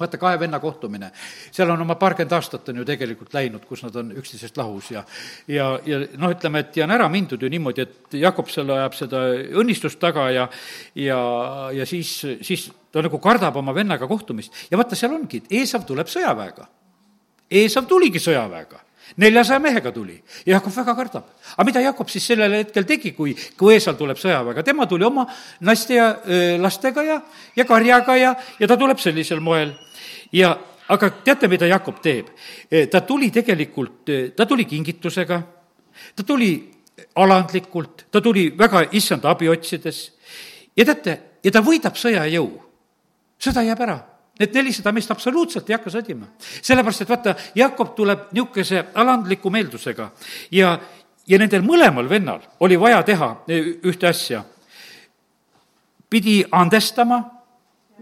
vaata, 0.00 0.18
kahe 0.20 0.40
venna 0.40 0.60
kohtumine, 0.62 1.10
seal 1.52 1.70
on 1.70 1.84
oma 1.84 1.96
paarkümmend 2.00 2.34
aastat 2.36 2.68
on 2.72 2.80
ju 2.82 2.86
tegelikult 2.88 3.34
läinud, 3.36 3.64
kus 3.68 3.84
nad 3.86 3.96
on 4.00 4.12
üksteisest 4.16 4.58
lahus 4.60 4.90
ja 4.94 5.04
ja, 5.48 5.70
ja 5.86 6.02
noh, 6.16 6.34
ütleme, 6.34 6.64
et 6.64 6.76
ja 6.76 6.86
on 6.88 6.96
ära 6.96 7.08
mindud 7.12 7.42
ju 7.42 7.50
niimoodi, 7.52 7.86
et 7.86 8.18
Jakob 8.20 8.50
seal 8.52 8.70
ajab 8.74 8.98
seda 8.98 9.22
õnnistust 9.62 10.00
taga 10.02 10.28
ja 10.34 10.48
ja, 10.94 11.20
ja 11.76 11.86
siis, 11.86 12.12
siis 12.46 12.68
ta 12.92 13.02
nagu 13.04 13.18
kardab 13.22 13.56
oma 13.56 13.74
vennaga 13.74 14.08
kohtumist. 14.10 14.66
ja 14.70 14.78
vaata, 14.80 14.98
seal 14.98 15.14
ongi, 15.14 15.44
et 15.44 15.58
Eesav 15.60 15.86
tuleb 15.88 16.08
sõjaväega. 16.10 16.68
Eesav 17.50 17.86
tuligi 17.90 18.22
sõjaväega 18.22 18.86
neljasaja 19.16 19.58
mehega 19.58 19.92
tuli 19.92 20.14
ja 20.46 20.56
Jakob 20.56 20.74
väga 20.76 20.94
kardab. 20.94 21.24
aga 21.56 21.64
mida 21.64 21.80
Jakob 21.80 22.08
siis 22.08 22.26
sellel 22.26 22.52
hetkel 22.60 22.84
tegi, 22.84 23.12
kui, 23.12 23.34
kui 23.58 23.74
Eesal 23.74 23.96
tuleb 23.98 24.18
sõjaväega, 24.18 24.62
tema 24.62 24.86
tuli 24.86 25.04
oma 25.04 25.26
naiste 25.60 25.94
ja 25.94 26.10
öö, 26.26 26.58
lastega 26.62 27.02
ja, 27.02 27.20
ja 27.56 27.64
karjaga 27.64 28.16
ja, 28.16 28.34
ja 28.58 28.68
ta 28.68 28.76
tuleb 28.76 28.98
sellisel 28.98 29.40
moel 29.40 29.74
ja 30.32 30.52
aga 30.88 31.10
teate, 31.24 31.48
mida 31.48 31.66
Jakob 31.70 32.00
teeb? 32.02 32.30
E, 32.70 32.86
ta 32.86 33.00
tuli 33.06 33.30
tegelikult, 33.30 34.08
e, 34.08 34.20
ta 34.36 34.46
tuli 34.46 34.64
kingitusega, 34.64 35.40
ta 36.16 36.26
tuli 36.26 36.52
alandlikult, 37.16 38.06
ta 38.10 38.20
tuli 38.20 38.50
väga 38.58 38.86
issanda 38.92 39.30
abi 39.30 39.48
otsides 39.48 40.02
ja 40.76 40.84
teate, 40.84 41.18
ja 41.44 41.50
ta 41.50 41.62
võidab 41.64 41.96
sõja 41.96 42.26
jõu. 42.28 42.50
sõda 43.40 43.62
jääb 43.64 43.80
ära 43.80 43.98
Need 44.40 44.54
nelisada 44.56 44.92
meest 44.96 45.10
absoluutselt 45.12 45.68
ei 45.68 45.76
hakka 45.76 45.90
sõdima. 45.92 46.30
sellepärast, 46.62 47.02
et 47.02 47.10
vaata, 47.12 47.34
Jakob 47.54 47.92
tuleb 47.96 48.30
niisuguse 48.32 48.86
alandliku 48.94 49.50
meeldusega 49.52 50.06
ja, 50.56 50.78
ja 51.28 51.38
nendel 51.38 51.60
mõlemal 51.60 52.08
vennal 52.08 52.40
oli 52.64 52.78
vaja 52.80 53.02
teha 53.04 53.28
e, 53.48 53.58
ühte 53.84 54.08
asja. 54.08 54.44
pidi 56.10 56.44
andestama, 56.50 57.20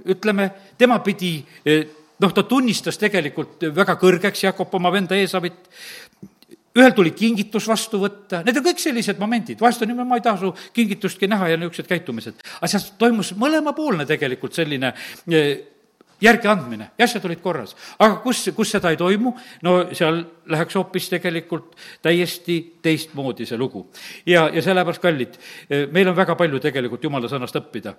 ütleme, 0.07 0.51
tema 0.79 1.01
pidi 1.03 1.45
noh, 2.23 2.35
ta 2.35 2.45
tunnistas 2.49 2.99
tegelikult 3.01 3.69
väga 3.75 3.97
kõrgeks 4.01 4.45
Jakob 4.49 4.75
oma 4.75 4.93
venda 4.95 5.17
Eesavit, 5.19 5.63
ühel 6.79 6.95
tuli 6.95 7.15
kingitus 7.17 7.67
vastu 7.69 8.01
võtta, 8.03 8.43
need 8.47 8.61
on 8.61 8.67
kõik 8.69 8.83
sellised 8.83 9.19
momendid, 9.21 9.59
vahest 9.61 9.83
on 9.83 9.91
niimoodi, 9.91 10.11
ma 10.11 10.19
ei 10.19 10.25
taha 10.25 10.41
su 10.43 10.53
kingitustki 10.77 11.31
näha 11.31 11.51
ja 11.53 11.59
niisugused 11.59 11.89
käitumised. 11.91 12.45
aga 12.61 12.71
seal 12.71 12.85
toimus 13.01 13.33
mõlemapoolne 13.39 14.07
tegelikult 14.07 14.55
selline 14.55 14.93
eh, 15.33 15.49
järgiandmine 16.23 16.91
ja 16.99 17.07
asjad 17.07 17.25
olid 17.27 17.41
korras. 17.43 17.75
aga 17.99 18.21
kus, 18.23 18.45
kus 18.55 18.75
seda 18.77 18.93
ei 18.93 19.01
toimu, 19.01 19.35
no 19.63 19.79
seal 19.93 20.23
läheks 20.47 20.79
hoopis 20.79 21.09
tegelikult 21.15 21.75
täiesti 22.03 22.61
teistmoodi 22.83 23.47
see 23.47 23.59
lugu. 23.59 23.89
ja, 24.27 24.49
ja 24.53 24.63
sellepärast, 24.63 25.03
kallid, 25.03 25.41
eh, 25.71 25.89
meil 25.91 26.09
on 26.09 26.17
väga 26.17 26.37
palju 26.37 26.63
tegelikult 26.63 27.05
jumala 27.05 27.31
sõnast 27.31 27.59
õppida 27.59 27.97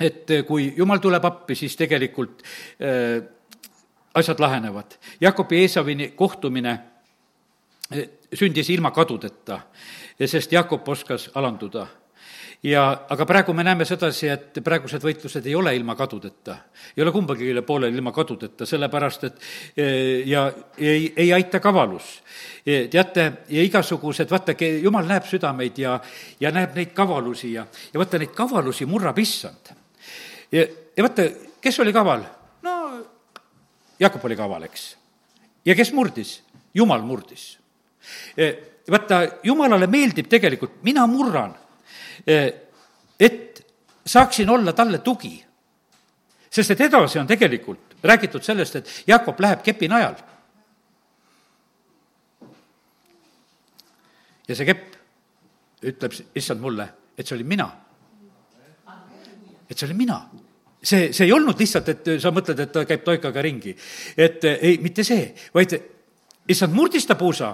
et 0.00 0.30
eh, 0.30 0.44
kui 0.44 0.72
jumal 0.76 1.00
tuleb 1.02 1.24
appi, 1.24 1.56
siis 1.58 1.76
tegelikult 1.76 2.42
äh, 2.82 3.22
asjad 4.14 4.40
lahenevad. 4.40 4.98
Jakobi 5.20 5.62
Eesavini 5.62 6.12
kohtumine 6.16 6.76
eh, 7.90 8.08
sündis 8.34 8.70
ilma 8.70 8.90
kadudeta, 8.90 9.60
sest 10.26 10.52
Jakob 10.52 10.88
oskas 10.88 11.30
alanduda 11.34 11.86
ja 12.62 12.82
aga 13.10 13.26
praegu 13.26 13.54
me 13.54 13.64
näeme 13.66 13.84
sedasi, 13.84 14.28
et 14.30 14.60
praegused 14.64 15.02
võitlused 15.02 15.46
ei 15.46 15.54
ole 15.58 15.74
ilma 15.76 15.96
kadudeta. 15.98 16.56
ei 16.96 17.02
ole 17.02 17.12
kumbagi 17.12 17.54
poolel 17.66 17.94
ilma 17.94 18.12
kadudeta, 18.12 18.66
sellepärast 18.66 19.24
et 19.24 19.40
ja 20.26 20.46
ei, 20.78 21.12
ei 21.16 21.32
aita 21.32 21.60
kavalus. 21.60 22.22
teate, 22.64 23.32
ja 23.48 23.62
igasugused, 23.62 24.30
vaata, 24.30 24.54
jumal 24.82 25.06
näeb 25.06 25.26
südameid 25.26 25.78
ja, 25.78 26.00
ja 26.40 26.50
näeb 26.50 26.76
neid 26.76 26.92
kavalusi 26.94 27.52
ja, 27.52 27.66
ja 27.92 27.98
vaata, 27.98 28.18
neid 28.18 28.34
kavalusi 28.34 28.86
murrab 28.86 29.18
issand 29.18 29.74
ja, 30.52 30.66
ja 30.96 31.02
vaata, 31.02 31.28
kes 31.60 31.80
oli 31.80 31.92
kaval? 31.92 32.22
no 32.62 32.76
Jakob 33.98 34.24
oli 34.24 34.36
kaval, 34.36 34.62
eks. 34.68 34.96
ja 35.64 35.74
kes 35.74 35.92
murdis? 35.92 36.42
jumal 36.74 37.02
murdis. 37.02 37.58
vaata, 38.90 39.22
jumalale 39.42 39.86
meeldib 39.86 40.30
tegelikult, 40.30 40.78
mina 40.82 41.06
murran, 41.06 41.56
et 43.20 43.62
saaksin 44.06 44.50
olla 44.50 44.72
talle 44.72 44.98
tugi. 44.98 45.44
sest 46.50 46.70
et 46.70 46.80
edasi 46.80 47.18
on 47.18 47.26
tegelikult 47.26 47.96
räägitud 48.02 48.42
sellest, 48.42 48.76
et 48.76 48.88
Jakob 49.06 49.40
läheb 49.40 49.62
kepi 49.62 49.88
najal. 49.88 50.14
ja 54.48 54.56
see 54.56 54.66
kepp 54.66 54.96
ütleb 55.82 56.12
issand 56.34 56.60
mulle, 56.60 56.88
et 57.18 57.26
see 57.26 57.36
olin 57.36 57.48
mina 57.48 57.70
et 59.72 59.78
see 59.78 59.88
olin 59.88 59.96
mina. 59.96 60.20
see, 60.82 61.12
see 61.14 61.26
ei 61.26 61.32
olnud 61.32 61.58
lihtsalt, 61.58 61.88
et 61.88 62.08
sa 62.20 62.32
mõtled, 62.34 62.58
et 62.58 62.72
ta 62.74 62.84
käib 62.88 63.04
toikaga 63.06 63.42
ringi. 63.44 63.74
et 64.16 64.44
ei, 64.52 64.78
mitte 64.82 65.04
see, 65.06 65.32
vaid 65.54 65.76
issand 66.52 66.74
murdis 66.76 67.06
ta 67.08 67.16
puusa 67.18 67.52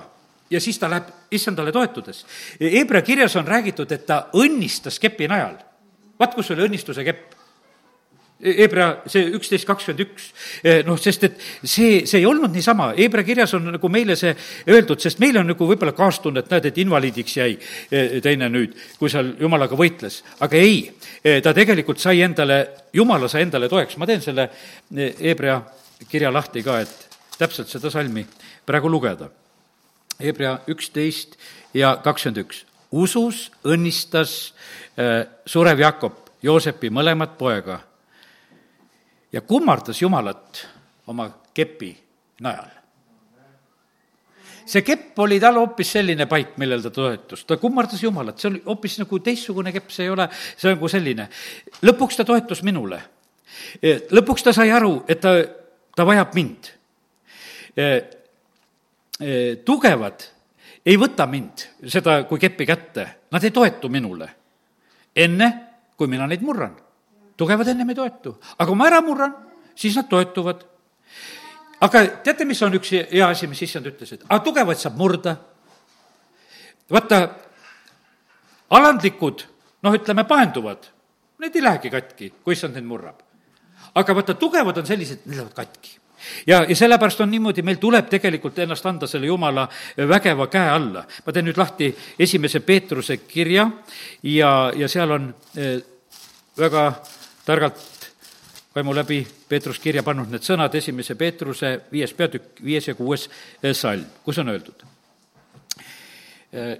ja 0.50 0.60
siis 0.60 0.78
ta 0.78 0.90
läheb 0.90 1.08
issandale 1.34 1.72
toetudes. 1.72 2.24
Hebra 2.60 3.02
kirjas 3.02 3.36
on 3.36 3.46
räägitud, 3.46 3.92
et 3.92 4.06
ta 4.06 4.26
õnnistas 4.34 5.00
kepi 5.00 5.28
najal. 5.28 5.58
vaat 6.18 6.34
kus 6.34 6.50
oli 6.50 6.64
õnnistuse 6.66 7.04
kepp 7.04 7.38
Hebra, 8.38 9.00
see 9.10 9.32
üksteist 9.34 9.66
kakskümmend 9.66 10.04
üks, 10.04 10.28
eh, 10.62 10.84
noh, 10.86 10.94
sest 10.94 11.24
et 11.26 11.40
see, 11.66 12.04
see 12.06 12.20
ei 12.20 12.26
olnud 12.26 12.52
niisama, 12.54 12.92
Hebra 12.94 13.24
kirjas 13.26 13.56
on 13.58 13.64
nagu 13.74 13.88
meile 13.90 14.14
see 14.14 14.30
öeldud, 14.70 15.00
sest 15.02 15.18
meil 15.18 15.40
on 15.40 15.50
nagu 15.50 15.66
võib-olla 15.66 15.90
kaastunne, 15.90 16.44
et 16.44 16.52
näed, 16.54 16.68
et 16.70 16.78
invaliidiks 16.78 17.34
jäi 17.34 17.56
eh, 17.58 18.20
teine 18.22 18.46
nüüd, 18.54 18.78
kui 19.00 19.10
seal 19.10 19.32
jumalaga 19.40 19.74
võitles. 19.74 20.20
aga 20.38 20.54
ei, 20.62 20.86
ta 21.42 21.50
tegelikult 21.50 21.98
sai 21.98 22.22
endale, 22.22 22.60
jumala 22.94 23.26
sai 23.26 23.42
endale 23.42 23.66
toeks, 23.68 23.98
ma 23.98 24.06
teen 24.06 24.22
selle 24.22 24.46
Hebra 25.18 25.58
kirja 26.06 26.30
lahti 26.30 26.62
ka, 26.62 26.78
et 26.86 27.18
täpselt 27.40 27.74
seda 27.74 27.90
salmi 27.90 28.22
praegu 28.66 28.86
lugeda. 28.86 29.32
Hebra 30.18 30.56
üksteist 30.66 31.36
ja 31.74 31.92
kakskümmend 32.02 32.40
üks. 32.42 32.64
usus 32.90 33.52
õnnistas 33.62 34.52
surev 35.46 35.78
Jakob 35.78 36.16
Joosepi 36.42 36.90
mõlemat 36.90 37.36
poega 37.38 37.76
ja 39.32 39.40
kummardas 39.40 40.02
Jumalat 40.02 40.64
oma 41.06 41.28
kepi 41.54 41.92
najal. 42.40 42.66
see 44.66 44.82
kepp 44.82 45.18
oli 45.18 45.38
tal 45.40 45.54
hoopis 45.54 45.92
selline 45.92 46.26
paik, 46.26 46.58
millel 46.58 46.82
ta 46.82 46.90
toetus, 46.90 47.44
ta 47.44 47.56
kummardas 47.56 48.02
Jumalat, 48.02 48.38
see 48.38 48.50
oli 48.50 48.62
hoopis 48.66 48.98
nagu 48.98 49.18
teistsugune 49.18 49.72
kepp, 49.72 49.90
see 49.90 50.04
ei 50.04 50.10
ole, 50.10 50.28
see 50.56 50.68
on 50.68 50.76
nagu 50.76 50.88
selline. 50.88 51.28
lõpuks 51.82 52.18
ta 52.18 52.24
toetus 52.24 52.62
minule. 52.66 53.00
lõpuks 54.10 54.42
ta 54.42 54.52
sai 54.52 54.70
aru, 54.74 55.04
et 55.08 55.20
ta, 55.20 55.38
ta 55.94 56.04
vajab 56.04 56.34
mind. 56.34 56.74
Tugevad 59.64 60.26
ei 60.86 60.96
võta 60.96 61.26
mind, 61.26 61.64
seda 61.90 62.20
kui 62.28 62.38
keppi 62.38 62.66
kätte, 62.66 63.06
nad 63.34 63.44
ei 63.44 63.50
toetu 63.50 63.88
minule. 63.88 64.28
enne, 65.16 65.48
kui 65.96 66.06
mina 66.06 66.26
neid 66.26 66.42
murran 66.46 66.76
tugevad 67.38 67.70
ennem 67.70 67.92
ei 67.92 67.98
toetu, 67.98 68.34
aga 68.56 68.66
kui 68.66 68.78
ma 68.78 68.88
ära 68.90 68.98
murran, 69.04 69.36
siis 69.78 69.96
nad 69.96 70.08
toetuvad. 70.10 70.64
aga 71.80 72.02
teate, 72.26 72.44
mis 72.44 72.62
on 72.66 72.74
üks 72.74 72.90
hea 72.96 73.28
asi, 73.28 73.46
mis 73.46 73.62
issand 73.62 73.86
ütles, 73.86 74.12
et 74.16 74.26
aga 74.26 74.40
tugevaid 74.44 74.80
saab 74.80 74.98
murda. 74.98 75.36
vaata, 76.90 77.20
alandlikud, 78.74 79.46
noh, 79.86 79.94
ütleme, 79.94 80.26
paenduvad, 80.26 80.90
need 81.38 81.56
ei 81.56 81.62
lähegi 81.62 81.94
katki, 81.94 82.32
kui 82.42 82.58
issand 82.58 82.74
neid 82.74 82.88
murrab. 82.90 83.22
aga 83.94 84.18
vaata, 84.20 84.34
tugevad 84.34 84.82
on 84.82 84.90
sellised, 84.90 85.22
need 85.26 85.38
lähevad 85.38 85.54
katki 85.54 85.98
ja, 86.46 86.64
ja 86.68 86.76
sellepärast 86.76 87.20
on 87.20 87.30
niimoodi, 87.30 87.62
meil 87.62 87.76
tuleb 87.80 88.08
tegelikult 88.10 88.58
ennast 88.58 88.86
anda 88.86 89.06
selle 89.06 89.26
Jumala 89.26 89.68
vägeva 90.08 90.46
käe 90.46 90.70
alla. 90.70 91.04
ma 91.26 91.32
teen 91.32 91.48
nüüd 91.48 91.58
lahti 91.58 91.90
esimese 92.18 92.60
Peetruse 92.60 93.16
kirja 93.16 93.70
ja, 94.22 94.72
ja 94.76 94.88
seal 94.88 95.10
on 95.10 95.30
eh, 95.56 95.80
väga 96.58 96.92
targalt 97.46 98.10
vaimu 98.74 98.94
läbi 98.94 99.26
Peetrus 99.48 99.78
kirja 99.78 100.02
pannud 100.02 100.30
need 100.30 100.44
sõnad, 100.44 100.74
esimese 100.74 101.14
Peetruse 101.14 101.80
viies 101.92 102.14
peatükk, 102.14 102.62
viies 102.64 102.88
ja 102.88 102.94
kuues 102.94 103.28
eh, 103.62 103.74
salm, 103.74 104.04
kus 104.24 104.38
on 104.38 104.54
öeldud. 104.54 104.86
Eh, 106.52 106.76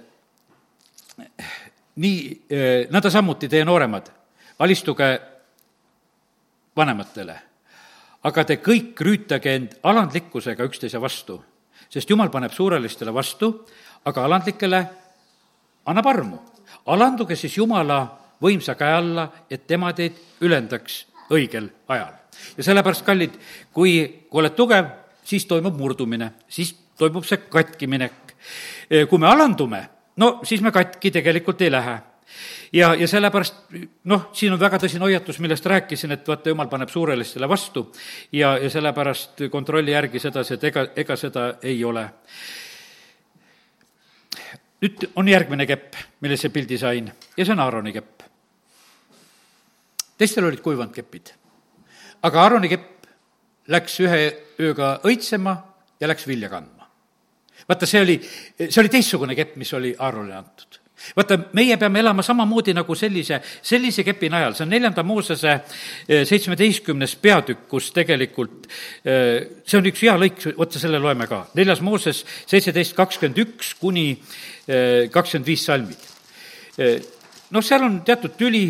nii, 1.99 2.19
nõnda 2.89 3.09
samuti 3.11 3.49
teie 3.51 3.65
nooremad, 3.67 4.05
alistuge 4.63 5.09
vanematele 6.79 7.48
aga 8.23 8.43
te 8.45 8.59
kõik 8.63 8.99
rüütage 9.05 9.53
end 9.55 9.75
alandlikkusega 9.87 10.65
üksteise 10.67 10.99
vastu, 11.01 11.39
sest 11.89 12.09
jumal 12.09 12.31
paneb 12.33 12.53
suurelistele 12.53 13.13
vastu, 13.15 13.51
aga 14.05 14.25
alandlikele 14.25 14.81
annab 15.85 16.07
armu. 16.07 16.39
alanduge 16.85 17.35
siis 17.35 17.57
Jumala 17.57 17.99
võimsa 18.41 18.75
käe 18.75 18.93
alla, 18.93 19.29
et 19.49 19.67
tema 19.67 19.93
teid 19.93 20.17
ülendaks 20.41 21.05
õigel 21.29 21.69
ajal. 21.87 22.13
ja 22.57 22.63
sellepärast, 22.63 23.05
kallid, 23.05 23.35
kui, 23.73 24.25
kui 24.29 24.39
oled 24.43 24.55
tugev, 24.55 24.85
siis 25.23 25.45
toimub 25.45 25.77
murdumine, 25.77 26.31
siis 26.47 26.75
toimub 26.97 27.25
see 27.25 27.37
katkiminek. 27.49 28.35
kui 29.09 29.19
me 29.19 29.27
alandume, 29.27 29.89
no 30.17 30.39
siis 30.43 30.61
me 30.61 30.71
katki 30.71 31.11
tegelikult 31.11 31.61
ei 31.61 31.71
lähe 31.71 31.99
ja, 32.73 32.93
ja 32.95 33.07
sellepärast 33.07 33.55
noh, 34.09 34.29
siin 34.33 34.53
on 34.53 34.59
väga 34.61 34.79
tõsine 34.81 35.05
hoiatus, 35.07 35.39
millest 35.43 35.65
rääkisin, 35.65 36.13
et 36.15 36.27
vaata, 36.27 36.51
jumal 36.51 36.69
paneb 36.71 36.91
suurelistele 36.91 37.49
vastu 37.49 37.87
ja, 38.31 38.55
ja 38.57 38.69
sellepärast 38.69 39.45
kontrolli 39.51 39.95
järgi 39.95 40.21
sedasi, 40.21 40.55
et 40.57 40.63
ega, 40.71 40.85
ega 40.95 41.17
seda 41.19 41.49
ei 41.61 41.83
ole. 41.83 42.07
nüüd 44.79 45.09
on 45.19 45.27
järgmine 45.27 45.65
kepp, 45.67 45.95
millise 46.21 46.49
pildi 46.49 46.77
sain 46.77 47.11
ja 47.37 47.45
see 47.45 47.53
on 47.53 47.59
Aaroni 47.59 47.93
kepp. 47.93 48.23
teistel 50.17 50.45
olid 50.45 50.61
kuivanud 50.61 50.93
kepid, 50.93 51.33
aga 52.21 52.43
Aaroni 52.43 52.69
kepp 52.69 53.07
läks 53.69 53.99
ühe 54.01 54.21
ööga 54.59 54.99
õitsema 55.05 55.55
ja 55.99 56.07
läks 56.07 56.27
vilja 56.27 56.49
kandma. 56.49 56.87
vaata, 57.67 57.85
see 57.85 58.01
oli, 58.01 58.19
see 58.59 58.81
oli 58.81 58.89
teistsugune 58.89 59.35
kepp, 59.35 59.57
mis 59.57 59.73
oli 59.73 59.95
Aaronile 59.97 60.35
antud 60.35 60.79
vaata, 61.17 61.37
meie 61.57 61.77
peame 61.79 62.01
elama 62.03 62.23
samamoodi 62.25 62.73
nagu 62.77 62.95
sellise, 62.97 63.39
sellise 63.65 64.03
kepi 64.07 64.29
najal, 64.31 64.55
see 64.57 64.65
on 64.65 64.73
neljanda 64.73 65.03
Moosese 65.07 65.51
eh, 65.55 66.23
seitsmeteistkümnes 66.27 67.15
peatükk, 67.21 67.67
kus 67.71 67.91
tegelikult 67.95 68.67
eh, 69.03 69.61
see 69.65 69.79
on 69.79 69.89
üks 69.91 70.03
hea 70.05 70.15
lõik, 70.19 70.41
vaata 70.57 70.81
selle 70.81 71.01
loeme 71.01 71.27
ka. 71.29 71.45
neljas 71.59 71.83
Mooses 71.85 72.23
seitseteist 72.49 72.97
kakskümmend 72.97 73.43
üks 73.45 73.73
kuni 73.79 74.09
eh, 74.13 75.07
kakskümmend 75.13 75.49
viis 75.49 75.65
salmid. 75.67 76.09
Noh, 77.49 77.63
seal 77.65 77.81
on 77.83 77.97
teatud 78.07 78.37
tüli, 78.39 78.69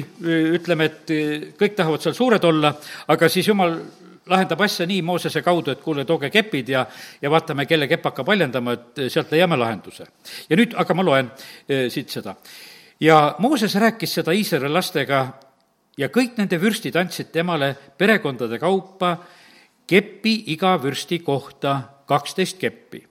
ütleme, 0.56 0.88
et 0.88 1.12
kõik 1.60 1.76
tahavad 1.78 2.02
seal 2.02 2.16
suured 2.18 2.46
olla, 2.48 2.72
aga 3.12 3.28
siis 3.30 3.46
jumal 3.52 3.76
lahendab 4.30 4.62
asja 4.62 4.86
nii 4.90 5.02
Moosese 5.06 5.42
kaudu, 5.46 5.74
et 5.74 5.82
kuule, 5.84 6.06
tooge 6.06 6.30
kepid 6.34 6.70
ja, 6.70 6.86
ja 7.22 7.32
vaatame, 7.32 7.66
kelle 7.70 7.88
kepp 7.90 8.10
hakkab 8.10 8.28
paljendama, 8.30 8.76
et 8.78 9.04
sealt 9.12 9.32
leiame 9.34 9.58
lahenduse. 9.60 10.08
ja 10.50 10.58
nüüd 10.60 10.76
aga 10.78 10.96
ma 10.96 11.06
loen 11.06 11.32
e, 11.68 11.88
siit 11.90 12.10
seda. 12.10 12.36
ja 13.00 13.36
Mooses 13.40 13.76
rääkis 13.76 14.14
seda 14.20 14.36
Iisraeli 14.36 14.72
lastega 14.74 15.26
ja 15.98 16.10
kõik 16.10 16.38
nende 16.38 16.62
vürstid 16.62 16.96
andsid 16.96 17.32
temale 17.32 17.76
perekondade 17.98 18.60
kaupa 18.60 19.18
kepi 19.88 20.36
iga 20.54 20.78
vürsti 20.82 21.20
kohta 21.20 21.82
kaksteist 22.06 22.60
keppi. 22.60 23.06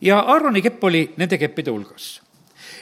ja 0.00 0.20
Aaroni 0.20 0.62
kepp 0.62 0.84
oli 0.84 1.08
nende 1.16 1.38
keppide 1.38 1.70
hulgas. 1.70 2.20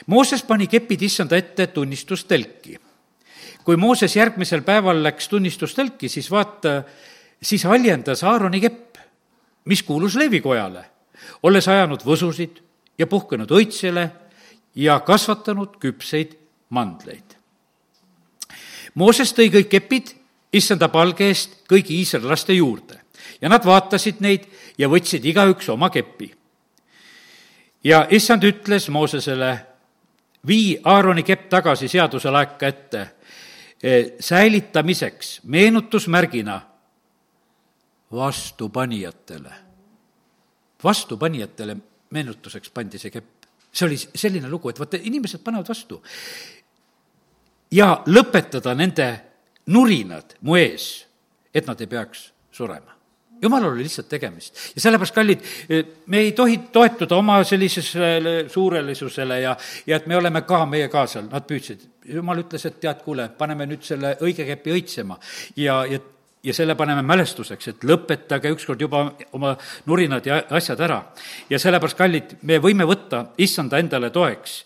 Mooses 0.07 0.43
pani 0.43 0.67
kepid 0.67 1.01
issanda 1.01 1.37
ette 1.37 1.67
tunnistustelki 1.67 2.79
kui 3.65 3.77
Mooses 3.81 4.13
järgmisel 4.15 4.61
päeval 4.61 5.01
läks 5.03 5.27
tunnistustelki, 5.31 6.09
siis 6.09 6.29
vaata, 6.31 6.83
siis 7.45 7.63
haljendas 7.63 8.23
Aaroni 8.23 8.61
kepp, 8.61 8.97
mis 9.65 9.83
kuulus 9.83 10.15
leevikojale, 10.17 10.85
olles 11.43 11.67
ajanud 11.67 12.03
võsusid 12.05 12.61
ja 12.97 13.07
puhkenud 13.07 13.51
õitsele 13.51 14.09
ja 14.75 14.99
kasvatanud 15.05 15.77
küpseid 15.81 16.35
mandleid. 16.69 17.37
Mooses 18.95 19.33
tõi 19.35 19.49
kõik 19.53 19.69
kepid 19.69 20.13
issanda 20.55 20.89
palge 20.89 21.27
eest 21.29 21.61
kõigi 21.69 21.99
iisraellaste 21.99 22.55
juurde 22.55 23.01
ja 23.41 23.51
nad 23.51 23.65
vaatasid 23.65 24.21
neid 24.23 24.47
ja 24.77 24.89
võtsid 24.91 25.25
igaüks 25.25 25.69
oma 25.69 25.89
kepi. 25.89 26.31
ja 27.83 28.07
issand 28.09 28.43
ütles 28.43 28.89
Moosesele, 28.89 29.59
vii 30.47 30.79
Aaroni 30.83 31.23
kepp 31.23 31.49
tagasi 31.49 31.87
seaduse 31.87 32.31
laeka 32.31 32.67
ette 32.67 33.01
eh, 33.83 34.13
säilitamiseks 34.19 35.39
meenutusmärgina 35.43 36.61
vastupanijatele. 38.11 39.53
vastupanijatele 40.83 41.77
meenutuseks 42.09 42.69
pandi 42.69 42.99
see 42.99 43.11
kepp. 43.11 43.45
see 43.71 43.87
oli 43.87 43.97
selline 43.97 44.49
lugu, 44.49 44.69
et 44.69 44.79
vaata, 44.79 44.97
inimesed 45.01 45.43
panevad 45.43 45.67
vastu. 45.67 46.01
ja 47.71 48.03
lõpetada 48.07 48.75
nende 48.75 49.09
nurinad 49.65 50.37
mu 50.41 50.55
ees, 50.55 51.05
et 51.53 51.67
nad 51.67 51.81
ei 51.81 51.87
peaks 51.87 52.31
surema 52.51 52.95
jumalal 53.41 53.71
oli 53.71 53.83
lihtsalt 53.83 54.09
tegemist. 54.09 54.55
ja 54.75 54.81
sellepärast, 54.81 55.15
kallid, 55.15 55.39
me 56.05 56.17
ei 56.17 56.31
tohi 56.31 56.57
toetuda 56.71 57.15
oma 57.15 57.43
sellisele 57.43 58.49
suurelisusele 58.49 59.39
ja, 59.41 59.57
ja 59.87 59.97
et 59.97 60.07
me 60.07 60.17
oleme 60.17 60.41
ka, 60.41 60.65
meie 60.65 60.89
ka 60.89 61.05
seal, 61.07 61.27
nad 61.31 61.45
püüdsid. 61.47 61.83
jumal 62.15 62.43
ütles, 62.43 62.65
et 62.65 62.79
tead, 62.79 63.01
kuule, 63.03 63.27
paneme 63.37 63.67
nüüd 63.69 63.83
selle 63.85 64.15
õige 64.21 64.45
kepi 64.47 64.75
õitsema 64.77 65.19
ja, 65.55 65.83
ja 65.89 65.99
ja 66.45 66.53
selle 66.53 66.75
paneme 66.75 67.01
mälestuseks, 67.05 67.67
et 67.71 67.87
lõpetage 67.87 68.51
ükskord 68.53 68.81
juba 68.81 69.05
oma 69.33 69.55
nurinad 69.89 70.25
ja 70.25 70.43
asjad 70.49 70.81
ära. 70.85 71.01
ja 71.49 71.59
sellepärast, 71.59 71.97
kallid, 71.97 72.37
me 72.41 72.59
võime 72.61 72.85
võtta 72.87 73.25
issanda 73.37 73.81
endale 73.81 74.09
toeks 74.13 74.61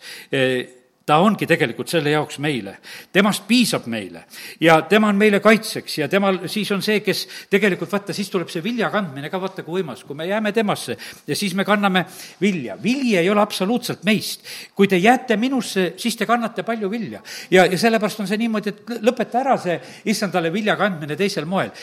ta 1.10 1.18
ongi 1.18 1.46
tegelikult 1.48 1.90
selle 1.90 2.12
jaoks 2.12 2.38
meile. 2.38 2.76
temast 3.12 3.46
piisab 3.48 3.86
meile 3.90 4.24
ja 4.62 4.80
tema 4.86 5.08
on 5.10 5.18
meile 5.18 5.40
kaitseks 5.42 5.96
ja 5.98 6.08
temal 6.08 6.44
siis 6.46 6.70
on 6.70 6.82
see, 6.86 7.00
kes 7.02 7.24
tegelikult 7.50 7.90
vaata, 7.90 8.14
siis 8.14 8.30
tuleb 8.30 8.50
see 8.52 8.62
vilja 8.62 8.92
kandmine 8.94 9.30
ka 9.32 9.40
vaata 9.42 9.64
kui 9.66 9.80
võimas, 9.80 10.04
kui 10.06 10.14
me 10.18 10.28
jääme 10.28 10.52
temasse 10.54 10.96
ja 11.26 11.36
siis 11.36 11.56
me 11.58 11.64
kanname 11.66 12.04
vilja. 12.40 12.76
vili 12.82 13.16
ei 13.18 13.30
ole 13.30 13.42
absoluutselt 13.42 14.04
meist. 14.06 14.46
kui 14.74 14.86
te 14.88 15.00
jääte 15.02 15.36
minusse, 15.36 15.94
siis 15.96 16.16
te 16.16 16.28
kannate 16.30 16.62
palju 16.62 16.90
vilja. 16.90 17.22
ja, 17.50 17.66
ja 17.66 17.78
sellepärast 17.78 18.22
on 18.22 18.30
see 18.30 18.38
niimoodi, 18.44 18.70
et 18.70 18.94
lõpeta 19.02 19.42
ära 19.42 19.58
see 19.58 19.80
issandale 20.14 20.52
vilja 20.52 20.78
kandmine 20.78 21.18
teisel 21.18 21.48
moel. 21.50 21.74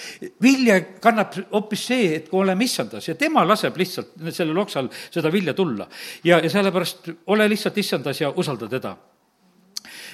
vilja 0.41 0.79
kannab 1.03 1.35
hoopis 1.51 1.85
see, 1.91 2.15
et 2.21 2.31
kui 2.31 2.45
oleme 2.45 2.63
issandas 2.63 3.11
ja 3.11 3.15
tema 3.19 3.43
laseb 3.47 3.75
lihtsalt 3.75 4.15
sellel 4.31 4.63
oksal 4.63 4.87
seda 5.09 5.33
vilja 5.33 5.53
tulla. 5.53 5.89
ja, 6.23 6.39
ja 6.39 6.49
sellepärast 6.49 7.11
ole 7.27 7.49
lihtsalt 7.49 7.83
issandas 7.83 8.21
ja 8.21 8.31
usalda 8.31 8.71
teda 8.71 8.95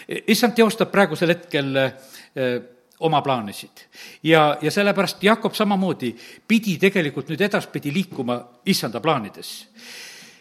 issand 0.08 0.56
teostab 0.56 0.92
praegusel 0.92 1.34
hetkel 1.34 1.76
eh, 1.78 2.60
oma 3.00 3.22
plaanisid. 3.22 3.88
ja, 4.24 4.58
ja 4.62 4.72
sellepärast 4.72 5.24
Jakob 5.24 5.54
samamoodi 5.54 6.14
pidi 6.48 6.78
tegelikult 6.80 7.30
nüüd 7.30 7.42
edaspidi 7.42 7.94
liikuma 7.94 8.40
issanda 8.66 9.00
plaanides. 9.00 9.68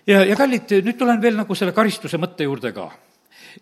ja, 0.07 0.25
ja 0.25 0.37
kallid, 0.37 0.79
nüüd 0.83 0.99
tulen 0.99 1.23
veel 1.23 1.37
nagu 1.37 1.55
selle 1.55 1.73
karistuse 1.73 2.19
mõtte 2.19 2.45
juurde 2.45 2.73
ka. 2.73 2.91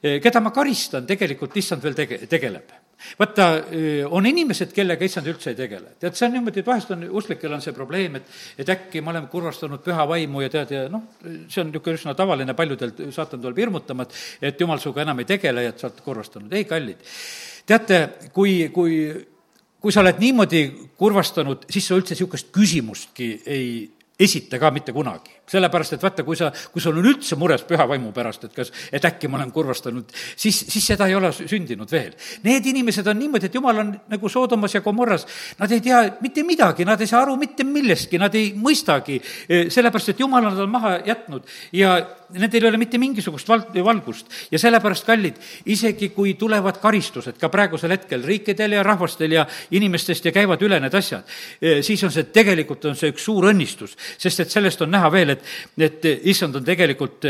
Eh, 0.03 0.21
keda 0.23 0.41
ma 0.41 0.51
karistan, 0.51 1.07
tegelikult 1.07 1.57
issand 1.57 1.83
veel 1.83 1.95
tege-, 1.95 2.27
tegeleb 2.27 2.73
vaata, 3.19 3.49
on 4.11 4.27
inimesed, 4.27 4.73
kellega 4.77 5.07
issand 5.07 5.29
üldse 5.31 5.53
ei 5.53 5.59
tegele. 5.59 5.95
tead, 6.01 6.17
see 6.19 6.29
on 6.29 6.35
niimoodi, 6.37 6.63
et 6.63 6.71
vahest 6.71 6.93
on, 6.95 7.05
usklikel 7.21 7.55
on 7.57 7.65
see 7.65 7.75
probleem, 7.77 8.19
et, 8.21 8.31
et 8.61 8.73
äkki 8.75 9.03
me 9.05 9.15
oleme 9.15 9.31
kurvastanud 9.33 9.83
püha 9.85 10.07
vaimu 10.09 10.45
ja 10.45 10.53
tead, 10.53 10.75
ja 10.77 10.85
noh, 10.93 11.07
see 11.23 11.63
on 11.63 11.71
niisugune 11.71 12.01
üsna 12.01 12.15
tavaline, 12.19 12.57
paljudel 12.59 12.95
saatan 13.15 13.43
tuleb 13.43 13.63
hirmutama, 13.65 14.07
et, 14.07 14.21
et 14.51 14.61
jumal 14.61 14.83
sinuga 14.83 15.05
enam 15.07 15.23
ei 15.23 15.29
tegele 15.29 15.67
ja 15.67 15.75
et 15.75 15.81
sa 15.83 15.89
oled 15.91 16.03
kurvastanud. 16.05 16.53
ei, 16.53 16.67
kallid, 16.69 17.07
teate, 17.67 18.01
kui, 18.35 18.69
kui, 18.75 19.01
kui 19.81 19.95
sa 19.95 20.05
oled 20.05 20.21
niimoodi 20.21 20.65
kurvastanud, 21.01 21.67
siis 21.71 21.89
sa 21.89 21.99
üldse 21.99 22.17
niisugust 22.17 22.53
küsimustki 22.55 23.33
ei 23.47 23.73
esita 24.21 24.61
ka 24.61 24.71
mitte 24.75 24.93
kunagi. 24.93 25.40
Sellepärast, 25.51 25.97
et 25.97 26.05
vaata, 26.05 26.25
kui 26.27 26.39
sa, 26.39 26.51
kui 26.73 26.83
sul 26.83 26.99
on 27.01 27.09
üldse 27.11 27.39
mures 27.41 27.65
püha 27.67 27.87
vaimu 27.89 28.13
pärast, 28.17 28.47
et 28.47 28.55
kas, 28.57 28.73
et 28.93 29.05
äkki 29.07 29.31
ma 29.31 29.41
olen 29.41 29.53
kurvastanud, 29.55 30.13
siis, 30.37 30.63
siis 30.71 30.87
seda 30.93 31.09
ei 31.11 31.17
ole 31.19 31.33
sündinud 31.35 31.91
veel. 31.91 32.15
Need 32.47 32.71
inimesed 32.73 33.07
on 33.11 33.19
niimoodi, 33.21 33.51
et 33.51 33.59
jumal 33.59 33.83
on 33.83 33.93
nagu 34.11 34.31
Soodomas 34.33 34.75
ja 34.77 34.85
Gomorras, 34.85 35.27
nad 35.59 35.73
ei 35.73 35.83
tea 35.85 36.03
mitte 36.21 36.45
midagi, 36.47 36.87
nad 36.89 37.01
ei 37.01 37.11
saa 37.11 37.25
aru 37.25 37.37
mitte 37.41 37.67
millestki, 37.67 38.21
nad 38.21 38.35
ei 38.39 38.53
mõistagi, 38.57 39.21
e, 39.49 39.63
sellepärast 39.73 40.15
et 40.15 40.23
jumal 40.23 40.51
on 40.51 40.59
nad 40.59 40.71
maha 40.71 40.97
jätnud 41.07 41.47
ja 41.77 41.99
nendel 42.31 42.63
ei 42.63 42.71
ole 42.71 42.79
mitte 42.79 42.99
mingisugust 43.03 43.49
val-, 43.51 43.67
valgust. 43.85 44.31
ja 44.51 44.59
sellepärast, 44.59 45.07
kallid, 45.07 45.41
isegi 45.67 46.13
kui 46.15 46.37
tulevad 46.39 46.79
karistused 46.83 47.39
ka 47.41 47.51
praegusel 47.51 47.91
hetkel 47.97 48.23
riikidel 48.27 48.79
ja 48.79 48.85
rahvastel 48.87 49.35
ja 49.35 49.47
inimestest 49.75 50.31
ja 50.31 50.33
käivad 50.33 50.63
üle 50.63 50.79
need 50.81 50.95
asjad, 50.95 51.27
e, 51.59 51.81
siis 51.83 52.05
on 52.07 52.15
see, 52.15 52.29
tegelikult 52.31 52.87
on 52.87 52.99
see 52.99 53.11
üks 53.11 53.27
suur 53.27 53.51
õnnistus 53.51 53.97
sest 54.21 54.45
et 54.45 54.53
sellest 54.53 54.83
on 54.85 54.91
näha 54.93 55.11
veel, 55.13 55.35
et, 55.35 55.40
et 55.79 56.07
issand 56.25 56.57
on 56.57 56.65
tegelikult 56.65 57.27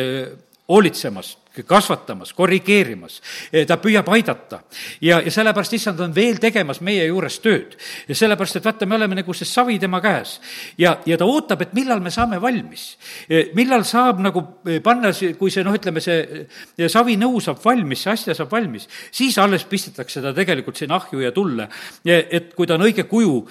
hoolitsemas, 0.71 1.37
kasvatamas, 1.67 2.31
korrigeerimas, 2.35 3.19
eh, 3.53 3.67
ta 3.67 3.77
püüab 3.83 4.09
aidata. 4.15 4.61
ja, 5.01 5.21
ja 5.21 5.31
sellepärast 5.31 5.73
issand 5.75 6.01
on 6.01 6.15
veel 6.15 6.39
tegemas 6.39 6.81
meie 6.81 7.07
juures 7.07 7.41
tööd. 7.43 7.75
ja 8.09 8.15
sellepärast, 8.15 8.57
et 8.57 8.65
vaata, 8.65 8.87
me 8.87 8.95
oleme 8.95 9.19
nagu 9.19 9.35
see 9.35 9.49
savi 9.49 9.79
tema 9.79 10.01
käes 10.01 10.39
ja, 10.79 10.97
ja 11.07 11.19
ta 11.19 11.27
ootab, 11.27 11.63
et 11.63 11.75
millal 11.75 12.01
me 12.01 12.11
saame 12.11 12.41
valmis. 12.41 12.97
Eh, 13.29 13.51
millal 13.55 13.85
saab 13.85 14.21
nagu 14.23 14.45
panna, 14.83 15.11
kui 15.39 15.51
see 15.51 15.65
noh, 15.67 15.75
ütleme, 15.75 16.01
see 16.01 16.89
savinõu 16.89 17.41
saab 17.43 17.59
valmis, 17.65 18.05
see 18.05 18.13
asja 18.13 18.35
saab 18.39 18.53
valmis, 18.53 18.87
siis 19.11 19.39
alles 19.39 19.65
pistetakse 19.65 20.23
ta 20.23 20.33
tegelikult 20.37 20.77
sinna 20.77 21.01
ahju 21.01 21.21
ja 21.21 21.33
tulle. 21.33 21.69
et 22.05 22.55
kui 22.55 22.67
ta 22.67 22.75
on 22.75 22.87
õige 22.87 23.05
kuju 23.11 23.47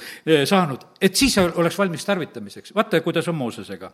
saanud, 0.45 0.85
et 1.01 1.15
siis 1.15 1.37
oleks 1.37 1.77
valmis 1.77 2.05
tarvitamiseks. 2.05 2.75
vaata, 2.75 3.01
kuidas 3.01 3.27
on 3.27 3.35
Moosesega. 3.35 3.91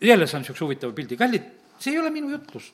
jälle 0.00 0.26
saan 0.26 0.42
niisuguse 0.42 0.64
huvitava 0.64 0.92
pildi, 0.92 1.16
kallid, 1.16 1.42
see 1.78 1.92
ei 1.92 1.98
ole 2.00 2.10
minu 2.10 2.30
jutlus. 2.30 2.72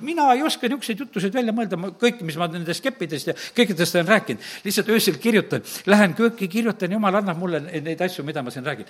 mina 0.00 0.32
ei 0.32 0.42
oska 0.42 0.68
niisuguseid 0.68 1.00
jutluseid 1.04 1.34
välja 1.34 1.54
mõelda, 1.56 1.78
ma 1.80 1.90
kõiki, 1.98 2.24
mis 2.28 2.36
ma 2.40 2.48
nendest 2.52 2.82
keppidest 2.84 3.30
ja 3.30 3.34
kõikidest 3.56 3.98
olen 3.98 4.08
rääkinud, 4.08 4.48
lihtsalt 4.64 4.88
öösel 4.92 5.18
kirjutan, 5.22 5.62
lähen 5.86 6.16
kööki, 6.18 6.48
kirjutan, 6.48 6.92
jumal 6.92 7.20
annab 7.20 7.38
mulle 7.38 7.62
neid 7.64 8.00
asju, 8.00 8.24
mida 8.24 8.42
ma 8.42 8.54
siin 8.54 8.66
räägin. 8.66 8.88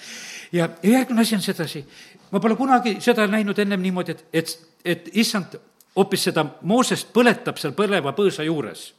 ja, 0.53 0.69
ja 0.83 0.97
järgmine 0.99 1.23
asi 1.23 1.37
on 1.39 1.45
sedasi, 1.45 1.85
ma 2.31 2.41
pole 2.41 2.57
kunagi 2.57 2.97
seda 3.01 3.27
näinud 3.27 3.59
ennem 3.59 3.83
niimoodi, 3.83 4.17
et, 4.17 4.25
et, 4.33 4.57
et 4.85 5.13
issand 5.25 5.59
hoopis 5.97 6.29
seda 6.31 6.47
Moosest 6.63 7.13
põletab 7.13 7.59
seal 7.61 7.75
põleva 7.77 8.15
põõsa 8.17 8.45
juures. 8.47 8.93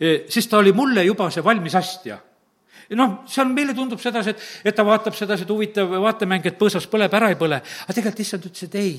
E, 0.00 0.24
siis 0.30 0.46
ta 0.48 0.58
oli 0.58 0.72
mulle 0.72 1.04
juba 1.04 1.30
see 1.30 1.44
valmis 1.44 1.74
astja 1.74 2.18
noh, 2.98 3.22
seal 3.28 3.48
meile 3.52 3.74
tundub 3.76 4.00
sedasi, 4.02 4.34
et, 4.34 4.48
et 4.70 4.76
ta 4.76 4.84
vaatab 4.86 5.16
sedasi, 5.16 5.46
et 5.46 5.54
huvitav 5.54 5.94
vaatemäng, 6.02 6.46
et 6.46 6.58
põõsas 6.58 6.88
põleb, 6.90 7.14
ära 7.14 7.32
ei 7.32 7.38
põle. 7.40 7.60
aga 7.60 7.96
tegelikult 7.96 8.26
issand 8.26 8.50
ütles, 8.50 8.68
et 8.68 8.76
ei, 8.78 8.92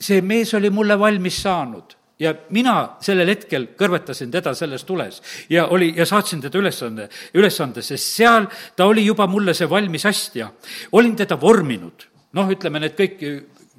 see 0.00 0.22
mees 0.22 0.54
oli 0.54 0.70
mulle 0.74 0.98
valmis 0.98 1.42
saanud 1.42 1.96
ja 2.20 2.34
mina 2.54 2.74
sellel 3.02 3.30
hetkel 3.32 3.68
kõrvetasin 3.78 4.30
teda 4.32 4.54
selles 4.54 4.84
tules 4.86 5.20
ja 5.50 5.66
oli, 5.74 5.90
ja 5.96 6.06
saatsin 6.06 6.42
teda 6.44 6.60
ülesande, 6.60 7.08
ülesande, 7.34 7.82
sest 7.82 8.18
seal 8.20 8.46
ta 8.76 8.86
oli 8.86 9.04
juba 9.06 9.26
mulle 9.30 9.54
see 9.54 9.68
valmis 9.70 10.06
astja. 10.06 10.50
olin 10.92 11.16
teda 11.16 11.38
vorminud, 11.40 12.06
noh, 12.38 12.50
ütleme 12.50 12.80
need 12.82 12.94
kõik 12.98 13.24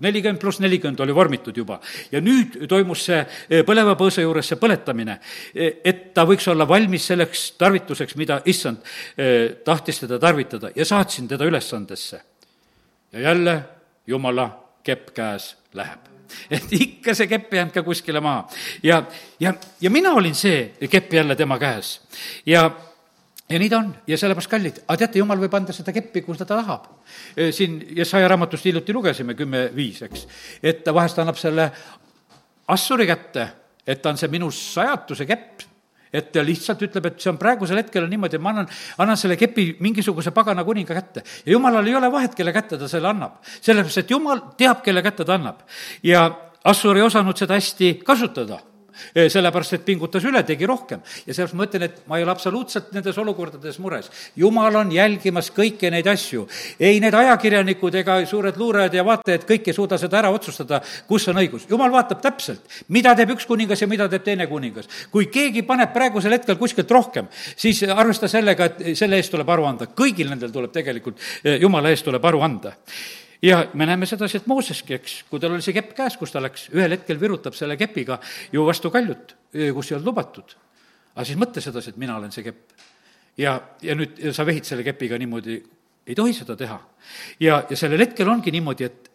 nelikümmend 0.04 0.42
pluss 0.42 0.60
nelikümmend 0.60 1.00
oli 1.00 1.16
vormitud 1.16 1.58
juba 1.58 1.80
ja 2.12 2.22
nüüd 2.24 2.58
toimus 2.70 3.06
see 3.08 3.20
eh, 3.22 3.64
põleva 3.68 3.96
põõsa 4.00 4.24
juures 4.26 4.50
see 4.52 4.60
põletamine, 4.60 5.20
eh, 5.54 5.80
et 5.84 6.10
ta 6.14 6.26
võiks 6.28 6.48
olla 6.52 6.68
valmis 6.68 7.08
selleks 7.12 7.46
tarvituseks, 7.60 8.18
mida 8.20 8.42
issand 8.52 8.84
eh, 9.18 9.62
tahtis 9.66 10.04
teda 10.04 10.20
tarvitada 10.20 10.72
ja 10.76 10.86
saatsin 10.86 11.28
teda 11.28 11.46
ülesandesse. 11.46 12.22
ja 13.12 13.20
jälle 13.20 13.62
jumala 14.08 14.50
kepp 14.84 15.14
käes 15.16 15.56
läheb 15.74 16.12
et 16.56 16.74
ikka 16.74 17.14
see 17.16 17.28
kepp 17.28 17.54
ei 17.54 17.62
jäänud 17.62 17.74
ka 17.74 17.84
kuskile 17.84 18.20
maha. 18.20 18.48
ja, 18.84 19.04
ja, 19.40 19.54
ja 19.82 19.90
mina 19.90 20.14
olin 20.14 20.36
see 20.36 20.74
kepp 20.90 21.14
jälle 21.14 21.36
tema 21.36 21.60
käes 21.60 22.02
ja 22.46 22.70
ja 23.50 23.60
nii 23.60 23.70
ta 23.70 23.80
on 23.80 23.92
ja 24.08 24.18
sellepärast 24.18 24.50
kallid, 24.50 24.80
aga 24.88 24.98
teate, 25.04 25.20
jumal 25.22 25.40
võib 25.42 25.54
anda 25.58 25.74
seda 25.76 25.94
keppi, 25.94 26.24
kus 26.26 26.42
ta 26.42 26.48
tahab. 26.50 26.88
siin 27.54 27.78
Jesaja 27.98 28.28
raamatust 28.32 28.66
hiljuti 28.66 28.94
lugesime, 28.94 29.36
kümme 29.38 29.68
viis, 29.76 30.02
eks, 30.08 30.26
et 30.64 30.84
ta 30.84 30.94
vahest 30.94 31.20
annab 31.22 31.38
selle 31.40 31.70
Assuri 32.74 33.06
kätte, 33.06 33.48
et 33.86 34.02
ta 34.02 34.10
on 34.10 34.18
see 34.18 34.32
minu 34.34 34.50
sajatuse 34.50 35.28
kepp, 35.30 35.62
et 36.16 36.32
ta 36.34 36.42
lihtsalt 36.42 36.82
ütleb, 36.88 37.12
et 37.12 37.20
see 37.22 37.30
on 37.30 37.38
praegusel 37.38 37.78
hetkel 37.78 38.08
on 38.08 38.10
niimoodi, 38.10 38.40
et 38.40 38.42
ma 38.42 38.56
annan, 38.56 38.70
annan 39.04 39.20
selle 39.20 39.38
kepi 39.38 39.76
mingisuguse 39.86 40.34
pagana 40.34 40.64
kuninga 40.66 40.96
kätte. 40.98 41.22
ja 41.46 41.52
jumalal 41.52 41.86
ei 41.86 41.96
ole 41.96 42.12
vahet, 42.12 42.34
kelle 42.36 42.54
kätte 42.54 42.80
ta 42.82 42.88
selle 42.90 43.12
annab. 43.12 43.44
sellepärast, 43.62 44.02
et 44.02 44.12
jumal 44.12 44.42
teab, 44.58 44.82
kelle 44.82 45.04
kätte 45.06 45.26
ta 45.26 45.38
annab. 45.38 45.62
ja 46.04 46.32
Assur 46.66 46.98
ei 46.98 47.04
osanud 47.06 47.38
seda 47.38 47.54
hästi 47.54 48.00
kasutada 48.02 48.58
sellepärast 49.14 49.78
et 49.78 49.86
pingutas 49.86 50.24
üle, 50.26 50.44
tegi 50.44 50.68
rohkem. 50.70 51.02
ja 51.26 51.34
sellepärast 51.34 51.58
ma 51.58 51.68
ütlen, 51.68 51.86
et 51.88 52.02
ma 52.10 52.20
ei 52.20 52.26
ole 52.26 52.32
absoluutselt 52.32 52.92
nendes 52.96 53.18
olukordades 53.18 53.80
mures. 53.80 54.10
jumal 54.36 54.76
on 54.76 54.92
jälgimas 54.92 55.52
kõiki 55.56 55.92
neid 55.92 56.08
asju. 56.08 56.48
ei 56.80 57.00
need 57.00 57.14
ajakirjanikud 57.14 57.96
ega 58.02 58.18
suured 58.26 58.58
luurajad 58.58 58.94
ja 58.94 59.06
vaatajad 59.06 59.48
kõik 59.50 59.68
ei 59.68 59.78
suuda 59.78 59.98
seda 59.98 60.20
ära 60.20 60.32
otsustada, 60.32 60.82
kus 61.08 61.28
on 61.28 61.42
õigus. 61.42 61.68
jumal 61.70 61.92
vaatab 61.92 62.22
täpselt, 62.22 62.62
mida 62.90 63.16
teeb 63.16 63.36
üks 63.36 63.46
kuningas 63.46 63.82
ja 63.82 63.88
mida 63.88 64.10
teeb 64.10 64.24
teine 64.24 64.48
kuningas. 64.48 64.90
kui 65.12 65.28
keegi 65.28 65.64
paneb 65.64 65.94
praegusel 65.94 66.38
hetkel 66.38 66.56
kuskilt 66.56 66.92
rohkem, 66.92 67.28
siis 67.56 67.84
arvesta 67.84 68.28
sellega, 68.28 68.66
et 68.66 68.98
selle 68.98 69.18
eest 69.18 69.32
tuleb 69.32 69.50
aru 69.50 69.66
anda. 69.66 69.86
kõigil 69.86 70.30
nendel 70.30 70.52
tuleb 70.52 70.72
tegelikult, 70.72 71.20
jumala 71.60 71.90
eest 71.90 72.06
tuleb 72.06 72.26
aru 72.26 72.42
anda 72.42 72.76
ja 73.42 73.66
me 73.74 73.86
näeme 73.86 74.06
sedasi, 74.06 74.38
et 74.38 74.48
Mooseski, 74.48 74.96
eks, 75.00 75.16
kui 75.30 75.40
tal 75.40 75.56
oli 75.56 75.64
see 75.66 75.76
kepp 75.76 75.94
käes, 75.98 76.18
kus 76.18 76.34
ta 76.34 76.42
läks, 76.44 76.70
ühel 76.76 76.96
hetkel 76.96 77.20
virutab 77.22 77.56
selle 77.58 77.78
kepiga 77.78 78.20
ju 78.54 78.66
vastu 78.66 78.92
kaljut, 78.94 79.36
kus 79.52 79.92
ei 79.92 79.98
olnud 79.98 80.12
lubatud. 80.12 80.56
aga 81.16 81.26
siis 81.26 81.40
mõtle 81.40 81.62
sedasi, 81.64 81.94
et 81.94 81.98
mina 81.98 82.18
olen 82.18 82.32
see 82.32 82.44
kepp. 82.44 82.72
ja, 83.38 83.60
ja 83.82 83.96
nüüd 83.96 84.20
ja 84.20 84.34
sa 84.34 84.46
vehid 84.46 84.66
selle 84.66 84.84
kepiga 84.84 85.18
niimoodi, 85.18 85.62
ei 86.08 86.16
tohi 86.16 86.34
seda 86.34 86.56
teha. 86.56 86.80
ja, 87.40 87.64
ja 87.70 87.78
sellel 87.78 88.00
hetkel 88.00 88.30
ongi 88.30 88.52
niimoodi, 88.52 88.84
et 88.84 89.12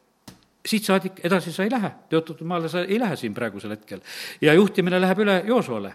siit 0.66 0.85
saadik 0.85 1.25
edasi 1.25 1.53
sa 1.53 1.64
ei 1.64 1.73
lähe, 1.73 1.91
tõotatud 2.11 2.47
maale 2.47 2.68
sa 2.68 2.85
ei 2.85 2.99
lähe 3.01 3.16
siin 3.16 3.35
praegusel 3.35 3.71
hetkel. 3.71 4.01
ja 4.41 4.55
juhtimine 4.55 5.01
läheb 5.01 5.18
üle 5.18 5.43
Joosoole. 5.47 5.95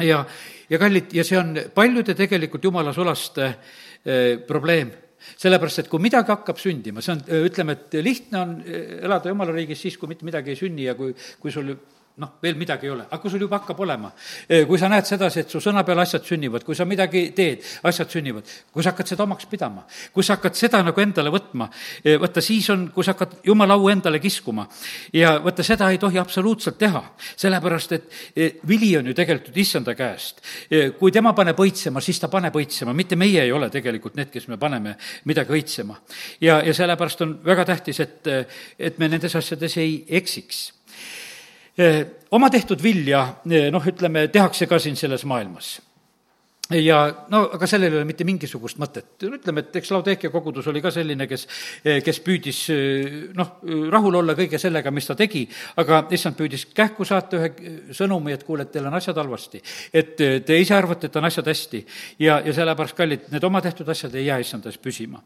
ja, 0.00 0.24
ja 0.70 0.78
kallid, 0.78 1.12
ja 1.12 1.24
see 1.24 1.38
on 1.38 1.56
paljude 1.74 2.14
tegelikult 2.14 2.64
jumala 2.64 2.92
sulaste 2.92 3.46
eh, 4.04 4.38
probleem 4.46 4.92
sellepärast, 5.36 5.84
et 5.84 5.92
kui 5.92 6.02
midagi 6.02 6.32
hakkab 6.32 6.60
sündima, 6.60 7.04
see 7.04 7.14
on, 7.16 7.24
ütleme, 7.50 7.76
et 7.76 7.98
lihtne 8.04 8.40
on 8.40 8.58
elada 8.66 9.32
jumala 9.32 9.54
riigis 9.56 9.86
siis, 9.86 9.98
kui 10.00 10.10
mitte 10.10 10.26
midagi 10.28 10.54
ei 10.54 10.60
sünni 10.60 10.86
ja 10.88 10.96
kui, 10.98 11.14
kui 11.40 11.54
sul 11.54 11.74
noh, 12.20 12.34
veel 12.42 12.58
midagi 12.60 12.86
ei 12.86 12.92
ole, 12.92 13.06
aga 13.08 13.18
kui 13.22 13.32
sul 13.32 13.40
juba 13.40 13.60
hakkab 13.60 13.78
olema, 13.80 14.10
kui 14.68 14.78
sa 14.78 14.90
näed 14.92 15.08
sedasi, 15.08 15.44
et 15.44 15.52
su 15.52 15.60
sõna 15.62 15.82
peal 15.86 16.00
asjad 16.02 16.24
sünnivad, 16.26 16.64
kui 16.66 16.76
sa 16.76 16.84
midagi 16.88 17.30
teed, 17.36 17.64
asjad 17.88 18.12
sünnivad, 18.12 18.48
kui 18.72 18.84
sa 18.84 18.92
hakkad 18.92 19.08
seda 19.08 19.24
omaks 19.24 19.48
pidama, 19.50 19.86
kui 20.12 20.26
sa 20.26 20.36
hakkad 20.36 20.58
seda 20.58 20.82
nagu 20.84 21.00
endale 21.00 21.32
võtma, 21.32 21.70
vaata 22.20 22.42
siis 22.44 22.68
on, 22.74 22.88
kui 22.94 23.06
sa 23.06 23.14
hakkad 23.14 23.38
jumala 23.48 23.78
au 23.78 23.88
endale 23.92 24.20
kiskuma. 24.20 24.66
ja 25.16 25.36
vaata, 25.42 25.64
seda 25.66 25.90
ei 25.90 26.00
tohi 26.02 26.20
absoluutselt 26.20 26.78
teha, 26.78 27.02
sellepärast 27.40 27.96
et 27.96 28.18
vili 28.68 28.92
on 28.98 29.08
ju 29.10 29.14
tegelikult 29.16 29.56
issanda 29.56 29.94
käest. 29.94 30.42
kui 30.98 31.12
tema 31.12 31.32
paneb 31.36 31.58
õitsema, 31.60 32.02
siis 32.04 32.20
ta 32.20 32.28
paneb 32.28 32.56
õitsema, 32.56 32.94
mitte 32.96 33.16
meie 33.16 33.46
ei 33.46 33.52
ole 33.52 33.70
tegelikult 33.70 34.18
need, 34.20 34.30
kes 34.30 34.48
me 34.48 34.58
paneme 34.60 34.96
midagi 35.24 35.56
õitsema. 35.56 35.96
ja, 36.40 36.60
ja 36.60 36.74
sellepärast 36.74 37.24
on 37.24 37.38
väga 37.44 37.64
tähtis, 37.64 38.00
et, 38.00 38.28
et 38.78 38.98
me 38.98 39.08
nendes 39.08 39.36
asjades 39.36 39.76
ei 39.80 40.04
eksiks 40.20 40.68
Eh, 40.70 40.79
oma 42.30 42.50
tehtud 42.50 42.82
vilja, 42.82 43.26
eh, 43.50 43.70
noh, 43.72 43.86
ütleme, 43.86 44.28
tehakse 44.32 44.68
ka 44.70 44.78
siin 44.78 44.98
selles 44.98 45.24
maailmas 45.28 45.78
ja 46.70 47.00
no 47.32 47.40
aga 47.56 47.66
sellel 47.66 47.90
ei 47.90 47.98
ole 47.98 48.06
mitte 48.06 48.22
mingisugust 48.22 48.78
mõtet. 48.78 49.08
ütleme, 49.26 49.64
et 49.64 49.76
eks 49.80 49.90
Laudekia 49.90 50.30
kogudus 50.30 50.68
oli 50.70 50.78
ka 50.82 50.92
selline, 50.94 51.26
kes, 51.26 51.46
eh, 51.84 51.98
kes 52.02 52.20
püüdis 52.22 52.60
noh, 53.34 53.56
rahul 53.90 54.20
olla 54.20 54.36
kõige 54.38 54.58
sellega, 54.58 54.92
mis 54.94 55.08
ta 55.08 55.16
tegi, 55.18 55.42
aga 55.82 56.04
issand 56.14 56.38
püüdis 56.38 56.68
kähku 56.74 57.04
saata 57.04 57.40
ühe 57.40 57.50
sõnumi, 57.96 58.36
et 58.36 58.44
kuule, 58.46 58.62
et 58.62 58.72
teil 58.72 58.86
on 58.86 58.94
asjad 58.94 59.18
halvasti. 59.18 59.62
et 59.92 60.14
te 60.16 60.60
ise 60.60 60.74
arvate, 60.74 61.06
et 61.06 61.16
on 61.16 61.24
asjad 61.24 61.46
hästi. 61.46 61.84
ja, 62.18 62.40
ja 62.44 62.52
sellepärast, 62.52 62.96
kallid, 62.96 63.26
need 63.32 63.44
oma 63.44 63.60
tehtud 63.60 63.88
asjad 63.88 64.14
ei 64.14 64.26
jää 64.26 64.38
issandas 64.38 64.78
püsima. 64.78 65.22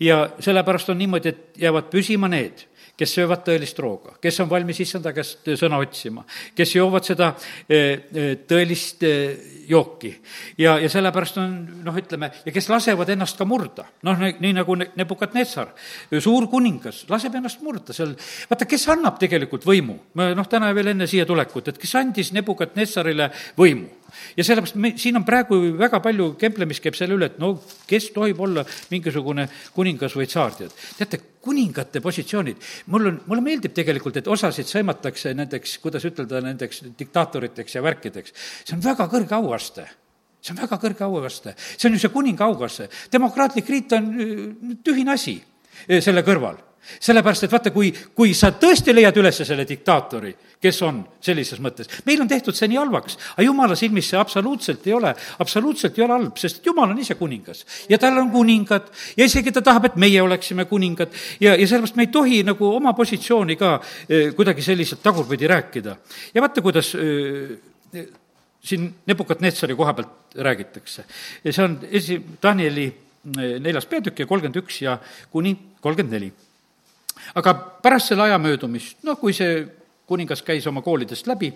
ja 0.00 0.30
sellepärast 0.40 0.88
on 0.90 0.98
niimoodi, 0.98 1.28
et 1.28 1.62
jäävad 1.62 1.90
püsima 1.90 2.28
need 2.28 2.66
kes 3.00 3.14
söövad 3.16 3.44
tõelist 3.46 3.78
rooga, 3.80 4.16
kes 4.20 4.40
on 4.44 4.50
valmis 4.50 4.80
issanda 4.84 5.12
käest 5.16 5.48
sõna 5.58 5.80
otsima, 5.80 6.24
kes 6.56 6.74
joovad 6.76 7.06
seda 7.08 7.30
eh, 7.64 8.10
eh, 8.12 8.32
tõelist 8.48 9.04
eh, 9.08 9.46
jooki. 9.70 10.12
ja, 10.60 10.76
ja 10.82 10.90
sellepärast 10.92 11.40
on 11.40 11.54
noh, 11.86 11.96
ütleme, 11.96 12.30
ja 12.44 12.52
kes 12.52 12.68
lasevad 12.68 13.08
ennast 13.14 13.38
ka 13.40 13.46
murda, 13.48 13.86
noh, 14.06 14.20
nii 14.30 14.52
nagu 14.56 14.76
Nebukadnetsar, 14.80 15.72
suur 16.18 16.48
kuningas, 16.50 17.04
laseb 17.10 17.34
ennast 17.38 17.62
murda 17.64 17.96
seal, 17.96 18.12
vaata, 18.50 18.68
kes 18.68 18.88
annab 18.92 19.20
tegelikult 19.22 19.64
võimu? 19.68 19.96
noh, 20.20 20.50
täna 20.50 20.72
veel 20.76 20.92
enne 20.92 21.08
siia 21.10 21.26
tulekut, 21.28 21.72
et 21.72 21.80
kes 21.80 21.96
andis 22.00 22.34
Nebukadnetsarile 22.36 23.30
võimu? 23.58 23.99
Ja 24.36 24.46
sellepärast 24.46 24.78
me, 24.80 24.92
siin 25.00 25.18
on 25.20 25.24
praegu 25.26 25.58
väga 25.78 26.00
palju 26.04 26.34
kemplemist 26.40 26.84
käib 26.84 26.98
selle 26.98 27.16
üle, 27.18 27.30
et 27.30 27.38
no 27.42 27.52
kes 27.90 28.10
tohib 28.14 28.40
olla 28.40 28.64
mingisugune 28.90 29.48
kuningas 29.76 30.16
või 30.18 30.28
tsaar, 30.30 30.54
tead. 30.58 30.76
teate, 30.98 31.20
kuningate 31.40 32.02
positsioonid, 32.04 32.60
mul 32.92 33.10
on, 33.12 33.20
mulle 33.30 33.44
meeldib 33.44 33.74
tegelikult, 33.76 34.20
et 34.20 34.28
osasid 34.28 34.68
sõimatakse 34.68 35.34
nendeks, 35.36 35.78
kuidas 35.82 36.04
ütelda, 36.08 36.42
nendeks 36.44 36.84
diktaatoriteks 36.98 37.78
ja 37.78 37.84
värkideks. 37.84 38.34
see 38.64 38.76
on 38.76 38.84
väga 38.84 39.08
kõrge 39.10 39.36
auaste 39.38 39.88
see 40.40 40.54
on 40.54 40.62
väga 40.62 40.78
kõrge 40.80 41.04
auaste, 41.04 41.54
see 41.76 41.88
on 41.88 41.96
ju 41.96 42.00
see 42.00 42.12
kuninga 42.12 42.46
auaste. 42.48 42.88
demokraatlik 43.12 43.68
riik 43.68 43.92
on 43.92 44.10
äh, 44.16 44.76
tühine 44.84 45.12
asi 45.12 45.36
äh, 45.88 46.00
selle 46.00 46.24
kõrval 46.24 46.69
sellepärast, 47.00 47.44
et 47.44 47.52
vaata, 47.52 47.70
kui, 47.74 47.90
kui 48.16 48.32
sa 48.36 48.50
tõesti 48.56 48.94
leiad 48.94 49.16
üles 49.20 49.40
selle 49.44 49.66
diktaatori, 49.68 50.32
kes 50.60 50.80
on 50.84 51.00
sellises 51.24 51.60
mõttes, 51.62 51.88
meil 52.06 52.20
on 52.20 52.28
tehtud 52.28 52.56
see 52.56 52.68
nii 52.70 52.80
halvaks, 52.80 53.16
aga 53.34 53.46
jumala 53.46 53.76
silmis 53.78 54.10
see 54.10 54.18
absoluutselt 54.20 54.86
ei 54.88 54.94
ole, 54.96 55.12
absoluutselt 55.40 55.98
ei 55.98 56.04
ole 56.04 56.16
halb, 56.16 56.40
sest 56.40 56.66
jumal 56.66 56.92
on 56.92 57.00
ise 57.00 57.16
kuningas. 57.20 57.64
ja 57.88 57.98
tal 57.98 58.18
on 58.20 58.30
kuningad 58.32 58.90
ja 59.16 59.24
isegi 59.24 59.52
ta 59.52 59.62
tahab, 59.64 59.90
et 59.90 59.96
meie 60.00 60.22
oleksime 60.22 60.66
kuningad 60.70 61.14
ja, 61.40 61.54
ja 61.54 61.66
sellepärast 61.66 61.96
me 61.96 62.08
ei 62.08 62.12
tohi 62.12 62.42
nagu 62.44 62.72
oma 62.74 62.92
positsiooni 62.96 63.56
ka 63.60 63.76
eh, 64.08 64.32
kuidagi 64.36 64.62
selliselt 64.62 65.02
tagurpidi 65.02 65.48
rääkida. 65.48 65.96
ja 66.34 66.42
vaata, 66.42 66.62
kuidas 66.62 66.94
eh, 66.94 68.06
siin 68.60 68.90
Nebukadnetsari 69.06 69.74
koha 69.76 69.94
pealt 69.94 70.36
räägitakse. 70.36 71.04
see 71.50 71.64
on 71.64 71.78
esi-, 71.90 72.20
Danieli 72.42 72.86
eh, 72.86 73.56
neljas 73.60 73.86
peatükk 73.86 74.20
ja 74.20 74.26
kolmkümmend 74.26 74.60
üks 74.60 74.82
ja 74.82 74.98
kuni 75.30 75.56
kolmkümmend 75.80 76.18
neli 76.18 76.32
aga 77.34 77.54
pärast 77.82 78.10
selle 78.10 78.26
aja 78.28 78.38
möödumist, 78.38 78.98
noh, 79.06 79.18
kui 79.20 79.34
see 79.36 79.62
kuningas 80.10 80.42
käis 80.42 80.66
oma 80.66 80.82
koolidest 80.82 81.28
läbi, 81.30 81.52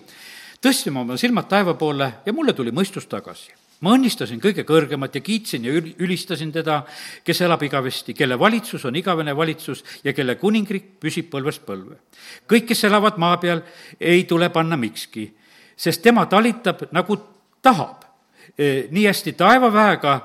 tõstsime 0.63 1.01
oma 1.01 1.17
silmad 1.19 1.49
taeva 1.51 1.75
poole 1.77 2.11
ja 2.25 2.33
mulle 2.33 2.55
tuli 2.55 2.73
mõistus 2.75 3.07
tagasi. 3.11 3.51
ma 3.83 3.91
õnnistasin 3.91 4.39
kõige 4.39 4.63
kõrgemat 4.63 5.15
ja 5.15 5.21
kiitsin 5.21 5.65
ja 5.67 5.73
ül-, 5.75 5.91
ülistasin 5.99 6.51
teda, 6.51 6.85
kes 7.23 7.41
elab 7.43 7.63
igavesti, 7.67 8.13
kelle 8.13 8.39
valitsus 8.39 8.85
on 8.85 8.95
igavene 8.95 9.35
valitsus 9.35 9.83
ja 10.03 10.13
kelle 10.13 10.35
kuningriik 10.35 10.95
püsib 10.99 11.27
põlvest 11.29 11.65
põlve. 11.65 11.99
kõik, 12.47 12.65
kes 12.71 12.83
elavad 12.83 13.17
maa 13.17 13.37
peal, 13.37 13.61
ei 13.99 14.23
tule 14.23 14.49
panna 14.49 14.77
mikski, 14.77 15.27
sest 15.75 16.01
tema 16.01 16.25
talitab 16.25 16.87
nagu 16.91 17.19
tahab. 17.61 18.05
E, 18.57 18.87
nii 18.91 19.05
hästi 19.07 19.33
taevaväega 19.33 20.21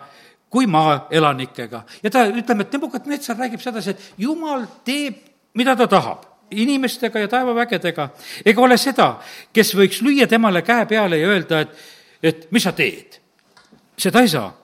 kui 0.50 0.66
maaelanikega. 0.66 1.82
ja 2.02 2.10
ta, 2.10 2.26
ütleme, 2.26 2.62
et 2.62 2.72
Nebukadnetsar 2.72 3.36
räägib 3.38 3.62
sedasi, 3.62 3.90
et 3.90 4.12
jumal 4.18 4.66
teeb 4.84 5.29
mida 5.54 5.76
ta 5.76 5.86
tahab, 5.90 6.24
inimestega 6.50 7.24
ja 7.24 7.28
taevavägedega, 7.30 8.08
ega 8.46 8.62
ole 8.62 8.78
seda, 8.78 9.12
kes 9.54 9.74
võiks 9.78 10.00
lüüa 10.04 10.26
temale 10.30 10.62
käe 10.66 10.86
peale 10.90 11.20
ja 11.20 11.28
öelda, 11.30 11.60
et, 11.64 11.84
et 12.22 12.48
mis 12.52 12.64
sa 12.66 12.72
teed. 12.72 13.20
seda 14.00 14.22
ei 14.22 14.28
saa. 14.28 14.56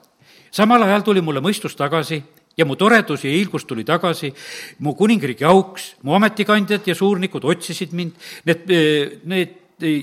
samal 0.51 0.83
ajal 0.83 1.01
tuli 1.01 1.21
mulle 1.21 1.41
mõistus 1.41 1.75
tagasi 1.75 2.23
ja 2.57 2.65
mu 2.65 2.75
toredus 2.75 3.23
ja 3.23 3.29
hiilgus 3.29 3.65
tuli 3.65 3.83
tagasi, 3.83 4.33
mu 4.79 4.95
kuningriigi 4.95 5.45
auks, 5.45 5.95
mu 6.03 6.15
ametikandjad 6.15 6.87
ja 6.87 6.95
suurnikud 6.95 7.43
otsisid 7.43 7.93
mind, 7.93 8.13
need, 8.45 8.71
need 9.23 9.55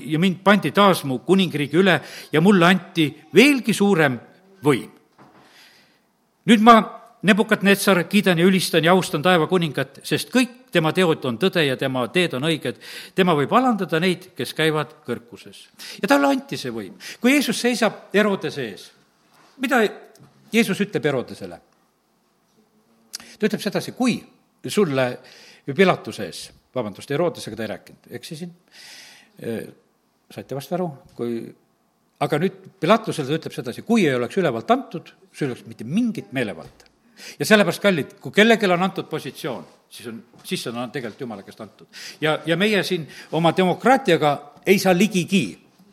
ja 0.09 0.19
mind 0.19 0.39
pandi 0.43 0.71
taas 0.71 1.03
mu 1.03 1.19
kuningriigi 1.19 1.77
üle 1.77 1.99
ja 2.31 2.41
mulle 2.41 2.65
anti 2.65 3.09
veelgi 3.33 3.73
suurem 3.73 4.19
võim. 4.63 4.91
nüüd 6.45 6.61
ma 6.61 6.77
Nebukadnetsar, 7.25 8.03
kiidan 8.05 8.37
ja 8.37 8.45
ülistan 8.45 8.85
ja 8.85 8.93
austan 8.93 9.23
taeva 9.25 9.47
kuningat, 9.49 9.97
sest 10.05 10.29
kõik 10.29 10.64
tema 10.75 10.91
teod 10.95 11.23
on 11.29 11.37
tõde 11.39 11.63
ja 11.65 11.77
tema 11.79 12.03
teed 12.13 12.35
on 12.37 12.47
õiged. 12.49 12.81
tema 13.15 13.35
võib 13.37 13.53
alandada 13.55 13.99
neid, 14.03 14.31
kes 14.37 14.53
käivad 14.57 14.97
kõrkuses. 15.07 15.65
ja 16.01 16.09
talle 16.11 16.31
anti 16.31 16.59
see 16.59 16.73
võim. 16.73 16.97
kui 17.21 17.35
Jeesus 17.35 17.61
seisab 17.61 18.11
Herodese 18.13 18.67
ees, 18.71 18.89
mida 19.63 19.81
Jeesus 20.51 20.81
ütleb 20.83 21.05
Herodesele? 21.05 21.59
ta 23.35 23.47
ütleb 23.49 23.61
sedasi, 23.61 23.91
kui 23.95 24.19
sulle 24.67 25.07
Pilatuse 25.65 26.27
ees, 26.29 26.45
vabandust, 26.75 27.09
Herodesega 27.11 27.57
ta 27.57 27.63
ei 27.65 27.69
rääkinud, 27.71 28.09
eksisin, 28.19 28.51
saite 30.31 30.55
vast 30.55 30.73
aru, 30.77 30.87
kui 31.17 31.39
aga 32.23 32.39
nüüd 32.41 32.59
Pilatusele 32.79 33.27
ta 33.27 33.39
ütleb 33.39 33.55
sedasi, 33.55 33.83
kui 33.87 34.05
ei 34.07 34.15
oleks 34.15 34.37
ülevalt 34.39 34.71
antud, 34.71 35.11
sul 35.31 35.47
ei 35.47 35.53
oleks 35.53 35.65
mitte 35.67 35.87
mingit 35.87 36.31
meelevalda 36.35 36.93
ja 37.39 37.45
sellepärast, 37.47 37.81
kallid, 37.83 38.15
kui 38.21 38.33
kellelegi 38.35 38.69
on 38.71 38.83
antud 38.83 39.07
positsioon, 39.11 39.65
siis 39.95 40.07
on, 40.11 40.23
siis 40.43 40.67
on 40.67 40.91
tegelikult 40.91 41.21
Jumala 41.21 41.43
käest 41.43 41.61
antud. 41.61 41.87
ja, 42.21 42.39
ja 42.45 42.57
meie 42.57 42.83
siin 42.83 43.07
oma 43.31 43.53
demokraatiaga 43.57 44.33
ei 44.65 44.79
saa 44.79 44.97
ligigi 44.97 45.45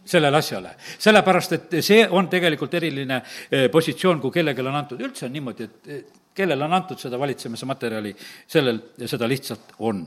sellele 0.05 0.37
asjale. 0.37 0.75
sellepärast, 0.99 1.53
et 1.53 1.77
see 1.81 2.07
on 2.11 2.29
tegelikult 2.29 2.75
eriline 2.75 3.21
eh, 3.51 3.69
positsioon, 3.71 4.21
kui 4.21 4.35
kellelegi 4.35 4.67
on 4.67 4.77
antud, 4.77 5.01
üldse 5.01 5.27
on 5.29 5.33
niimoodi, 5.33 5.69
et 5.69 6.19
kellele 6.35 6.65
on 6.65 6.73
antud 6.73 6.99
seda 6.99 7.19
valitsemise 7.21 7.69
materjali, 7.69 8.15
sellel 8.49 8.81
seda 9.07 9.29
lihtsalt 9.29 9.77
on. 9.79 10.07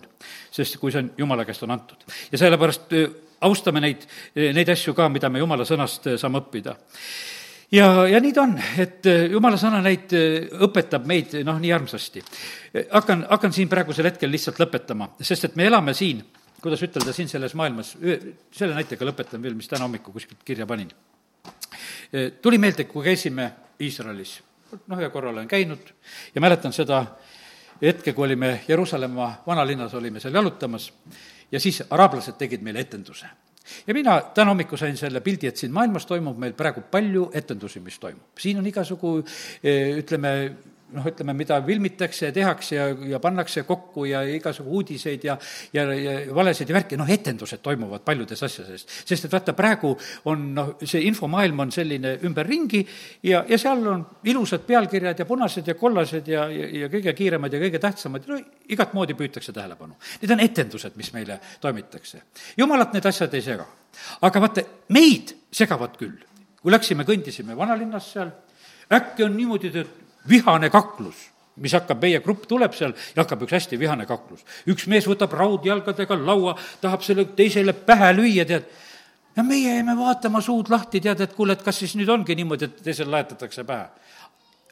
sest 0.51 0.77
kui 0.81 0.91
see 0.91 1.03
on 1.03 1.11
Jumala 1.17 1.45
käest 1.45 1.63
on 1.63 1.71
antud. 1.71 2.03
ja 2.31 2.37
sellepärast 2.37 2.93
eh, 2.93 3.07
austame 3.41 3.81
neid, 3.81 4.03
eh, 4.35 4.51
neid 4.53 4.69
asju 4.69 4.93
ka, 4.93 5.09
mida 5.09 5.29
me 5.29 5.39
Jumala 5.39 5.65
sõnast 5.65 6.11
saame 6.19 6.43
õppida 6.43 6.75
ja, 7.71 8.07
ja 8.07 8.19
nii 8.21 8.33
ta 8.33 8.43
on, 8.45 8.55
et 8.81 9.07
äh, 9.09 9.25
jumala 9.31 9.57
sõna 9.59 9.81
neid 9.83 10.13
äh, 10.15 10.47
õpetab 10.67 11.05
meid 11.07 11.35
noh, 11.45 11.59
nii 11.61 11.73
armsasti. 11.73 12.23
hakkan, 12.91 13.25
hakkan 13.29 13.53
siin 13.53 13.69
praegusel 13.71 14.09
hetkel 14.09 14.31
lihtsalt 14.31 14.59
lõpetama, 14.61 15.11
sest 15.21 15.49
et 15.49 15.55
me 15.55 15.67
elame 15.69 15.93
siin, 15.97 16.23
kuidas 16.61 16.81
ütelda, 16.85 17.13
siin 17.13 17.29
selles 17.29 17.53
maailmas, 17.57 17.93
selle 18.51 18.73
näitega 18.77 19.05
lõpetan 19.05 19.43
veel, 19.43 19.55
mis 19.57 19.69
täna 19.69 19.85
hommikul 19.85 20.15
kuskilt 20.15 20.43
kirja 20.45 20.67
panin. 20.69 20.91
Äh, 21.45 22.31
tuli 22.41 22.57
meelde, 22.61 22.87
kui 22.89 23.05
käisime 23.05 23.51
Iisraelis, 23.81 24.39
noh, 24.87 24.99
ühe 24.99 25.09
korra 25.13 25.31
olen 25.33 25.47
käinud 25.47 25.93
ja 26.35 26.43
mäletan 26.43 26.73
seda 26.73 27.03
hetke, 27.81 28.13
kui 28.13 28.29
olime 28.29 28.61
Jeruusalemma 28.67 29.31
vanalinnas, 29.47 29.93
olime 29.93 30.21
seal 30.23 30.35
jalutamas 30.35 30.91
ja 31.51 31.59
siis 31.59 31.83
araablased 31.89 32.37
tegid 32.39 32.63
meile 32.63 32.85
etenduse 32.85 33.27
ja 33.87 33.93
mina 33.93 34.19
täna 34.35 34.53
hommikul 34.53 34.79
sain 34.79 34.97
selle 34.97 35.21
pildi, 35.25 35.49
et 35.49 35.57
siin 35.57 35.73
maailmas 35.73 36.05
toimub 36.05 36.39
meil 36.41 36.53
praegu 36.57 36.85
palju 36.91 37.29
etendusi, 37.33 37.81
mis 37.83 37.99
toimub. 37.99 38.33
siin 38.39 38.61
on 38.61 38.67
igasugu 38.67 39.17
eh, 39.63 39.97
ütleme, 40.01 40.35
noh, 40.93 41.05
ütleme, 41.09 41.33
mida 41.37 41.57
filmitakse 41.65 42.29
ja 42.29 42.33
tehakse 42.35 42.75
ja, 42.75 42.85
ja 43.15 43.19
pannakse 43.21 43.63
kokku 43.65 44.05
ja 44.05 44.21
igasugu 44.29 44.77
uudiseid 44.79 45.23
ja, 45.25 45.37
ja, 45.73 45.85
ja 45.93 46.13
valesid 46.35 46.69
ja 46.69 46.77
värki, 46.77 46.97
noh, 46.99 47.09
etendused 47.09 47.63
toimuvad 47.65 48.03
paljudes 48.05 48.43
asjades. 48.45 48.85
sest 49.05 49.25
et 49.25 49.33
vaata, 49.33 49.55
praegu 49.57 49.95
on 50.29 50.45
noh, 50.55 50.71
see 50.83 51.01
infomaailm 51.09 51.65
on 51.65 51.73
selline 51.73 52.15
ümberringi 52.27 52.83
ja, 53.25 53.43
ja 53.49 53.59
seal 53.61 53.81
on 53.91 54.05
ilusad 54.29 54.67
pealkirjad 54.67 55.19
ja 55.19 55.27
punased 55.29 55.67
ja 55.67 55.77
kollased 55.79 56.29
ja, 56.29 56.45
ja, 56.53 56.69
ja 56.83 56.91
kõige 56.93 57.15
kiiremad 57.17 57.53
ja 57.53 57.63
kõige 57.65 57.81
tähtsamad, 57.81 58.29
no 58.29 58.39
igat 58.69 58.93
moodi 58.93 59.17
püütakse 59.17 59.53
tähelepanu. 59.55 59.97
Need 60.21 60.37
on 60.37 60.45
etendused, 60.45 60.95
mis 61.01 61.11
meile 61.17 61.39
toimitakse. 61.61 62.21
jumalat 62.57 62.93
need 62.93 63.05
asjad 63.05 63.33
ei 63.33 63.41
sega. 63.45 63.65
aga 64.21 64.41
vaata, 64.41 64.63
meid 64.89 65.35
segavad 65.51 65.97
küll. 65.97 66.17
kui 66.61 66.73
läksime, 66.73 67.03
kõndisime 67.05 67.53
vanalinnas 67.57 68.07
seal, 68.13 68.31
äkki 68.93 69.23
on 69.23 69.35
niimoodi, 69.37 69.69
et 69.77 70.04
vihane 70.29 70.69
kaklus, 70.69 71.27
mis 71.61 71.73
hakkab, 71.75 72.01
meie 72.03 72.19
grupp 72.23 72.47
tuleb 72.49 72.73
seal 72.75 72.93
ja 73.15 73.23
hakkab 73.23 73.45
üks 73.45 73.55
hästi 73.55 73.79
vihane 73.79 74.07
kaklus. 74.09 74.43
üks 74.67 74.87
mees 74.91 75.07
võtab 75.07 75.33
raudjalgadega 75.37 76.17
laua, 76.19 76.55
tahab 76.81 77.03
selle 77.05 77.27
teisele 77.35 77.73
pähe 77.73 78.11
lüüa, 78.15 78.45
tead. 78.45 78.65
ja 79.35 79.43
meie 79.43 79.75
jäime 79.77 79.97
vaatama, 79.97 80.41
suud 80.41 80.69
lahti, 80.69 81.01
tead, 81.01 81.21
et 81.21 81.33
kuule, 81.33 81.53
et 81.53 81.63
kas 81.63 81.79
siis 81.79 81.95
nüüd 81.95 82.09
ongi 82.09 82.35
niimoodi, 82.35 82.65
et 82.65 82.83
teisele 82.83 83.11
laetatakse 83.11 83.63
pähe. 83.63 83.87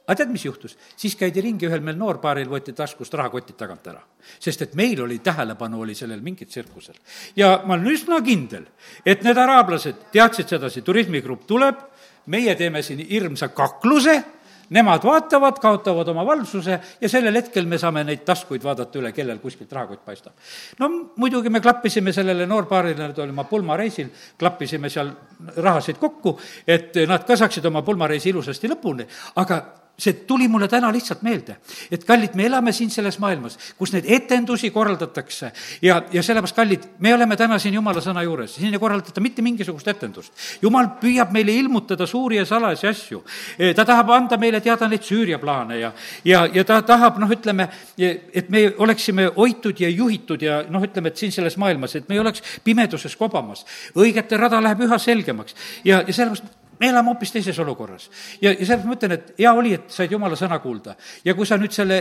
aga 0.08 0.18
tead, 0.20 0.34
mis 0.34 0.46
juhtus? 0.46 0.78
siis 0.96 1.16
käidi 1.16 1.42
ringi, 1.42 1.70
ühel 1.70 1.82
meil 1.82 1.98
noorpaaril 1.98 2.52
võeti 2.52 2.76
taskust 2.76 3.14
rahakotid 3.14 3.56
tagant 3.56 3.88
ära. 3.88 4.04
sest 4.40 4.62
et 4.68 4.76
meil 4.76 5.02
oli 5.02 5.20
tähelepanu, 5.20 5.82
oli 5.82 5.96
sellel 5.96 6.22
mingit 6.22 6.50
tsirkusel. 6.50 6.96
ja 7.36 7.62
ma 7.66 7.78
olen 7.78 7.88
üsna 7.96 8.20
kindel, 8.22 8.68
et 9.06 9.24
need 9.24 9.38
araablased 9.38 10.10
teadsid 10.12 10.50
sedasi, 10.58 10.82
turismigrupp 10.82 11.48
tuleb, 11.48 11.80
meie 12.26 12.56
teeme 12.56 12.82
siin 12.82 13.08
hirmsa 13.08 13.48
kakluse 13.56 14.24
Nemad 14.70 15.04
vaatavad, 15.04 15.60
kaotavad 15.60 16.08
oma 16.08 16.26
valvsuse 16.26 16.80
ja 17.02 17.10
sellel 17.10 17.36
hetkel 17.36 17.68
me 17.68 17.78
saame 17.78 18.04
neid 18.08 18.24
taskuid 18.26 18.64
vaadata 18.64 19.00
üle, 19.00 19.12
kellel 19.12 19.42
kuskilt 19.44 19.72
rahakott 19.72 20.06
paistab. 20.06 20.34
no 20.80 20.90
muidugi 21.18 21.50
me 21.50 21.62
klappisime 21.62 22.14
sellele 22.14 22.48
noorpaarile, 22.48 22.98
nad 23.02 23.20
olid 23.20 23.36
oma 23.36 23.44
pulmareisil, 23.50 24.10
klappisime 24.40 24.90
seal 24.90 25.12
rahasid 25.58 26.00
kokku, 26.00 26.38
et 26.68 26.96
nad 27.08 27.26
ka 27.28 27.38
saaksid 27.38 27.66
oma 27.66 27.82
pulmareisi 27.82 28.30
ilusasti 28.30 28.72
lõpuni, 28.72 29.08
aga 29.36 29.62
see 29.98 30.14
tuli 30.26 30.48
mulle 30.48 30.68
täna 30.68 30.90
lihtsalt 30.92 31.22
meelde, 31.22 31.56
et 31.92 32.04
kallid, 32.04 32.34
me 32.34 32.48
elame 32.48 32.72
siin 32.74 32.90
selles 32.90 33.20
maailmas, 33.22 33.60
kus 33.78 33.92
neid 33.94 34.08
etendusi 34.10 34.72
korraldatakse 34.74 35.52
ja, 35.86 36.00
ja 36.12 36.24
sellepärast, 36.26 36.56
kallid, 36.58 36.88
me 37.00 37.14
oleme 37.14 37.38
täna 37.38 37.60
siin 37.62 37.78
jumala 37.78 38.02
sõna 38.02 38.24
juures, 38.26 38.56
siin 38.58 38.74
ei 38.74 38.82
korraldata 38.82 39.22
mitte 39.22 39.46
mingisugust 39.46 39.88
etendust. 39.94 40.34
jumal 40.62 40.90
püüab 41.02 41.30
meile 41.36 41.54
ilmutada 41.62 42.08
suuri 42.10 42.40
ja 42.40 42.46
salajasi 42.46 42.88
asju. 42.90 43.22
E, 43.58 43.74
ta 43.78 43.86
tahab 43.86 44.10
anda 44.18 44.38
meile 44.42 44.62
teada 44.66 44.90
neid 44.90 45.06
Süüria 45.06 45.38
plaane 45.40 45.78
ja, 45.78 45.94
ja, 46.26 46.48
ja 46.54 46.66
ta 46.66 46.82
tahab, 46.82 47.22
noh, 47.22 47.30
ütleme, 47.30 47.70
et 47.98 48.50
me 48.50 48.66
oleksime 48.78 49.30
hoitud 49.38 49.78
ja 49.80 49.94
juhitud 49.94 50.42
ja 50.42 50.64
noh, 50.74 50.82
ütleme, 50.90 51.14
et 51.14 51.22
siin 51.22 51.32
selles 51.32 51.58
maailmas, 51.62 51.96
et 51.96 52.10
me 52.10 52.18
ei 52.18 52.24
oleks 52.26 52.42
pimeduses 52.66 53.16
kobamas. 53.16 53.62
õigete 53.94 54.42
rada 54.42 54.62
läheb 54.64 54.88
üha 54.88 54.98
selgemaks 54.98 55.54
ja, 55.86 56.02
ja 56.02 56.14
sellepärast 56.14 56.63
me 56.84 56.90
elame 56.92 57.14
hoopis 57.14 57.32
teises 57.32 57.60
olukorras. 57.60 58.10
ja, 58.42 58.52
ja 58.52 58.66
sellepärast 58.66 58.88
ma 58.90 58.98
ütlen, 58.98 59.16
et 59.16 59.32
hea 59.40 59.54
oli, 59.56 59.74
et 59.78 59.94
said 59.94 60.12
jumala 60.12 60.38
sõna 60.40 60.60
kuulda. 60.64 60.96
ja 61.26 61.36
kui 61.38 61.48
sa 61.48 61.58
nüüd 61.60 61.74
selle 61.76 62.00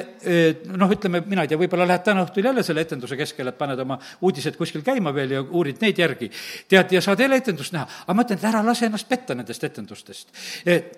noh, 0.75 0.91
ütleme, 0.97 1.23
mina 1.27 1.47
ei 1.47 1.53
tea, 1.53 1.61
võib-olla 1.61 1.87
lähed 1.89 2.05
täna 2.07 2.25
õhtul 2.27 2.49
jälle 2.49 2.65
selle 2.67 2.85
etenduse 2.87 3.19
keskele, 3.19 3.53
et 3.53 3.59
paned 3.59 3.81
oma 3.85 3.99
uudised 4.21 4.59
kuskil 4.59 4.85
käima 4.87 5.15
veel 5.15 5.37
ja 5.37 5.43
uurid 5.43 5.83
neid 5.83 5.99
järgi, 6.03 6.31
tead, 6.69 6.95
ja 6.97 7.03
saad 7.05 7.23
jälle 7.23 7.39
etendust 7.43 7.75
näha. 7.77 7.87
aga 8.05 8.17
ma 8.19 8.27
ütlen, 8.27 8.41
et 8.41 8.49
ära 8.51 8.63
lase 8.67 8.89
ennast 8.89 9.09
petta 9.09 9.37
nendest 9.39 9.65
etendustest. 9.69 10.33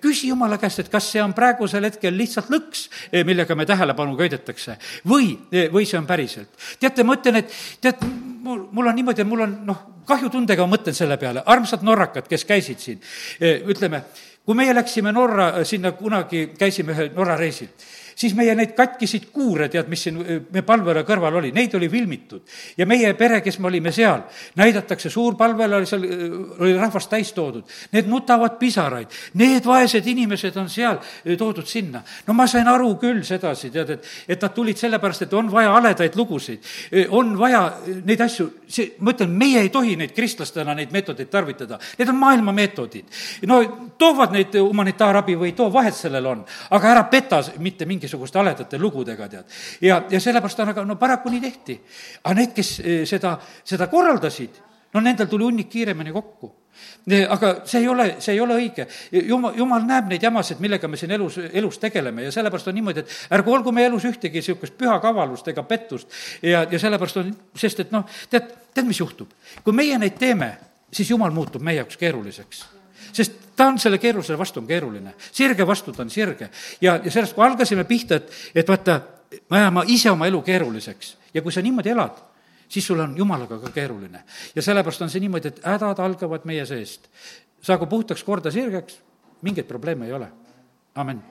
küsi 0.00 0.32
jumala 0.32 0.58
käest, 0.62 0.84
et 0.84 0.92
kas 0.92 1.10
see 1.12 1.22
on 1.22 1.36
praegusel 1.36 1.84
hetkel 1.90 2.16
lihtsalt 2.16 2.52
lõks, 2.54 2.88
millega 3.24 3.56
me 3.58 3.66
tähelepanu 3.68 4.16
köidetakse, 4.20 4.78
või, 5.08 5.34
või 5.72 5.88
see 5.88 6.00
on 6.00 6.08
päriselt. 6.08 6.48
teate, 6.80 7.04
ma 7.04 7.18
ütlen, 7.18 7.42
et 7.42 7.58
tead, 7.84 8.00
mul, 8.44 8.68
mul 8.72 8.92
on 8.92 8.96
niimoodi, 9.02 9.24
et 9.24 9.28
mul 9.28 9.44
on 9.44 9.58
noh, 9.68 9.82
kahjutundega 10.06 10.66
mõtlen 10.68 10.96
selle 10.96 11.18
peale, 11.20 11.42
armsad 11.46 11.82
norrakad, 11.86 12.28
kes 12.28 12.44
käisid 12.48 12.80
siin, 12.82 13.02
ütleme, 13.40 14.04
kui 14.44 14.56
meie 14.58 14.74
läksime 14.74 15.12
Norra, 15.12 15.64
sinna 15.64 15.94
kunagi 15.96 16.50
käisime 16.58 16.92
ühel 16.92 17.12
Norra 17.16 17.36
reisil 17.40 17.70
siis 18.16 18.34
meie 18.36 18.54
neid 18.54 18.74
katkisid 18.76 19.28
kuure, 19.34 19.68
tead, 19.72 19.88
mis 19.90 20.06
siin 20.06 20.18
me 20.52 20.62
palvele 20.66 21.04
kõrval 21.06 21.40
oli, 21.40 21.52
neid 21.54 21.74
oli 21.74 21.88
filmitud. 21.90 22.42
ja 22.76 22.86
meie 22.86 23.14
pere, 23.14 23.40
kes 23.44 23.58
me 23.58 23.68
olime 23.68 23.92
seal, 23.92 24.22
näidatakse, 24.56 25.10
suur 25.10 25.36
palvele 25.36 25.76
oli 25.76 25.88
seal, 25.88 26.06
oli 26.58 26.76
rahvast 26.78 27.10
täis 27.10 27.32
toodud. 27.32 27.64
Need 27.92 28.08
nutavad 28.10 28.58
pisaraid, 28.58 29.12
need 29.40 29.66
vaesed 29.66 30.06
inimesed 30.06 30.56
on 30.60 30.68
seal 30.68 31.00
toodud 31.38 31.66
sinna. 31.66 32.02
no 32.26 32.34
ma 32.34 32.46
sain 32.46 32.68
aru 32.68 32.94
küll 33.00 33.22
sedasi, 33.26 33.70
tead, 33.74 33.90
et, 33.96 34.10
et 34.28 34.42
nad 34.42 34.54
tulid 34.54 34.78
sellepärast, 34.78 35.26
et 35.26 35.34
on 35.34 35.50
vaja 35.52 35.74
haledaid 35.74 36.16
lugusid, 36.16 36.62
on 37.10 37.34
vaja 37.38 37.64
neid 38.04 38.20
asju, 38.20 38.48
see, 38.68 38.94
ma 39.00 39.14
ütlen, 39.14 39.34
meie 39.38 39.64
ei 39.64 39.72
tohi 39.74 39.96
neid 39.98 40.14
kristlastena, 40.16 40.74
neid 40.76 40.92
meetodeid 40.94 41.30
tarvitada, 41.32 41.78
need 41.98 42.10
on 42.12 42.20
maailma 42.20 42.54
meetodid. 42.56 43.10
no 43.50 43.60
toovad 43.98 44.34
neid 44.34 44.54
humanitaarabi 44.58 45.36
või 45.38 45.52
ei 45.52 45.56
too, 45.58 45.70
vahet 45.72 45.96
sellel 45.96 46.26
on, 46.30 46.44
aga 46.70 46.90
ära 46.90 47.04
peta 47.10 47.42
mitte 47.58 47.86
mingi 47.88 48.03
mingisuguste 48.04 48.38
haledate 48.38 48.78
lugudega, 48.78 49.28
tead. 49.28 49.56
ja, 49.80 50.02
ja 50.10 50.20
sellepärast 50.20 50.60
on, 50.60 50.74
aga 50.74 50.84
no 50.84 50.96
paraku 51.00 51.32
nii 51.32 51.40
tehti. 51.40 51.80
aga 52.24 52.34
need, 52.40 52.52
kes 52.56 52.76
eh, 52.80 53.06
seda, 53.08 53.38
seda 53.64 53.88
korraldasid, 53.92 54.60
no 54.94 55.00
nendel 55.00 55.30
tuli 55.30 55.48
hunnik 55.48 55.72
kiiremini 55.72 56.12
kokku 56.12 56.52
aga 57.30 57.52
see 57.68 57.84
ei 57.84 57.88
ole, 57.88 58.06
see 58.18 58.34
ei 58.34 58.40
ole 58.42 58.56
õige. 58.58 58.86
jumal, 59.12 59.54
jumal 59.54 59.84
näeb 59.86 60.08
neid 60.10 60.22
jamasid, 60.26 60.58
millega 60.60 60.88
me 60.90 60.98
siin 60.98 61.14
elus, 61.14 61.38
elus 61.52 61.78
tegeleme 61.78 62.26
ja 62.26 62.32
sellepärast 62.34 62.68
on 62.68 62.74
niimoodi, 62.74 63.04
et 63.04 63.34
ärgu 63.38 63.54
olgu 63.54 63.72
meie 63.72 63.86
elus 63.86 64.08
ühtegi 64.10 64.42
niisugust 64.42 64.74
püha 64.78 64.98
kavalust 65.00 65.48
ega 65.52 65.62
pettust 65.62 66.10
ja, 66.42 66.64
ja 66.70 66.78
sellepärast 66.82 67.22
on, 67.22 67.30
sest 67.56 67.84
et 67.86 67.94
noh, 67.94 68.08
tead, 68.30 68.50
tead, 68.74 68.88
mis 68.90 69.00
juhtub? 69.00 69.30
kui 69.62 69.76
meie 69.76 69.98
neid 70.02 70.18
teeme, 70.18 70.56
siis 70.92 71.14
jumal 71.14 71.34
muutub 71.34 71.62
meie 71.62 71.84
jaoks 71.84 72.00
keeruliseks 72.00 72.64
sest 73.12 73.40
ta 73.56 73.66
on 73.66 73.78
selle 73.78 73.98
keerulisele 73.98 74.38
vastu, 74.38 74.60
on 74.60 74.66
keeruline. 74.66 75.14
sirge 75.32 75.66
vastu 75.66 75.92
ta 75.92 76.02
on 76.02 76.10
sirge. 76.10 76.50
ja, 76.80 77.00
ja 77.04 77.10
sellest, 77.10 77.34
kui 77.34 77.44
algasime 77.44 77.84
pihta, 77.84 78.14
et, 78.14 78.30
et 78.54 78.68
vaata, 78.68 79.00
me 79.50 79.58
ajame 79.58 79.84
ise 79.86 80.10
oma 80.10 80.26
elu 80.26 80.42
keeruliseks 80.42 81.16
ja 81.34 81.42
kui 81.42 81.52
sa 81.52 81.62
niimoodi 81.62 81.90
elad, 81.90 82.18
siis 82.68 82.86
sul 82.86 83.00
on 83.00 83.16
jumalaga 83.16 83.58
ka 83.58 83.70
keeruline. 83.70 84.24
ja 84.54 84.62
sellepärast 84.62 85.02
on 85.02 85.10
see 85.10 85.20
niimoodi, 85.20 85.48
et 85.48 85.62
hädad 85.64 85.98
algavad 85.98 86.44
meie 86.44 86.66
seest. 86.66 87.08
saagu 87.62 87.86
puhtaks 87.86 88.24
korda 88.24 88.50
sirgeks, 88.50 88.98
mingeid 89.42 89.66
probleeme 89.66 90.06
ei 90.06 90.12
ole. 90.12 90.28
amin. 90.94 91.22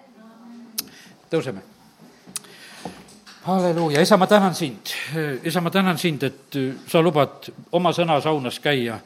tõuseme 1.30 1.73
halleluuja, 3.44 4.02
isa, 4.02 4.18
ma 4.18 4.28
tänan 4.28 4.56
sind, 4.56 4.88
isa, 5.44 5.62
ma 5.62 5.70
tänan 5.72 5.98
sind, 5.98 6.24
et 6.24 6.56
sa 6.88 7.02
lubad 7.04 7.50
oma 7.76 7.92
sõna 7.92 8.16
saunas 8.24 8.60
käia. 8.64 9.00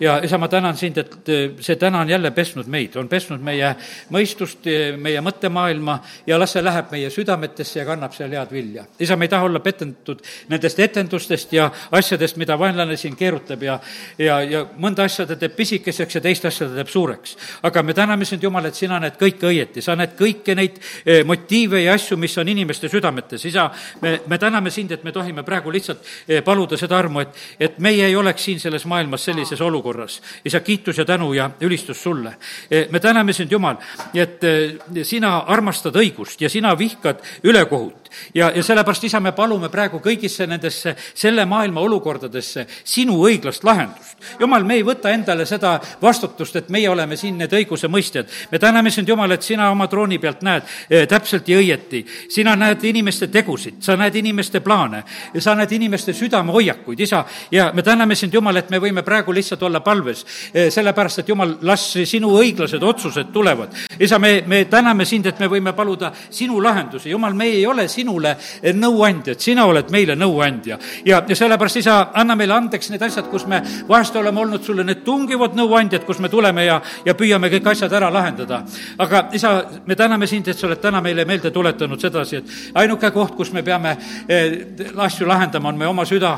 ja 0.00 0.14
isa, 0.24 0.38
ma 0.38 0.48
tänan 0.48 0.76
sind, 0.76 0.96
et 0.98 1.28
see 1.60 1.76
täna 1.76 2.00
on 2.00 2.08
jälle 2.08 2.30
pesnud 2.30 2.66
meid, 2.72 2.96
on 2.96 3.08
pesnud 3.08 3.42
meie 3.44 3.74
mõistust, 4.10 4.64
meie 4.96 5.20
mõttemaailma 5.20 5.98
ja 6.26 6.38
las 6.40 6.54
see 6.56 6.64
läheb 6.64 6.88
meie 6.92 7.10
südametesse 7.12 7.80
ja 7.80 7.84
kannab 7.84 8.16
seal 8.16 8.32
head 8.32 8.52
vilja. 8.52 8.86
isa, 8.98 9.16
me 9.16 9.28
ei 9.28 9.34
taha 9.34 9.44
olla 9.44 9.60
petendatud 9.60 10.24
nendest 10.48 10.80
etendustest 10.80 11.52
ja 11.52 11.68
asjadest, 11.90 12.40
mida 12.40 12.56
vaenlane 12.58 12.96
siin 12.96 13.16
keerutab 13.16 13.62
ja, 13.62 13.78
ja, 14.18 14.40
ja 14.40 14.64
mõnda 14.78 15.04
asja 15.04 15.26
ta 15.28 15.36
teeb 15.36 15.56
pisikeseks 15.56 16.16
ja 16.16 16.24
teist 16.24 16.48
asja 16.48 16.70
ta 16.70 16.80
teeb 16.80 16.88
suureks. 16.88 17.36
aga 17.62 17.82
me 17.82 17.92
täname 17.94 18.24
sind, 18.24 18.42
Jumal, 18.42 18.72
et 18.72 18.74
sina 18.74 18.96
näed 19.04 19.20
kõike 19.20 19.52
õieti, 19.52 19.84
sa 19.84 19.96
näed 20.00 20.16
kõiki 20.16 20.56
neid 20.56 20.80
motiive 21.28 21.84
ja 21.84 21.92
asju, 21.92 22.16
mis 22.16 22.38
on 22.40 22.48
inimeste 22.48 22.88
südametes, 22.88 23.44
isa 23.44 23.68
me, 24.00 24.20
me 24.26 24.38
täname 24.38 24.70
sind, 24.70 24.90
et 24.92 25.04
me 25.04 25.12
tohime 25.12 25.42
praegu 25.42 25.72
lihtsalt 25.72 26.04
eh, 26.28 26.42
paluda 26.44 26.76
seda 26.76 26.98
armu, 26.98 27.20
et, 27.20 27.40
et 27.60 27.78
meie 27.78 28.06
ei 28.06 28.16
oleks 28.16 28.44
siin 28.44 28.60
selles 28.60 28.86
maailmas 28.86 29.24
sellises 29.24 29.60
olukorras. 29.60 30.20
isa, 30.44 30.60
kiitus 30.60 30.98
ja 30.98 31.04
tänu 31.04 31.32
ja 31.34 31.50
ülistus 31.60 32.02
sulle. 32.02 32.36
Eh, 32.70 32.88
me 32.90 33.00
täname 33.00 33.32
sind, 33.32 33.52
Jumal, 33.52 33.76
et 34.14 34.44
eh, 34.44 35.04
sina 35.04 35.38
armastad 35.46 35.96
õigust 35.96 36.40
ja 36.40 36.48
sina 36.48 36.78
vihkad 36.78 37.22
ülekohut 37.42 38.01
ja, 38.34 38.50
ja 38.54 38.62
sellepärast, 38.62 39.04
isa, 39.04 39.20
me 39.20 39.32
palume 39.32 39.68
praegu 39.68 40.00
kõigisse 40.04 40.46
nendesse 40.46 40.96
selle 41.14 41.44
maailma 41.44 41.80
olukordadesse 41.80 42.66
sinu 42.84 43.20
õiglast 43.26 43.64
lahendust. 43.64 44.18
jumal, 44.40 44.64
me 44.64 44.74
ei 44.74 44.82
võta 44.86 45.10
endale 45.10 45.46
seda 45.46 45.78
vastutust, 46.02 46.56
et 46.56 46.68
meie 46.68 46.88
oleme 46.90 47.16
siin 47.16 47.38
need 47.38 47.52
õigusemõistjad. 47.52 48.28
me 48.50 48.58
täname 48.58 48.90
sind, 48.90 49.08
Jumal, 49.08 49.30
et 49.30 49.42
sina 49.42 49.70
oma 49.70 49.86
trooni 49.88 50.18
pealt 50.18 50.42
näed 50.42 50.62
eh, 50.90 51.06
täpselt 51.06 51.48
ja 51.48 51.58
õieti. 51.58 52.04
sina 52.28 52.56
näed 52.56 52.84
inimeste 52.84 53.26
tegusid, 53.26 53.82
sa 53.82 53.96
näed 53.96 54.14
inimeste 54.16 54.60
plaane 54.60 55.04
sa 55.38 55.54
näed 55.54 55.72
inimeste 55.72 56.12
südamehoiakuid, 56.12 57.00
isa, 57.00 57.24
ja 57.50 57.70
me 57.74 57.82
täname 57.82 58.14
sind, 58.14 58.34
Jumal, 58.34 58.56
et 58.56 58.70
me 58.70 58.80
võime 58.82 59.02
praegu 59.02 59.32
lihtsalt 59.34 59.62
olla 59.62 59.80
palves, 59.80 60.24
eh, 60.54 60.70
sellepärast 60.70 61.22
et 61.22 61.28
Jumal, 61.28 61.56
las 61.62 61.84
sinu 61.92 62.32
õiglased 62.38 62.82
otsused 62.82 63.32
tulevad. 63.32 63.74
isa, 63.98 64.18
me, 64.18 64.42
me 64.46 64.64
täname 64.64 65.04
sind, 65.04 65.26
et 65.26 65.38
me 65.40 65.48
võime 65.48 65.72
paluda 65.72 66.12
sinu 66.30 66.60
lahendusi, 66.62 67.10
Jumal, 67.10 67.34
me 67.34 67.44
ei 67.44 67.66
ole 67.66 67.88
sinu 67.88 68.01
sinule 68.02 68.36
nõuandjad, 68.74 69.40
sina 69.40 69.66
oled 69.70 69.90
meile 69.94 70.16
nõuandja. 70.18 70.78
ja, 71.06 71.22
ja 71.28 71.36
sellepärast, 71.36 71.80
isa, 71.82 71.96
anna 72.18 72.36
meile 72.38 72.56
andeks 72.56 72.90
need 72.90 73.02
asjad, 73.02 73.28
kus 73.30 73.46
me 73.46 73.62
vahest 73.88 74.16
oleme 74.16 74.40
olnud 74.42 74.64
sulle 74.64 74.84
need 74.84 75.04
tungivad 75.06 75.56
nõuandjad, 75.58 76.04
kus 76.06 76.18
me 76.22 76.30
tuleme 76.32 76.66
ja, 76.66 76.80
ja 77.06 77.14
püüame 77.18 77.50
kõik 77.52 77.70
asjad 77.72 77.92
ära 77.92 78.10
lahendada. 78.12 78.62
aga 78.98 79.28
isa, 79.32 79.54
me 79.86 79.96
täname 79.96 80.26
sind, 80.26 80.48
et 80.48 80.58
sa 80.58 80.66
oled 80.66 80.80
täna 80.82 81.00
meile 81.04 81.24
meelde 81.28 81.50
tuletanud 81.50 82.00
sedasi, 82.00 82.36
et 82.36 82.78
ainuke 82.82 83.10
koht, 83.14 83.36
kus 83.38 83.52
me 83.52 83.62
peame 83.62 83.96
eh, 84.28 84.58
asju 84.96 85.28
lahendama, 85.28 85.68
on 85.68 85.78
meie 85.78 85.90
oma 85.90 86.04
süda. 86.08 86.32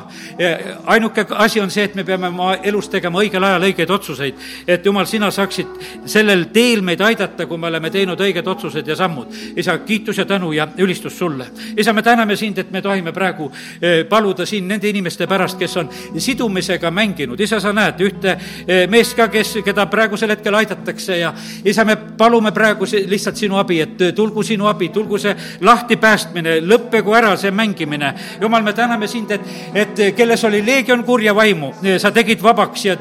ainuke 0.86 1.26
asi 1.30 1.60
on 1.60 1.70
see, 1.70 1.84
et 1.84 1.94
me 1.94 2.04
peame 2.04 2.28
oma 2.28 2.54
elus 2.62 2.88
tegema 2.92 3.22
õigel 3.22 3.44
ajal 3.44 3.68
õigeid 3.70 3.90
otsuseid, 3.90 4.44
et 4.66 4.86
jumal, 4.86 5.06
sina 5.06 5.30
saaksid 5.30 6.06
sellel 6.06 6.48
teel 6.52 6.82
meid 6.82 7.00
aidata, 7.00 7.46
kui 7.46 7.58
me 7.58 7.70
oleme 7.72 7.90
teinud 7.90 8.20
õiged 8.20 8.48
otsused 8.48 8.86
ja 8.86 8.96
sammud. 8.96 9.32
isa, 9.56 9.78
kiitus 9.78 10.18
ja 10.18 10.24
tänu 10.24 10.52
ja 10.52 10.68
ülistus 10.78 11.18
sulle 11.18 11.48
isa, 11.76 11.92
me 11.92 12.02
täname 12.02 12.36
sind, 12.36 12.59
et 12.59 12.70
me 12.70 12.82
tohime 12.82 13.12
praegu 13.12 13.50
eh, 13.80 14.05
paluda 14.09 14.46
siin 14.46 14.68
nende 14.68 14.88
inimeste 14.88 15.26
pärast, 15.26 15.59
kes 15.59 15.76
on 15.76 15.90
sidumisega 16.18 16.90
mänginud. 16.90 17.40
isa, 17.40 17.61
sa 17.61 17.72
näed 17.72 18.00
ühte 18.00 18.36
eh, 18.66 18.86
meest 18.90 19.16
ka, 19.16 19.28
kes, 19.28 19.59
keda 19.64 19.86
praegusel 19.90 20.30
hetkel 20.34 20.55
aidatakse 20.55 21.18
ja 21.18 21.32
isa, 21.64 21.84
me 21.84 21.96
palume 21.96 22.52
praegu 22.52 22.86
lihtsalt 23.07 23.36
sinu 23.36 23.59
abi, 23.61 23.80
et 23.80 24.00
eh, 24.00 24.12
tulgu 24.14 24.42
sinu 24.42 24.68
abi, 24.70 24.88
tulgu 24.94 25.18
see 25.18 25.34
lahtipäästmine, 25.61 26.59
lõppegu 26.64 27.14
ära 27.16 27.36
see 27.36 27.50
mängimine. 27.50 28.14
jumal, 28.40 28.62
me 28.62 28.72
täname 28.72 29.09
sind, 29.09 29.30
et, 29.30 29.48
et 29.74 30.05
kelles 30.16 30.44
oli 30.44 30.62
leegion 30.66 31.05
kurja 31.05 31.34
vaimu, 31.34 31.72
sa 31.98 32.11
tegid 32.12 32.42
vabaks 32.42 32.84
ja 32.84 32.96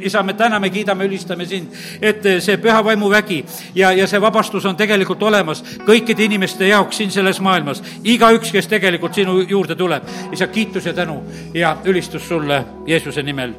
isa, 0.00 0.22
me 0.22 0.34
täname, 0.34 0.70
kiidame, 0.70 1.04
ülistame 1.04 1.46
sind, 1.46 1.72
et 2.00 2.24
see 2.40 2.56
püha 2.62 2.82
vaimu 2.84 3.10
vägi 3.10 3.44
ja, 3.74 3.92
ja 3.92 4.06
see 4.06 4.20
vabastus 4.20 4.64
on 4.66 4.76
tegelikult 4.76 5.22
olemas 5.22 5.62
kõikide 5.86 6.26
inimeste 6.26 6.68
jaoks 6.68 7.00
siin 7.00 7.10
selles 7.10 7.40
maailmas 7.40 7.82
igaüks, 8.04 8.52
kes 8.52 8.66
tegelikult 8.66 9.14
sinu 9.14 9.40
juurde 9.40 9.74
tuleb. 9.74 10.02
isa, 10.32 10.46
kiitus 10.46 10.86
ja 10.86 10.92
tänu 10.92 11.22
ja 11.54 11.76
ülistus 11.84 12.28
sulle 12.28 12.64
Jeesuse 12.86 13.22
nimel, 13.22 13.52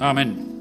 amin 0.00 0.57